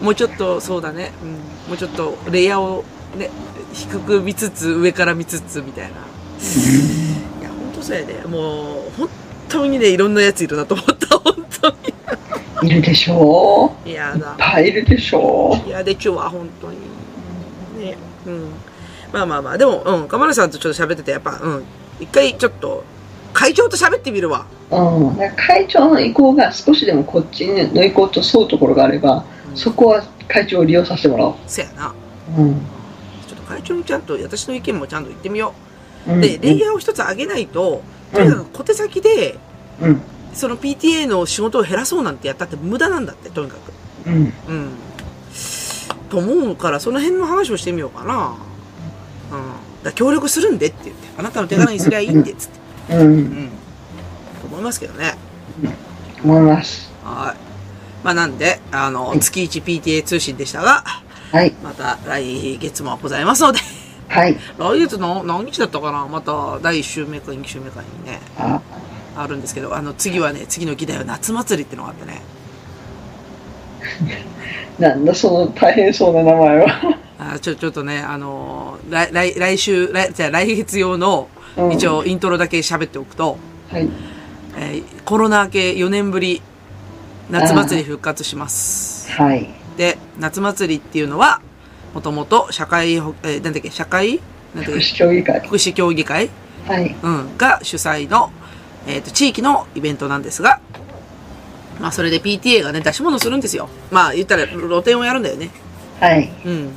[0.00, 1.12] もうちょっと、そうだね。
[1.22, 1.30] うん。
[1.70, 2.84] もうちょっと、レイヤーを
[3.16, 3.30] ね、
[3.72, 5.94] 低く見つつ、上から見つつ、みたいな。
[6.38, 8.14] いや、ほんとそうやね。
[8.26, 9.08] もう、本
[9.48, 11.34] 当にね、いろんなやついるなと思った、本
[12.60, 13.92] 当いるでしょに。
[13.92, 14.34] いやういっだ。
[14.38, 16.76] ぱいいるでしょいや、でちゅわ、本当に。
[17.84, 17.96] ね。
[18.26, 18.50] うん。
[19.12, 21.64] まあまあまあ、でも、うん、かまるさんとちょっと喋ってて、やっぱ、うん。
[22.00, 22.84] 一回ちょっと、
[23.32, 24.46] 会長と喋ってみるわ。
[24.70, 24.76] う。
[24.76, 25.16] うん。
[25.36, 29.24] 会長の意向が少しでもこっちの意向と沿うところがあれば、
[29.54, 31.34] そこは会長を利用させてもらおう。
[31.46, 31.94] そやな。
[32.36, 32.54] うん。
[33.28, 35.65] ちょっと会長にちゃんと、私の意見もちゃんと言ってみようんう。
[36.06, 37.82] で、レイヤーを一つ上げないと、
[38.12, 39.38] とにかく小手先で、
[39.80, 40.00] うん。
[40.32, 44.08] その PTA の仕事を減らそうなんてやったって無駄なんだって、とにかく。
[44.08, 44.14] うん。
[44.48, 44.70] うん。
[46.10, 48.36] と思うから、その辺の話をしてみようかな。
[49.32, 49.36] う
[49.80, 49.84] ん。
[49.84, 52.48] だ協力するんでって言って、あなたの手柄にすりゃいいんで、つっ
[52.88, 52.96] て。
[52.96, 53.00] う。
[53.00, 53.48] うんん。
[54.40, 55.16] と思いますけどね。
[56.22, 56.92] 思います。
[57.04, 58.04] はい。
[58.04, 60.84] まあなんで、あの、月1 PTA 通信でしたが、
[61.32, 61.52] はい。
[61.62, 63.58] また来月もございますので、
[64.08, 64.36] はい。
[64.58, 66.06] 来月の何日だったかな？
[66.06, 68.60] また第1週目か2週目かにね、あ、
[69.16, 72.22] あるんですけど、あの次はね、次の議題は夏祭りってのがあってね、
[74.78, 76.98] なんだその大変そうな名前は。
[77.18, 81.88] あちょ、ちょっとね、あのー来、来、来週、来、じゃあ来月用の、うん一。
[81.88, 83.38] 応イントロだけ喋っておくと、
[83.72, 83.88] はい。
[84.58, 86.42] えーコロナ明け4年ぶり、
[87.30, 89.10] 夏祭り復活します。
[89.12, 89.48] はい。
[89.78, 91.40] で、夏祭りっていうのは、
[91.96, 94.20] もともと社会ほ、えーなんだっけ、社会？
[94.54, 95.40] なんだっ福け、祉協議会。
[95.40, 96.28] 福祉協議会？
[96.66, 96.94] はい。
[97.02, 98.30] うん、が主催の、
[98.86, 100.60] えっ、と、地域のイベントなんですが、
[101.80, 103.70] まあ、それで PTA がね、出し物するんですよ。
[103.90, 105.48] まあ、言ったら露店をやるんだよね。
[105.98, 106.30] はい。
[106.44, 106.72] うん。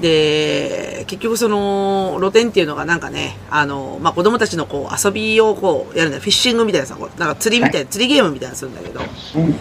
[0.00, 6.20] で、結局その、露店っていうのがなんかね、あの、まあ、子供たちのこう、遊びをこう、やるんだよ。
[6.20, 9.00] フィッシングみたいなさ、こうなんか釣りみたいな、釣りゲームみたいなのするんだけど、
[9.34, 9.46] うん。
[9.46, 9.54] うん。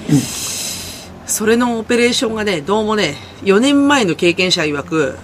[1.28, 5.18] それのオペレーションがね、どうもね、4年前の経験者曰く、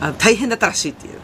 [0.00, 1.18] あの大変だったらしいっていう。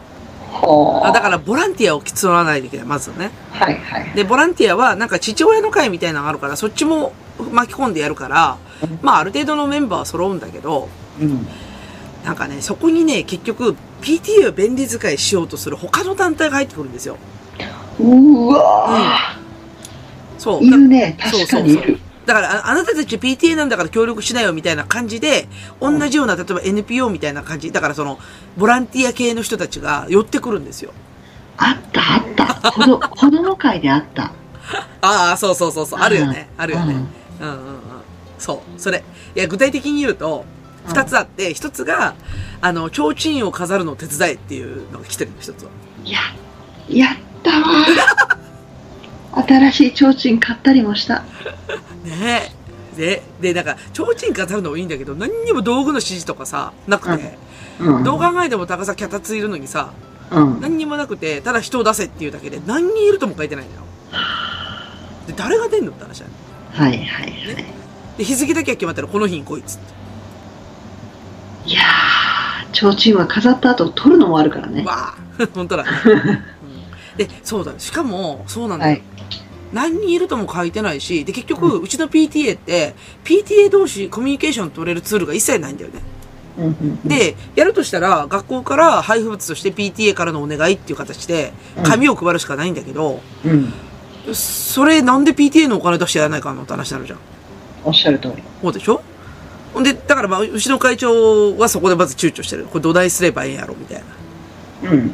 [0.51, 1.07] はあ。
[1.09, 3.31] あだから、ボランティアを募らないといけない、まずね。
[3.51, 4.11] はいはい。
[4.15, 7.13] で、ボランティアは、なんか父親の会みたいなのがあるから、そっちも
[7.51, 8.57] 巻き込んでやるから、
[9.01, 10.87] まあ、ある程度のメンバーは揃うんだけど、
[11.19, 11.47] うん。
[12.23, 17.17] なんかね、そこにね、結局、PTA を便利使いしようとする他の団体が入ってくるんですよ。
[17.99, 19.35] うわ
[20.37, 20.59] そう。
[20.59, 21.17] ーいるね。
[21.31, 21.99] そう確かにいる。
[22.25, 25.47] だからあ、あなたたち PTA なんだから協力しなよみたいな感じで、
[25.79, 28.19] 同じような、例えば NPO みたいな感じ、だからその、
[28.57, 30.91] ボランティア系の人たちが寄ってくるんですよ。
[31.57, 32.71] あったあった。
[32.71, 34.31] 子ど子供会であった。
[35.01, 36.49] ああ、そうそうそうそう、あるよね。
[36.57, 36.95] うんあるよね。
[37.41, 37.75] うんうんうん。
[38.39, 39.03] そう、それ。
[39.35, 40.45] いや、具体的に言うと、
[40.87, 42.15] 二つあって、一つが、
[42.61, 45.69] あの、提灯を飾るのを手伝えっていうのが来てるの、一つは。
[46.03, 46.19] や、
[46.89, 47.85] やったわ。
[49.41, 51.23] 新しい提灯買ったりもした。
[52.03, 52.97] ねえ。
[52.97, 57.37] で、で、なんか、提灯飾るのもいいんだけど、何にも道具の指示とかさ、なくて、
[57.79, 58.03] うん。
[58.03, 59.91] どう考えても高さ脚立いるのにさ、
[60.31, 60.61] うん。
[60.61, 63.81] 何にもなくて、ただ人を出せっていうだけで、何人いるとも書いてないのよ。
[65.27, 66.31] で、誰が出んのって話だよ。
[66.71, 67.65] はいはいはい。
[68.17, 71.69] で、日付だけは決まったら、この日に来いっつって。
[71.69, 74.83] いやー、提灯は飾った後取るのもあるからね。
[74.83, 75.15] わあ
[75.53, 75.89] 本当だね。
[76.05, 76.45] うん
[77.17, 77.71] で、そうだ。
[77.77, 78.91] しかも、そうなんだよ。
[78.91, 79.03] はい。
[79.75, 82.95] 何人いるとも書いてないし、で、結局、うちの PTA って、
[83.25, 86.01] PTA 同士コミュニケーション取れるツールが一切ないんだよね。
[87.03, 91.51] で、やるとしたら、学校から配布物として PTA からのお願いっていう形で、
[91.83, 93.73] 紙を配るしかないんだけど、うん。
[94.33, 97.19] それなんで PTA のお金出してやらないかんのって話になるじゃん。
[97.83, 98.41] おっしゃる通り。
[98.61, 99.01] そうでしょ？
[99.73, 102.65] ほんで、だからまあ、うちの会長はそこでまず躊躇してる。
[102.65, 104.03] これ土台すればええんやろ、みたい
[104.83, 104.91] な。
[104.91, 104.97] うん。
[104.97, 105.11] うん。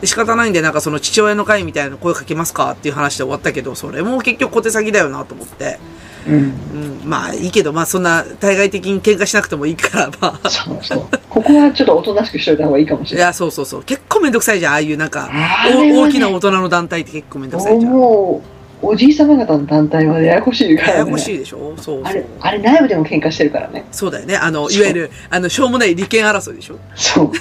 [0.00, 5.78] で、仕方ないんで、なんかその父親の会みたいな声かけますかっていう話で終わったけど、それも結局小手先だよなと思って。
[6.26, 6.34] うん。
[6.34, 7.00] うん。
[7.04, 10.50] まあいいけど、まあそんな対外的に喧嘩しなくてもいいから、まあ。
[10.50, 11.06] そうそう。
[11.30, 13.26] ここはちょっとおとなしくしといた方がいいかもしれない。
[13.26, 13.82] いや、そうそうそう。
[13.84, 14.72] 結構めんどくさいじゃん。
[14.72, 17.92] ああいうなんか、ねお大きな大人の団体って結構めんどくさいじゃん。
[17.92, 18.42] も
[18.82, 20.92] う、おじいさま方の団体はややこしいからね。
[20.94, 21.74] ややこしいでしょ？
[21.76, 22.26] そうそうあれ、。
[22.40, 23.86] あれ内部でも喧嘩してるからね。
[23.90, 24.36] そうだよね。
[24.36, 26.78] あの、いわゆる、あの、しょうもない利権争いでしょ？
[26.94, 27.32] そう。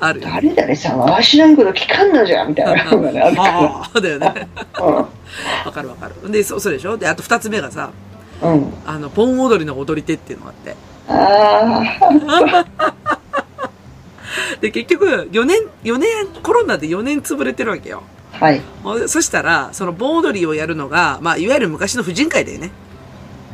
[0.00, 0.28] あるよ。
[0.30, 4.48] 誰々さんはわしらんこと聞かんのじゃみたいなのがね、あるかああ、だよね。
[4.78, 4.84] ら。
[4.84, 5.06] わ
[5.72, 6.30] かるわかる。
[6.32, 6.96] で、そう、そうでしょ？
[6.96, 7.90] で、あと二つ目がさ、
[8.42, 8.52] うん。
[8.52, 8.72] うん。
[8.86, 10.76] あの、盆踊りの踊り手っていうのがあって。
[11.08, 12.66] あ
[14.60, 16.08] で、結局、4年、4年、
[16.42, 18.02] コロナで4年潰れてるわけよ。
[18.40, 18.44] あ。
[18.46, 18.60] はい。
[19.08, 22.70] そしたら、その盆踊りをやるのが、まあ、いわゆる昔の婦人会だよね。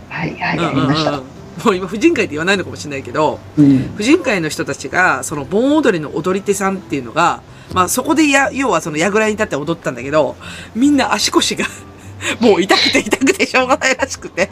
[0.08, 1.10] はい、はい、うんやりました。
[1.12, 3.78] うんうんもう今、婦人会って言わないのかもしれないけど、うん。
[3.96, 7.40] 婦人会の人たちが、その盆踊りの踊り手さんっていうのが、
[7.72, 10.36] まあそこでや、要はその櫓に立って踊ったんだけど、
[10.74, 11.64] みんな足腰が、
[12.40, 14.48] もう痛くて痛くてしょうがないらしくて。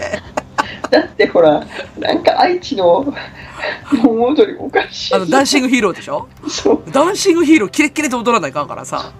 [0.90, 1.64] だってほら、
[1.98, 3.12] なんか愛知の
[4.02, 5.14] 盆踊りおかしい。
[5.14, 6.28] あの、ダンシングヒーローでしょ？
[6.48, 6.90] そう。
[6.90, 9.12] ダンシングヒーローキレッキレで踊らないかんからさ。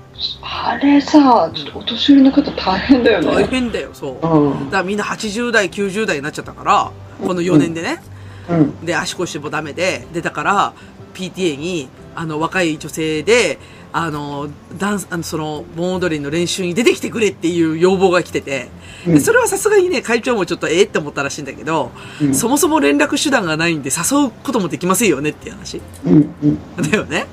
[0.43, 3.49] あれさ、ちょっとお年寄りの方大変だよ大ね。
[3.51, 4.27] 変だよ、そう。
[4.27, 4.65] うん。
[4.67, 6.91] だからみんな80代、90代になっちゃったから、
[7.25, 8.03] この4年でね。
[8.49, 8.85] うん。
[8.85, 10.73] で、足腰もダメで、で、だから、
[11.15, 13.59] PTA に、あの、若い女性で、
[13.93, 18.69] あの、ダンス、あの、その、盆踊りの練習に出てきてくれっていう要望が来てて、
[19.07, 25.81] でそれはさすがにね、会長もちょっとええって思ったらしいんだけど、うんそもそも連絡手段がないんで誘うこともできませんよねっていう話。
[26.05, 26.35] うん。
[26.43, 26.91] うん。
[26.91, 27.27] だよね。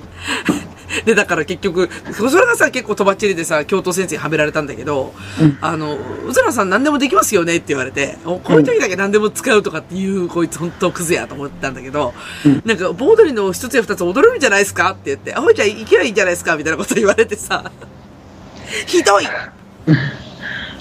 [1.06, 5.58] で、だから結局、それがさ、結構とばっちりでさ、教頭先生にはめられたんだけど、うん。
[5.62, 5.98] あの、
[6.28, 12.14] うずらさん何でもできますよねって言われて、おこういう時だけ何でも使うとかっていう、こいつ本当クズやと思ったんだけど、
[12.46, 12.62] うん。
[12.66, 17.72] なんか、盆踊りの一つや二つ踊れるんじゃないですかって言って、あ、ほいじゃあ行けばいいんじゃないですかみたいなこと言われてさ、
[18.86, 19.28] ひどい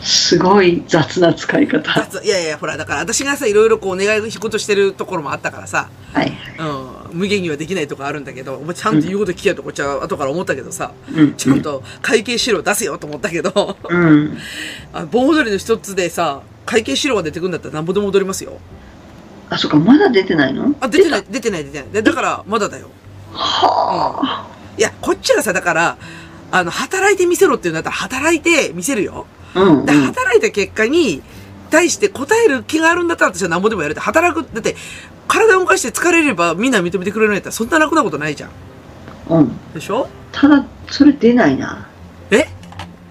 [0.02, 1.92] すごい雑な使い方。
[2.22, 6.32] いやいや、ほら、だから私がさ、いろいろこう、願い事してるところもあったからさ、はい。
[6.58, 11.34] うん、無限にはできないとこあるんだけど、お前ちゃんと言うこと聞けよとこっちは後から思ったけどさ、うん。
[11.34, 14.38] ちゃんと会計資料出せよと思ったけど、うん。
[14.92, 18.58] あ盆踊りの一つでさ、会計資料が出てくるんだったらなんぼでも踊りますよ。
[19.50, 20.74] あ、そっか、まだ出てないの？
[20.80, 21.88] あ、出てない、出てない、出てない。
[21.90, 22.88] でだから、まだだよ。
[23.32, 24.46] はあ。
[24.78, 25.98] いや、こっちがさ、だから、
[26.52, 29.26] あの、働いてみせろっていうんだったら、働いてみせるよ。
[29.54, 29.86] うん。
[29.86, 31.22] で、働いた結果に、
[31.70, 34.00] 対して答える気があるんだったら私は何ぼでもやるって。
[34.00, 34.74] 働く、だって、
[35.28, 38.50] 体を動かして疲れればみんな認めてくれるんやったらそんな楽なことないじゃん。
[39.28, 39.56] うん。
[39.72, 40.08] でしょ？
[40.32, 41.86] ただ、それ出ないな。
[42.32, 42.48] え？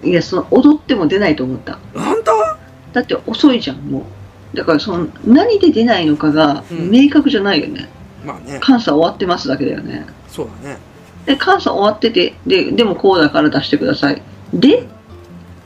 [0.02, 1.78] いや、その、踊っても出ないと思った。
[1.94, 2.32] 本当？
[2.92, 4.04] だって遅いじゃん、も
[4.52, 4.56] う。
[4.56, 7.88] だから、その、何で出ないのかが、うん明確じゃないよね。
[8.26, 8.60] まあね。
[8.66, 10.04] 監査終わってますだけだよね。
[10.28, 10.78] そうだね。
[11.24, 14.20] で、監査終わってて、で、でもこうだから出してください。
[14.52, 14.86] で、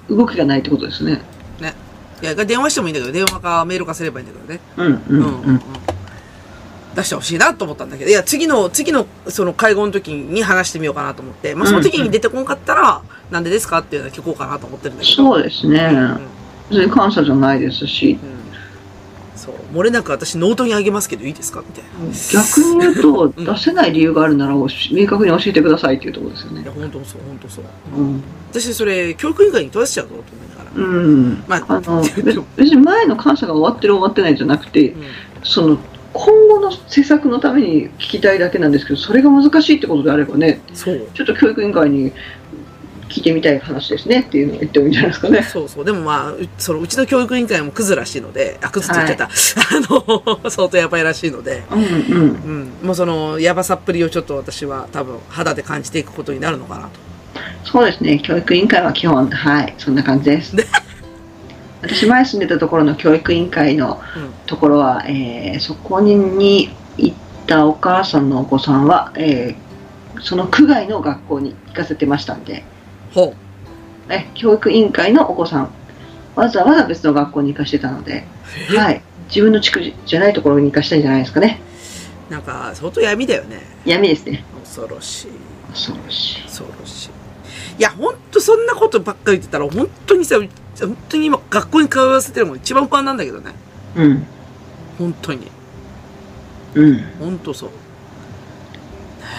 [0.09, 1.23] 動きがないってことですね。
[2.23, 4.61] いや、電話してもいいんだけど、電話かメールかすればいいんだけどね。
[4.77, 5.63] うん、う、うんん、ううんん。
[6.95, 15.17] 出してほしいなと思ったんだけど、いや、次の、次の、その会合の時に話してみようかなと思って、まあ、その時に出てこんかったら、なんでですかっていうのは聞こうかなと思ってるんだけど。
[15.17, 15.91] そうですね。
[15.93, 16.21] うん。
[16.71, 18.34] 別に監査じゃないですし、うん。
[19.45, 19.55] そう。
[19.77, 21.63] 漏れなく私ノートにあげますけどいいですか？
[21.67, 21.91] みたいな。
[22.33, 24.67] 逆に言うと、うん出せない理由があるなら、明
[25.07, 26.73] 確に教えてくださいっていうところですよねいや、。
[26.73, 27.65] 本当そう、本当そう。
[27.97, 28.23] うん。
[28.53, 30.71] 私それ、教育委員会に問わせちゃうぞと思いながら。
[30.77, 31.45] うん。
[31.49, 35.03] まああの、 別別に前の監査が終わってる終わってないじゃなくて、うん
[35.43, 35.79] その、
[36.15, 41.07] 今後の施策のために聞きたいだけなんですけど、それが難しいってことであればね、そう。
[41.13, 42.13] ちょっと教育委員会に
[43.15, 45.43] 聞いてみたい話ですねっていうのを言ってもいいんじゃないですかね。
[45.45, 45.85] そうそう。
[45.85, 49.25] でもまあ、うそのうちの教育委員会もクズらしいので、あ、クズって言っちゃった。
[49.27, 49.29] あ
[50.45, 52.73] の、相当やばいらしいので、うんうん。
[52.83, 52.87] うん。
[52.87, 56.91] もうその、やばさっぷりをちょっと私は多分肌で感じていくことになるのかなと。
[57.63, 60.57] そうですね、教育委員会は基本、はい、そんな感じです。
[61.83, 64.33] 私、前住んでたところの教育委員会のうん。
[64.47, 67.17] ところは、えーそこに行っ
[67.47, 69.65] たお母さんのお子さんは、えー
[70.23, 72.65] その区外の学校に行かせてましたんで、
[73.15, 73.35] ほ
[74.11, 75.71] え教育委員会のお子さん、
[76.35, 78.25] わざわざ別の学校に行かしてたので、
[78.73, 78.77] う。
[78.77, 81.61] はい、自分の地区じゃないところに行かしたいんじゃないですかね。
[82.29, 83.61] なんか、相当闇だよね。
[83.85, 84.45] 闇ですね。
[84.65, 85.29] 恐ろしい。
[85.71, 86.43] 恐ろしい。
[86.43, 87.11] 恐ろしい。
[87.79, 93.53] いや、ほんとそんなことばっかり言ってたら、本当にさ、う本当に今学校に通わせてるのも一番不安なんだけどね。
[93.95, 94.27] うん。
[94.99, 95.47] 本当に。
[96.75, 97.05] うん。
[97.21, 97.71] 本当そう。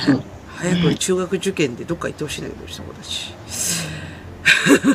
[0.06, 0.22] そう。
[0.56, 3.35] 早く中学受験でどっか行ってほしいんだけど、うちの子たち。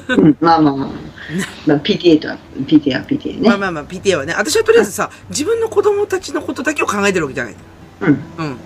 [0.08, 0.90] う んまあまあまあ。
[1.66, 3.48] まあ、PTA とは、PTA は PTA ね。
[3.48, 7.54] まあまあまあ、PTA はね、私はとりあえずさ、自分の子供たちのことだけを考えてるわけじゃない。
[8.00, 8.08] うん。
[8.08, 8.56] うん。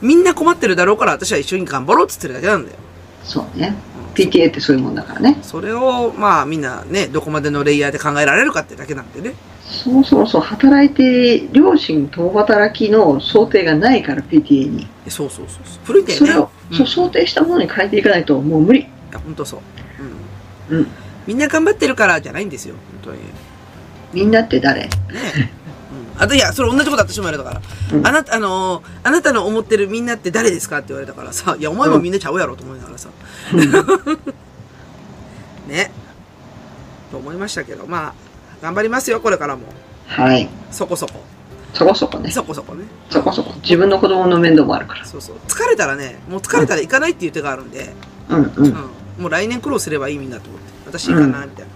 [0.00, 2.76] みんな困ってるだろうから私は一緒に頑張ろうっつってるだけなんだよ。
[3.24, 3.74] そうね。
[4.14, 5.38] PTA ってそういうもんだからね。
[5.42, 9.34] それを、まあみんなね、どこまでのレイヤーで考えられるかってだけなんでね。
[9.64, 14.88] そうそうそう、働いて、両親共働きの想定がないから PTA に。
[15.08, 15.84] そうそうそうそう。
[15.84, 16.26] 古いんだよね。
[16.26, 18.86] それを、うんそう想定したものに変えていかないともう無理。
[19.10, 19.60] いや、本当そう。
[20.70, 20.78] うん。
[20.78, 20.86] うん。
[21.26, 22.74] みんな頑張ってるからじゃないんですよ。
[23.02, 23.22] 本当に。
[24.12, 24.82] みんなって誰？
[24.82, 24.88] ね
[26.16, 26.22] うん。
[26.22, 27.62] あと、いや、それ同じこと私も言われたから。
[27.98, 33.08] うんあなた、あのーあなたの思ってるみんなって誰ですかって言われたからさ、いや、お前もみんなちゃうやろと思いながらさ。
[35.68, 35.90] ね。
[37.10, 38.14] と思いましたけど、まあ、
[38.62, 39.62] 頑張りますよ、これからも。
[40.06, 40.48] はい。
[40.70, 41.20] そこそこ。
[41.74, 42.30] そこそこね。
[42.30, 42.84] そこそこね。
[43.10, 43.52] そこそこ。
[43.62, 45.04] 自分の子供の面倒もあるから。
[45.04, 45.36] そうそう。
[45.46, 47.92] 疲れたらね、もう疲れたら行かないっていう手があるんで、
[48.28, 48.74] うんううん。
[49.18, 49.22] ん。
[49.22, 50.68] もう来年苦労すればいいみんなと思って。
[50.86, 51.66] 私行かな、みたい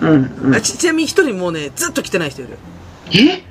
[0.00, 0.10] な。
[0.10, 0.60] うんうんあ。
[0.60, 2.58] ちちなみに一人もうね、ずっと来てない人いる。
[3.10, 3.42] え？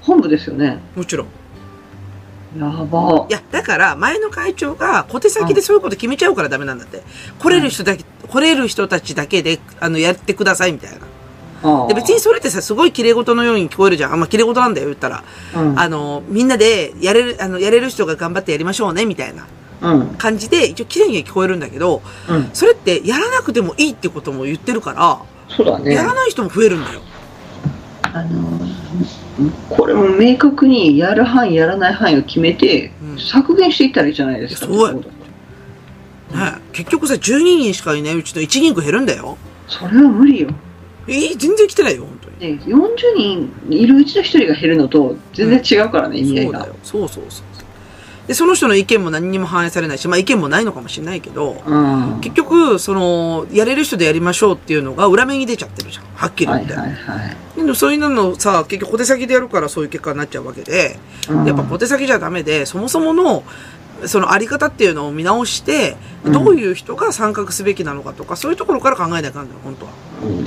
[0.00, 0.80] 本部ですよね？
[0.96, 1.28] もちろん。
[2.58, 3.32] やばい。
[3.32, 7.02] や、だから、前の会長が小手先でそういうこと決めちゃうからダメなんだって。
[7.40, 10.98] 来れる人だけ、来れる人たちだけで、あの、やってくださいみたいな。
[11.88, 14.12] で、別にそれってさ、すごい綺麗事のように聞こえるじゃん。
[14.12, 15.24] あ、まあ、綺麗事なんだよ、言ったら。
[15.56, 19.48] うんあの、みんなで、やれる、あの、やれる人が頑張ってやりましょうね、みたいなうん。
[20.18, 22.50] 感じで、一応綺麗には聞こえるんだけど、うん。
[22.52, 25.94] それってやらなくてもいいってことも言ってるから、そうだね。
[25.94, 27.00] やらない人も増えるんだよ。
[28.02, 28.60] あの
[29.68, 34.66] これも明確にやる範囲やらない範囲を決めて、うん削減していったらいいじゃないですか。
[34.66, 39.36] いやそうやね結局さ、12人しかいないうちの1人区減るんだよ。
[39.68, 40.48] それは無理よ。
[41.06, 42.58] えー全然来てないよ、本当に。
[42.58, 46.58] で40人いるうちの1人が減るのと全然違うからね、意味合いが。
[46.58, 46.76] そうだよ。
[46.82, 47.44] そうそうそう。
[48.26, 52.20] で、その人の意見も何にも反映されないし、まあ意見もないのかもしれないけど、うん。
[52.22, 56.04] 結局、その、やれる人でやりましょうっていうのが裏目に出ちゃってるじゃん。
[56.14, 56.74] はっきりはい言って。
[56.78, 57.36] はいはい。
[57.56, 60.98] でもそういうのさ、結局小手先でやるからそういう結果になっちゃうわけで、
[61.28, 63.44] うんやっぱ小手先じゃダメで、そもそもの、
[64.06, 69.92] そのあり方っていうのを見直して、うんどういう人が参画すべきなのかとか、そういうところから考えなきゃいかんのよ、本当は。
[70.22, 70.46] うん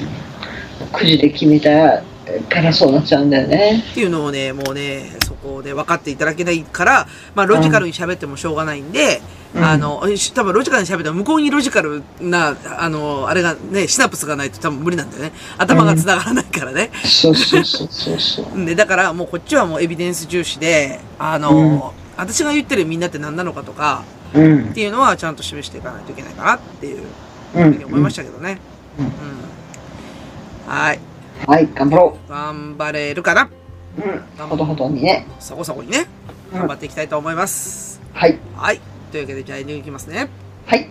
[0.91, 2.01] くじで決めた
[2.49, 3.83] からそうなっちゃうんだよね。
[3.91, 9.21] っていうのをね、もうね、そこで分かっていただけないから、まあ、ロジカルに喋ってもしょうがないんで、
[9.55, 15.31] うんあの、し多分ロジカルに喋っても向こうにロジカルな、あの、あれがね、シナプスがないと多分無理なんだよね。
[15.57, 16.91] 頭が繋がらないからね。
[17.03, 18.45] そうそうそうそうそう。
[18.65, 24.73] で、だからもうこっちはもうエビデンス重視で、あの、私が言ってるみんなって何なのかとか、うんっ。
[24.73, 27.03] ていうのはちゃんと示していかないといけないかなっていう
[27.55, 28.15] うふうに思いましん。
[28.17, 28.59] たけどね。
[28.99, 29.11] うんうん。
[30.67, 30.99] はい。
[31.45, 33.49] はい、頑張ろ頑張れるかな？
[33.97, 34.01] う。
[34.01, 34.47] うん。
[34.47, 35.25] ほどほどにね。
[35.39, 36.07] そこそこにね、
[36.51, 38.01] うん頑張っていきたいと思います。
[38.13, 38.37] はい。
[38.55, 38.81] はい。
[39.11, 40.29] というわけで、じゃあエンディングいきますね。
[40.65, 40.89] はい。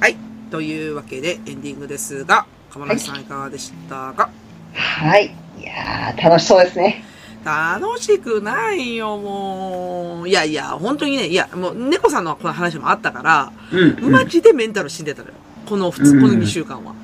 [0.00, 0.16] はい。
[0.50, 4.30] というわけで、エンディングですが、鴨梨さんいかがでしたか、
[4.72, 5.34] はい。
[5.60, 7.04] いやー、楽しそうですね。
[7.44, 10.28] 楽しくないよ、もう。
[10.28, 15.34] いやいや、本当にね、いや、もう、猫さんのこの話もあったから、うんマジでメンタル死んでたのよ。
[15.66, 16.92] この普通、うんこの2週間は。
[16.92, 16.94] う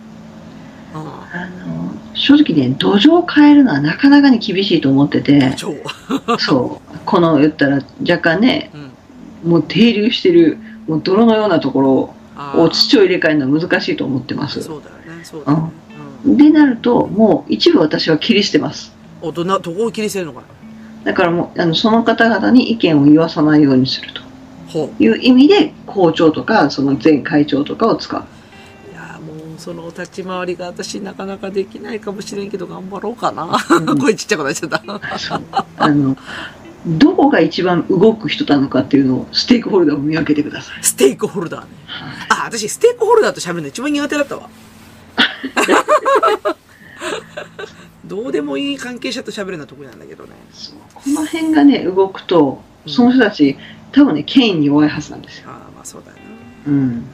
[0.94, 5.54] あの、正直ね、土壌を変えるのはなかなかに厳しいと思ってて。
[6.38, 6.98] そう。
[7.04, 8.70] この言ったら若干ね、
[9.44, 9.50] うん。
[9.50, 12.14] もう停留してる、もう泥のようなところ
[12.54, 14.62] を土を入れ替えるのは難しいと思ってます。
[14.62, 15.72] そうだよね、そうだよね。
[16.24, 16.36] うん。
[16.36, 18.92] でなると、もう一部私は切り捨てます。
[19.20, 20.46] お、どんな、どこを切り捨てるのかな？
[21.04, 24.22] だからもう、あのその方々に意見を言わさないようにすると
[24.68, 28.20] ほいう意味で、校長とか、その前会長とかを使う。
[28.20, 28.90] う。
[28.90, 33.56] いや、もう、その立ち回りが私なかなかできないかもしれんけど、頑張ろうかな。
[33.70, 35.64] うん声ちっちゃくなっちゃった。
[35.78, 36.16] あの、
[36.86, 40.84] どこが一番動く人なのかっていうのを、ステークホルダーを見分けてください。
[40.84, 41.68] ステークホルダーね。
[42.28, 44.50] あ、私、ステークホルダーと喋るの一番苦手だったわ。
[48.04, 50.30] どうでもいい関係者と喋るのは得意なんだけどね。
[50.94, 53.58] この辺がね、動くと、その人たち、
[53.92, 55.50] 多分ね、権威に弱いはずなんですよ。
[55.50, 56.16] ああ、まあそうだよ
[56.66, 56.72] な。
[56.72, 56.78] うん。
[56.78, 57.04] うん、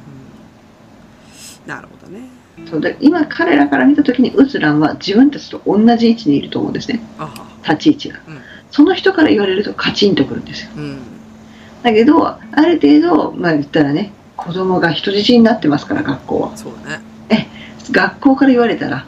[1.66, 2.28] なるほどね。
[2.70, 7.00] そうで今彼らから見た時にウズランは自分たちと同じ位置にいると思うんですね
[7.62, 8.38] 立ち位置が、うん
[8.70, 10.98] その人から言われるとカチンとくるんですようん。
[11.84, 17.48] だけどある程度まあ言ったらね子供が人質になってますから学校はそうだね。
[17.90, 19.06] 学校から言われたら、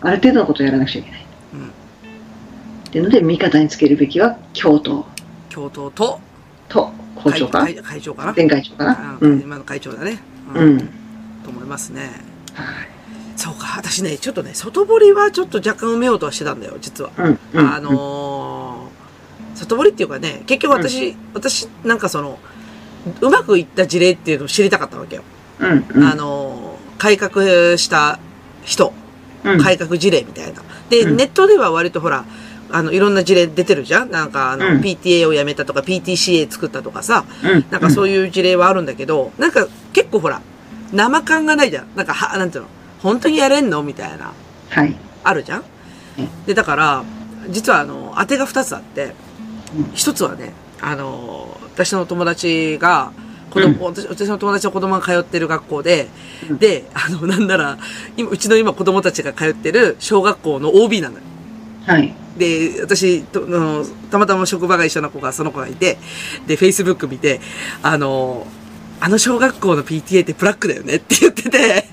[0.00, 1.26] ある程度のことをやらなくちゃいけない。
[1.54, 5.06] うんっていうので、味方につけるべきは教頭
[5.48, 6.20] 教頭と、
[6.68, 7.64] と校長か？
[7.64, 8.32] な会長かな？
[8.34, 8.92] 前会長かな？
[9.14, 9.40] あうん。
[9.40, 10.18] 今の会長だね。
[10.54, 10.78] うん。
[11.42, 12.10] と思いますね。
[12.54, 12.66] はい
[13.36, 17.10] そうか、私ね、ちょっとね、外堀はちょっと若干埋めようとはしてたんだよ、実は。
[17.18, 17.38] うん。
[17.52, 22.38] うんあ、のー外堀っていうかね、結局私、私、なんかその、
[23.20, 25.22] うまくいった事例っていうのを知りたかったわけよ。
[25.60, 25.86] うん。
[25.86, 26.04] うん。
[26.04, 26.45] あのー
[26.98, 28.18] 改革した
[28.64, 28.92] 人、
[29.44, 30.62] うん、改革事例みたいな。
[30.90, 31.16] で、うん。
[31.16, 32.24] ネットでは割とほら、
[32.70, 34.10] あの、いろんな事例出てるじゃん？
[34.10, 34.80] なんか、あの、うん。
[34.80, 37.64] PTA を辞めたとか、PTCA 作ったとかさ、うん。
[37.70, 38.30] なんかそういう。
[38.30, 40.40] 事例はあるんだけど、なんか結構ほら、
[40.92, 41.86] 生感がないじゃん。
[41.94, 42.70] なんか、は、なんていうの？
[43.02, 43.82] 本当にやれんの？
[43.82, 44.32] みたいな、
[44.70, 44.96] はい。
[45.22, 45.64] あるじゃん。
[46.46, 47.04] で、だから、
[47.50, 49.14] 実はあの、当てが二つあって。
[49.76, 53.12] うん、一つはね、あの、私の友達が、
[53.50, 56.08] 子供、私私の友達の子供が通ってる学校で、
[56.50, 57.78] うんで、あの、 なんなら、
[58.16, 61.26] 今、うちの今子供たちが通ってる小学校の OB なんだよ。
[61.86, 62.14] はい。
[62.36, 65.98] で、私とあの、たまたま職場が一緒な子が、その子がいて、
[66.46, 67.40] で、Facebook 見て、
[67.82, 68.46] あの、
[68.98, 71.84] あの小学校の PTA ってブラックだよねって言ってて、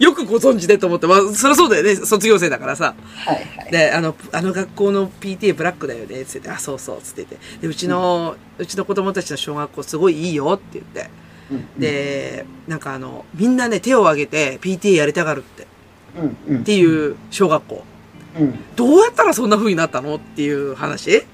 [0.00, 2.94] よくご存知でと思って、まあ、そりゃそうだよね、卒業生だからさ。
[3.24, 3.36] はい。
[3.36, 3.70] はい。
[3.70, 7.36] で、あの、あの学校の PTA ブラックだよね、つって、あ、そうそう、つってて。
[7.60, 11.10] で、うちの、うちの子供たちの小学校すごいいいよって言って。
[11.50, 15.66] うん、で、なんかあの、みんなね、手を挙げて PTA やりたがるって、
[16.18, 16.54] うん。
[16.56, 16.60] うん。
[16.62, 17.84] っていう小学校。
[18.38, 18.58] うん。
[18.74, 21.24] どうやったらそんな風になったのっていう話聞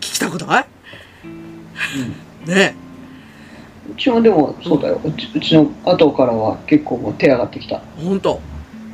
[0.00, 0.66] きたことない？
[2.46, 2.74] ね
[3.90, 5.00] うちもでも、そうだよ。
[5.04, 7.82] うちうちの後からは結構もう手上がってきた。
[7.98, 8.40] え、ほんと。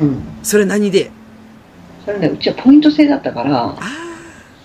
[0.00, 0.22] うん。
[0.42, 1.10] それ何で？
[2.04, 3.76] それね、うちはポイント制だったから、あ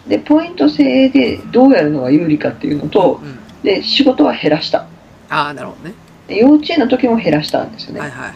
[0.08, 3.38] で、ポイント制でどうやるのが有利かっていうのあ、と、うん。
[3.64, 4.88] で、仕事は減らした。
[5.30, 5.96] ああ、なるほどね。
[6.28, 8.00] で幼稚園の時も減らしたんですよね。
[8.00, 8.34] はいはいはい。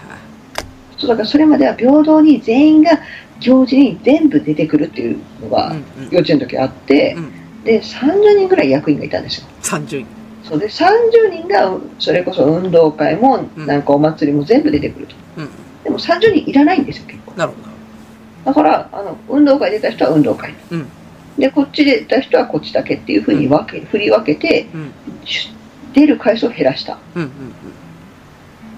[0.98, 3.00] そうだからそれまでは平等に全員が
[3.40, 6.10] 行事に全部出てくるっていうのがうんうん。
[6.10, 7.32] 幼稚園の時あって、うん
[7.64, 9.48] で30人ぐらい役員がいたんですよ。
[9.62, 10.06] 30人。
[10.48, 15.16] そうで30人がそれこそ運動会もうんなんかお祭りも全部出てくると。
[15.38, 15.50] うん。
[15.84, 17.34] でも30人いらないんですよ結構。
[17.36, 17.68] なるほど。
[18.46, 20.54] だからあの運動会出た人は運動会。
[20.72, 20.88] うん
[21.38, 24.68] でこっちで出た人はこっちだけっていうふうに分け、振り分けて
[25.94, 27.54] 出る回数を減らしたうんうん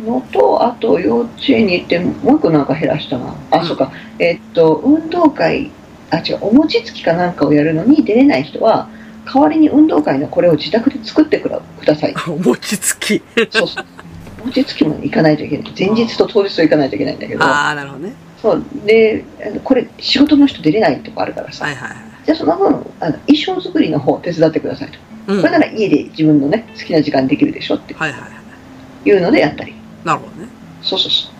[0.05, 5.71] のとあと幼稚園に行ってもう一個なんか減らしたなあ、うんそうかえっと運動会
[6.09, 8.89] あ違うお餅つきかなんかをやるのに出れない人は
[9.31, 13.21] 代わりに運動会のこれを自宅で作ってください 餅つき。
[13.51, 13.85] そうそう
[14.41, 18.13] お餅つきも行かないといけない前日と当日と行かないといけないんだけどああ、なるほどね。
[18.41, 19.25] そうで
[19.65, 21.97] これ仕事の人出れないとかあるからさ、はいはいはい。
[22.25, 22.67] じゃあその分
[22.99, 24.97] あの衣装作りの方手伝ってくださいと、
[25.27, 25.41] うん。
[25.41, 28.27] これなら家で自分のね好きな時間にできるでしょってはいはいは
[29.05, 29.09] い。
[29.09, 29.73] いうのでやったり
[30.05, 30.47] なるほどね。
[30.81, 31.39] そうそうそう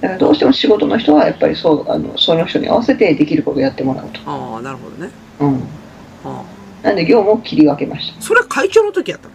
[0.00, 5.10] だからどうしても仕事の人はやっぱりそうあのその人に合わせてできることをやってもらうと、ああ、なるほどね。
[5.40, 5.62] うん、
[6.24, 6.42] あ
[6.84, 8.22] なんで業務を切り分けましたあ。
[8.22, 9.34] それは会長の時やったの？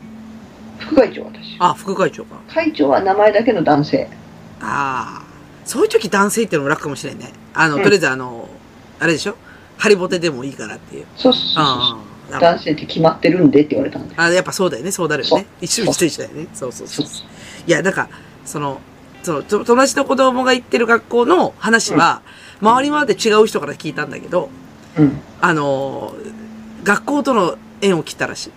[0.78, 2.40] 副会長私あ、副会長か。
[2.48, 4.08] 会長は名前だけの男性
[4.62, 5.24] ああ。
[5.66, 7.34] そういう時男性っていうのも楽かもしれんね。
[7.54, 8.48] あの、うんとりあえずあの、
[9.00, 9.36] あれでしょ？
[9.78, 11.06] ハリボテでもいいからっていう。
[11.16, 14.92] そうそうそうそう男性って決まってるんでって言われたんであ、やっぱそうだよね。
[14.92, 15.48] そうなるよね。
[15.62, 16.48] 一緒一緒一緒だよね。
[16.54, 17.26] そうそうそそう
[17.66, 17.68] う。
[17.68, 18.08] いや、なんか、
[18.46, 18.80] その、
[19.24, 22.22] その、と友達の子供が行ってる学校の話は、
[22.62, 24.50] 周りまで違う人から聞いたんだけど、
[24.98, 26.14] うんあの、
[26.84, 28.52] 学校との縁を切ったらしい。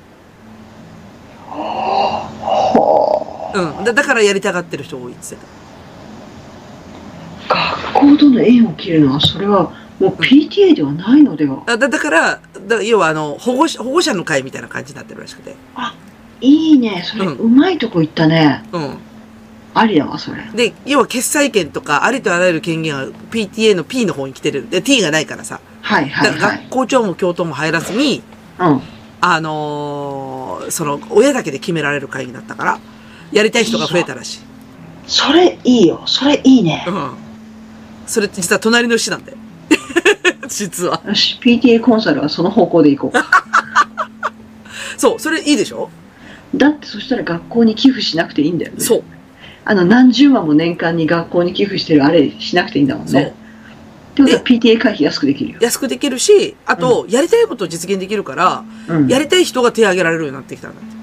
[1.48, 3.84] はうん。
[3.84, 5.46] だだからやりたがってる人多いって言って
[7.48, 11.62] あ学校との縁を切るのはそれはもう PTA ではないのでは？
[11.66, 11.76] た。
[11.78, 15.54] だだから、だ要はあの、保護者、保護者の会みたいな感じになってるらしくて。
[16.40, 18.96] いいねそれうんうまいとこ行ったねうん。
[19.74, 24.68] ありだわそれで、要は決裁権とか、ありとあらゆる権限が PTA の P の方に来てる。
[24.68, 25.60] で、T がないからさ。
[25.80, 28.22] はいはだからいはい学校長も教頭も入らずに、
[28.58, 28.80] うん
[29.24, 32.80] あのーその、親だけで決められる会になったから、
[33.32, 34.40] やりたい人が増えたらしい。
[35.06, 37.10] それいいよそれいいねうん。
[38.06, 39.38] それ実は隣の市なんだよ。
[40.48, 41.00] 実は。
[41.06, 43.12] よし PTA コンサルはその方向で行こ
[44.98, 45.88] そう、それいいでしょ？
[46.54, 49.02] うだってそしたら学校に寄付しなくていいんだよねそう。
[49.64, 53.34] あの何十万も年間に学校に寄付してるあれしなくていいんだもんそうね。
[54.12, 55.58] ってことは PTA 会費安くできるよ。
[55.62, 61.02] 安くできるし、あと、やりたいことを実現できるから、うん、やりたい人が手を挙げられるようになってきたんだって。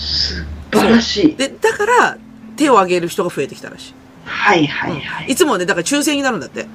[0.00, 1.36] 素晴らしい。
[1.36, 2.18] で、だから、
[2.56, 3.94] 手を挙げる人が増えてきたらしい。
[4.24, 5.26] はいはいはい。
[5.28, 6.66] いつもね、だから抽選になるんだって。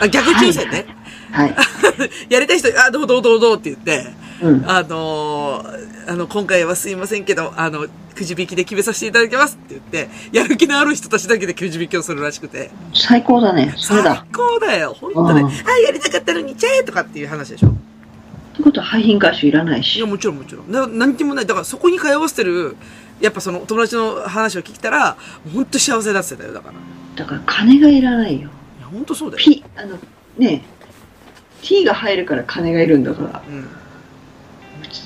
[0.00, 0.86] あ逆抽選ね。
[1.30, 1.54] はい。
[2.30, 4.70] やりたい人、あ、どうどうどうどうって言って、うん。
[4.70, 12.70] あのーあの、今回はすいませんけど、あの、くじ引きで決めさせていただきますって言って、やる気のある人たちだけでくじ引きをするらしくて。
[12.94, 13.74] 最高だね。
[13.76, 14.16] それだ。
[14.16, 14.96] 最高だよ。
[14.98, 15.42] 本当ね。
[15.42, 15.50] うんあ、
[15.84, 17.68] やりたかったのに、ちゃえとかっていう話でしょ。
[17.68, 17.72] っ
[18.56, 20.02] てことは廃品回収いらないいや、し。
[20.02, 20.72] もちろんもちろん。
[20.72, 21.46] だから何にもない。
[21.46, 22.76] だからそこに通わせてる、
[23.20, 25.16] やっぱその友達の話を聞いたら、
[25.54, 26.74] 本当幸せだってたよ、だから。
[26.74, 26.76] い
[27.16, 28.50] だから金がいらないよ。
[28.80, 29.42] や、本当そうだよ。
[29.44, 29.96] P、あの、
[30.38, 30.78] ねえ、
[31.62, 33.42] T が入るから金がいるんだから。
[33.48, 33.68] うん。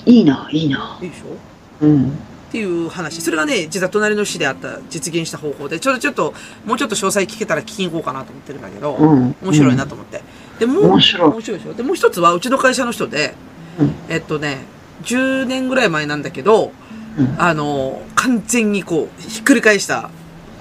[0.07, 0.99] いいな、いいな。
[1.03, 1.85] いいでしょ？
[1.85, 2.11] うん。
[2.11, 3.21] っていう話。
[3.21, 6.35] それがね、実は隣の市であった、実現した方法で、ちょっとちょっと、
[6.67, 9.35] もうちょっと詳細聞けたら聞きに行こうかなと思ってるんだけど、うん。
[9.43, 10.23] 面白いなと思って。
[10.59, 11.75] で、もう、面白い面白いでしょ？
[11.75, 13.35] で、もう一つは、うちの会社の人で、
[13.79, 14.59] うんえっとね、
[15.05, 16.73] 10年ぐらい前なんだけど、
[17.19, 20.11] うんあの、完全にこう、ひっくり返した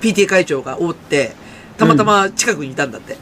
[0.02, 1.34] PTA 会長がおって、
[1.78, 3.18] たまたま近くにいたんだって。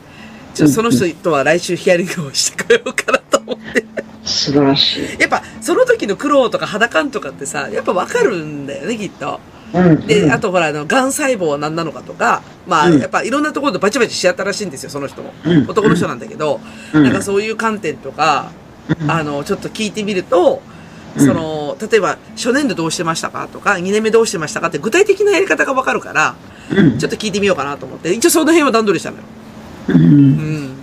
[0.53, 3.85] ちょっとその人とは来週ヒアリングをしてこようかなと思って。
[4.29, 5.19] 素晴らしい。
[5.19, 9.39] やっぱ、その時の苦労とか肌感とかってさ、やっぱわかるんだよね、きっと。
[9.73, 10.07] うん。
[10.07, 15.33] で、うんあとほら、あの、癌細胞は何なのかとか、まあ、うんやっぱいろんなところでバチバチし合ったらしいんですよ、その人も。
[15.45, 16.59] うん男の人なんだけど、
[16.93, 18.51] うんなんかそういう観点とか、
[19.01, 20.61] うんあの、ちょっと聞いてみると、
[21.17, 26.35] うんその、例えば、初年度どうしてましたかとか、2年目どうしてましたかって具体的なやり方がわかるから、
[26.71, 29.23] うんちょっと聞いてみようかなと思って、一応その辺は段取りしたのよ。
[29.89, 29.93] う。
[29.93, 30.78] うんん。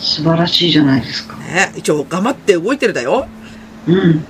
[0.00, 1.36] 素晴らしいじゃないですか。
[1.36, 3.28] ね、一応頑張って動いてるだよ。
[3.86, 4.24] うん。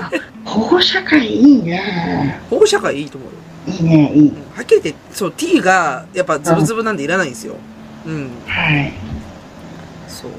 [0.00, 0.10] あ
[0.44, 2.38] 保護者会いいね。
[2.50, 3.78] 保護者会いいと思うよ。
[3.78, 4.28] いいね、いい。
[4.28, 7.56] うんはっきり言って、そう、T が、やっぱズブズブなんでいらないんですよ。
[8.06, 8.30] うん。
[8.46, 8.92] はい。
[10.06, 10.30] そう。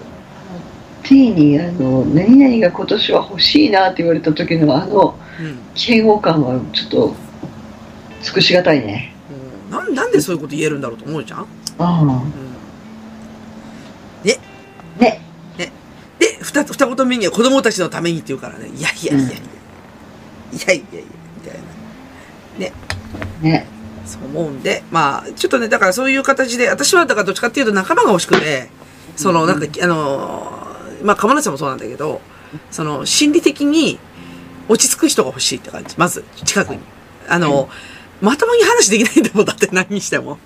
[1.04, 5.58] T に、あの、何々が今年は欲しいなって言われた時のあの、うん。
[5.76, 7.16] 嫌悪感はちょっと、
[8.22, 9.14] 尽くしがたいね。
[9.30, 11.46] うんなんなんでそういうこと言えるんだろうと思うじゃん、
[11.80, 12.55] あうん、
[15.00, 15.00] あ。
[15.58, 15.72] ね。
[16.20, 19.38] で、二つ、二言目には子供たちのためにって言うからね、いやいやいやいや、いやい
[20.68, 20.84] やいや、
[21.38, 21.60] みたい
[22.60, 23.50] な。
[23.50, 23.68] ね。
[24.06, 28.70] そう思うんで、まあ、ちょっとね、だからそういう形で、私はだからどっちかっていうと仲間が欲しくて、
[29.16, 32.22] その、なんか、あのー、まあ、釜梨さんもそうなんだけど、
[32.72, 34.00] その、心理的に
[34.70, 35.96] 落ち着く人が欲しいって感じ。
[35.98, 36.82] まず、近くに。
[37.28, 37.70] あの、
[38.22, 40.38] まともに話できないんだもん、だって何にしても。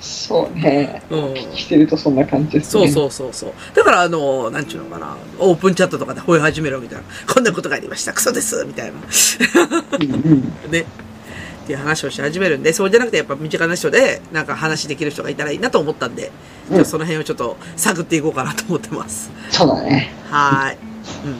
[0.00, 1.02] そうね。
[1.10, 1.34] うん。
[1.56, 2.88] してるとそんな感じですね。
[2.88, 3.52] そうそうそうそう。
[3.74, 7.02] だからあの、なんちゅうのかな、オープンチャットとかで吠え始めるわけじゃん。
[7.26, 8.12] こんなことがありました。
[8.12, 8.94] クソですみたいな。
[9.98, 10.12] うん
[10.66, 10.70] うん。
[10.70, 10.80] ね。
[10.80, 16.32] っていう話をし始めるんで、そうじゃなくてやっぱ身近な人で、なんか話できる人がいたらいいなと思ったんで、
[16.70, 19.30] うんじゃあその辺をちょっと探っていこうかなと思ってます。
[19.50, 20.12] そうだね。
[20.30, 20.76] はーい。
[21.26, 21.36] うん。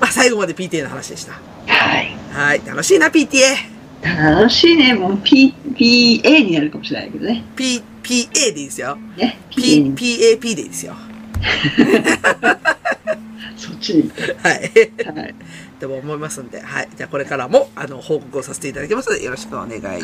[0.00, 1.34] まあ最後まで PTA の話でした。
[1.66, 2.16] はい。
[2.32, 2.62] はい。
[2.66, 3.80] 楽しいな、PTA。
[4.02, 4.94] 楽しいね。
[4.94, 7.44] もう P、PA になるかもしれないけどね。
[7.56, 8.96] P、PA でいいですよ。
[9.16, 9.38] ね。
[9.50, 10.94] P、に PAP でいいですよ。
[13.56, 14.10] そっちに？
[14.42, 14.70] はい。
[15.14, 15.34] はい。
[15.78, 16.88] と思いますんで、はい。
[16.96, 20.00] じゃあこれからも、あの、報告をさせていただきますので、よろしくお願いいたし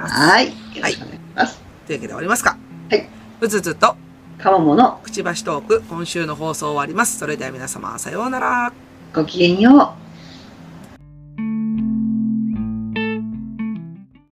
[0.00, 0.14] ます。
[0.14, 0.46] はい。
[0.46, 0.52] よ
[0.82, 1.60] ろしくお願いします。
[1.86, 2.56] というわけで終わりますか
[2.90, 3.08] はい。
[3.40, 3.96] うつつと、
[4.38, 7.18] かもものくちばしトーク、今週の放送終わります。
[7.18, 8.72] それでは皆様、さようなら。
[9.14, 10.07] ごきげんよう。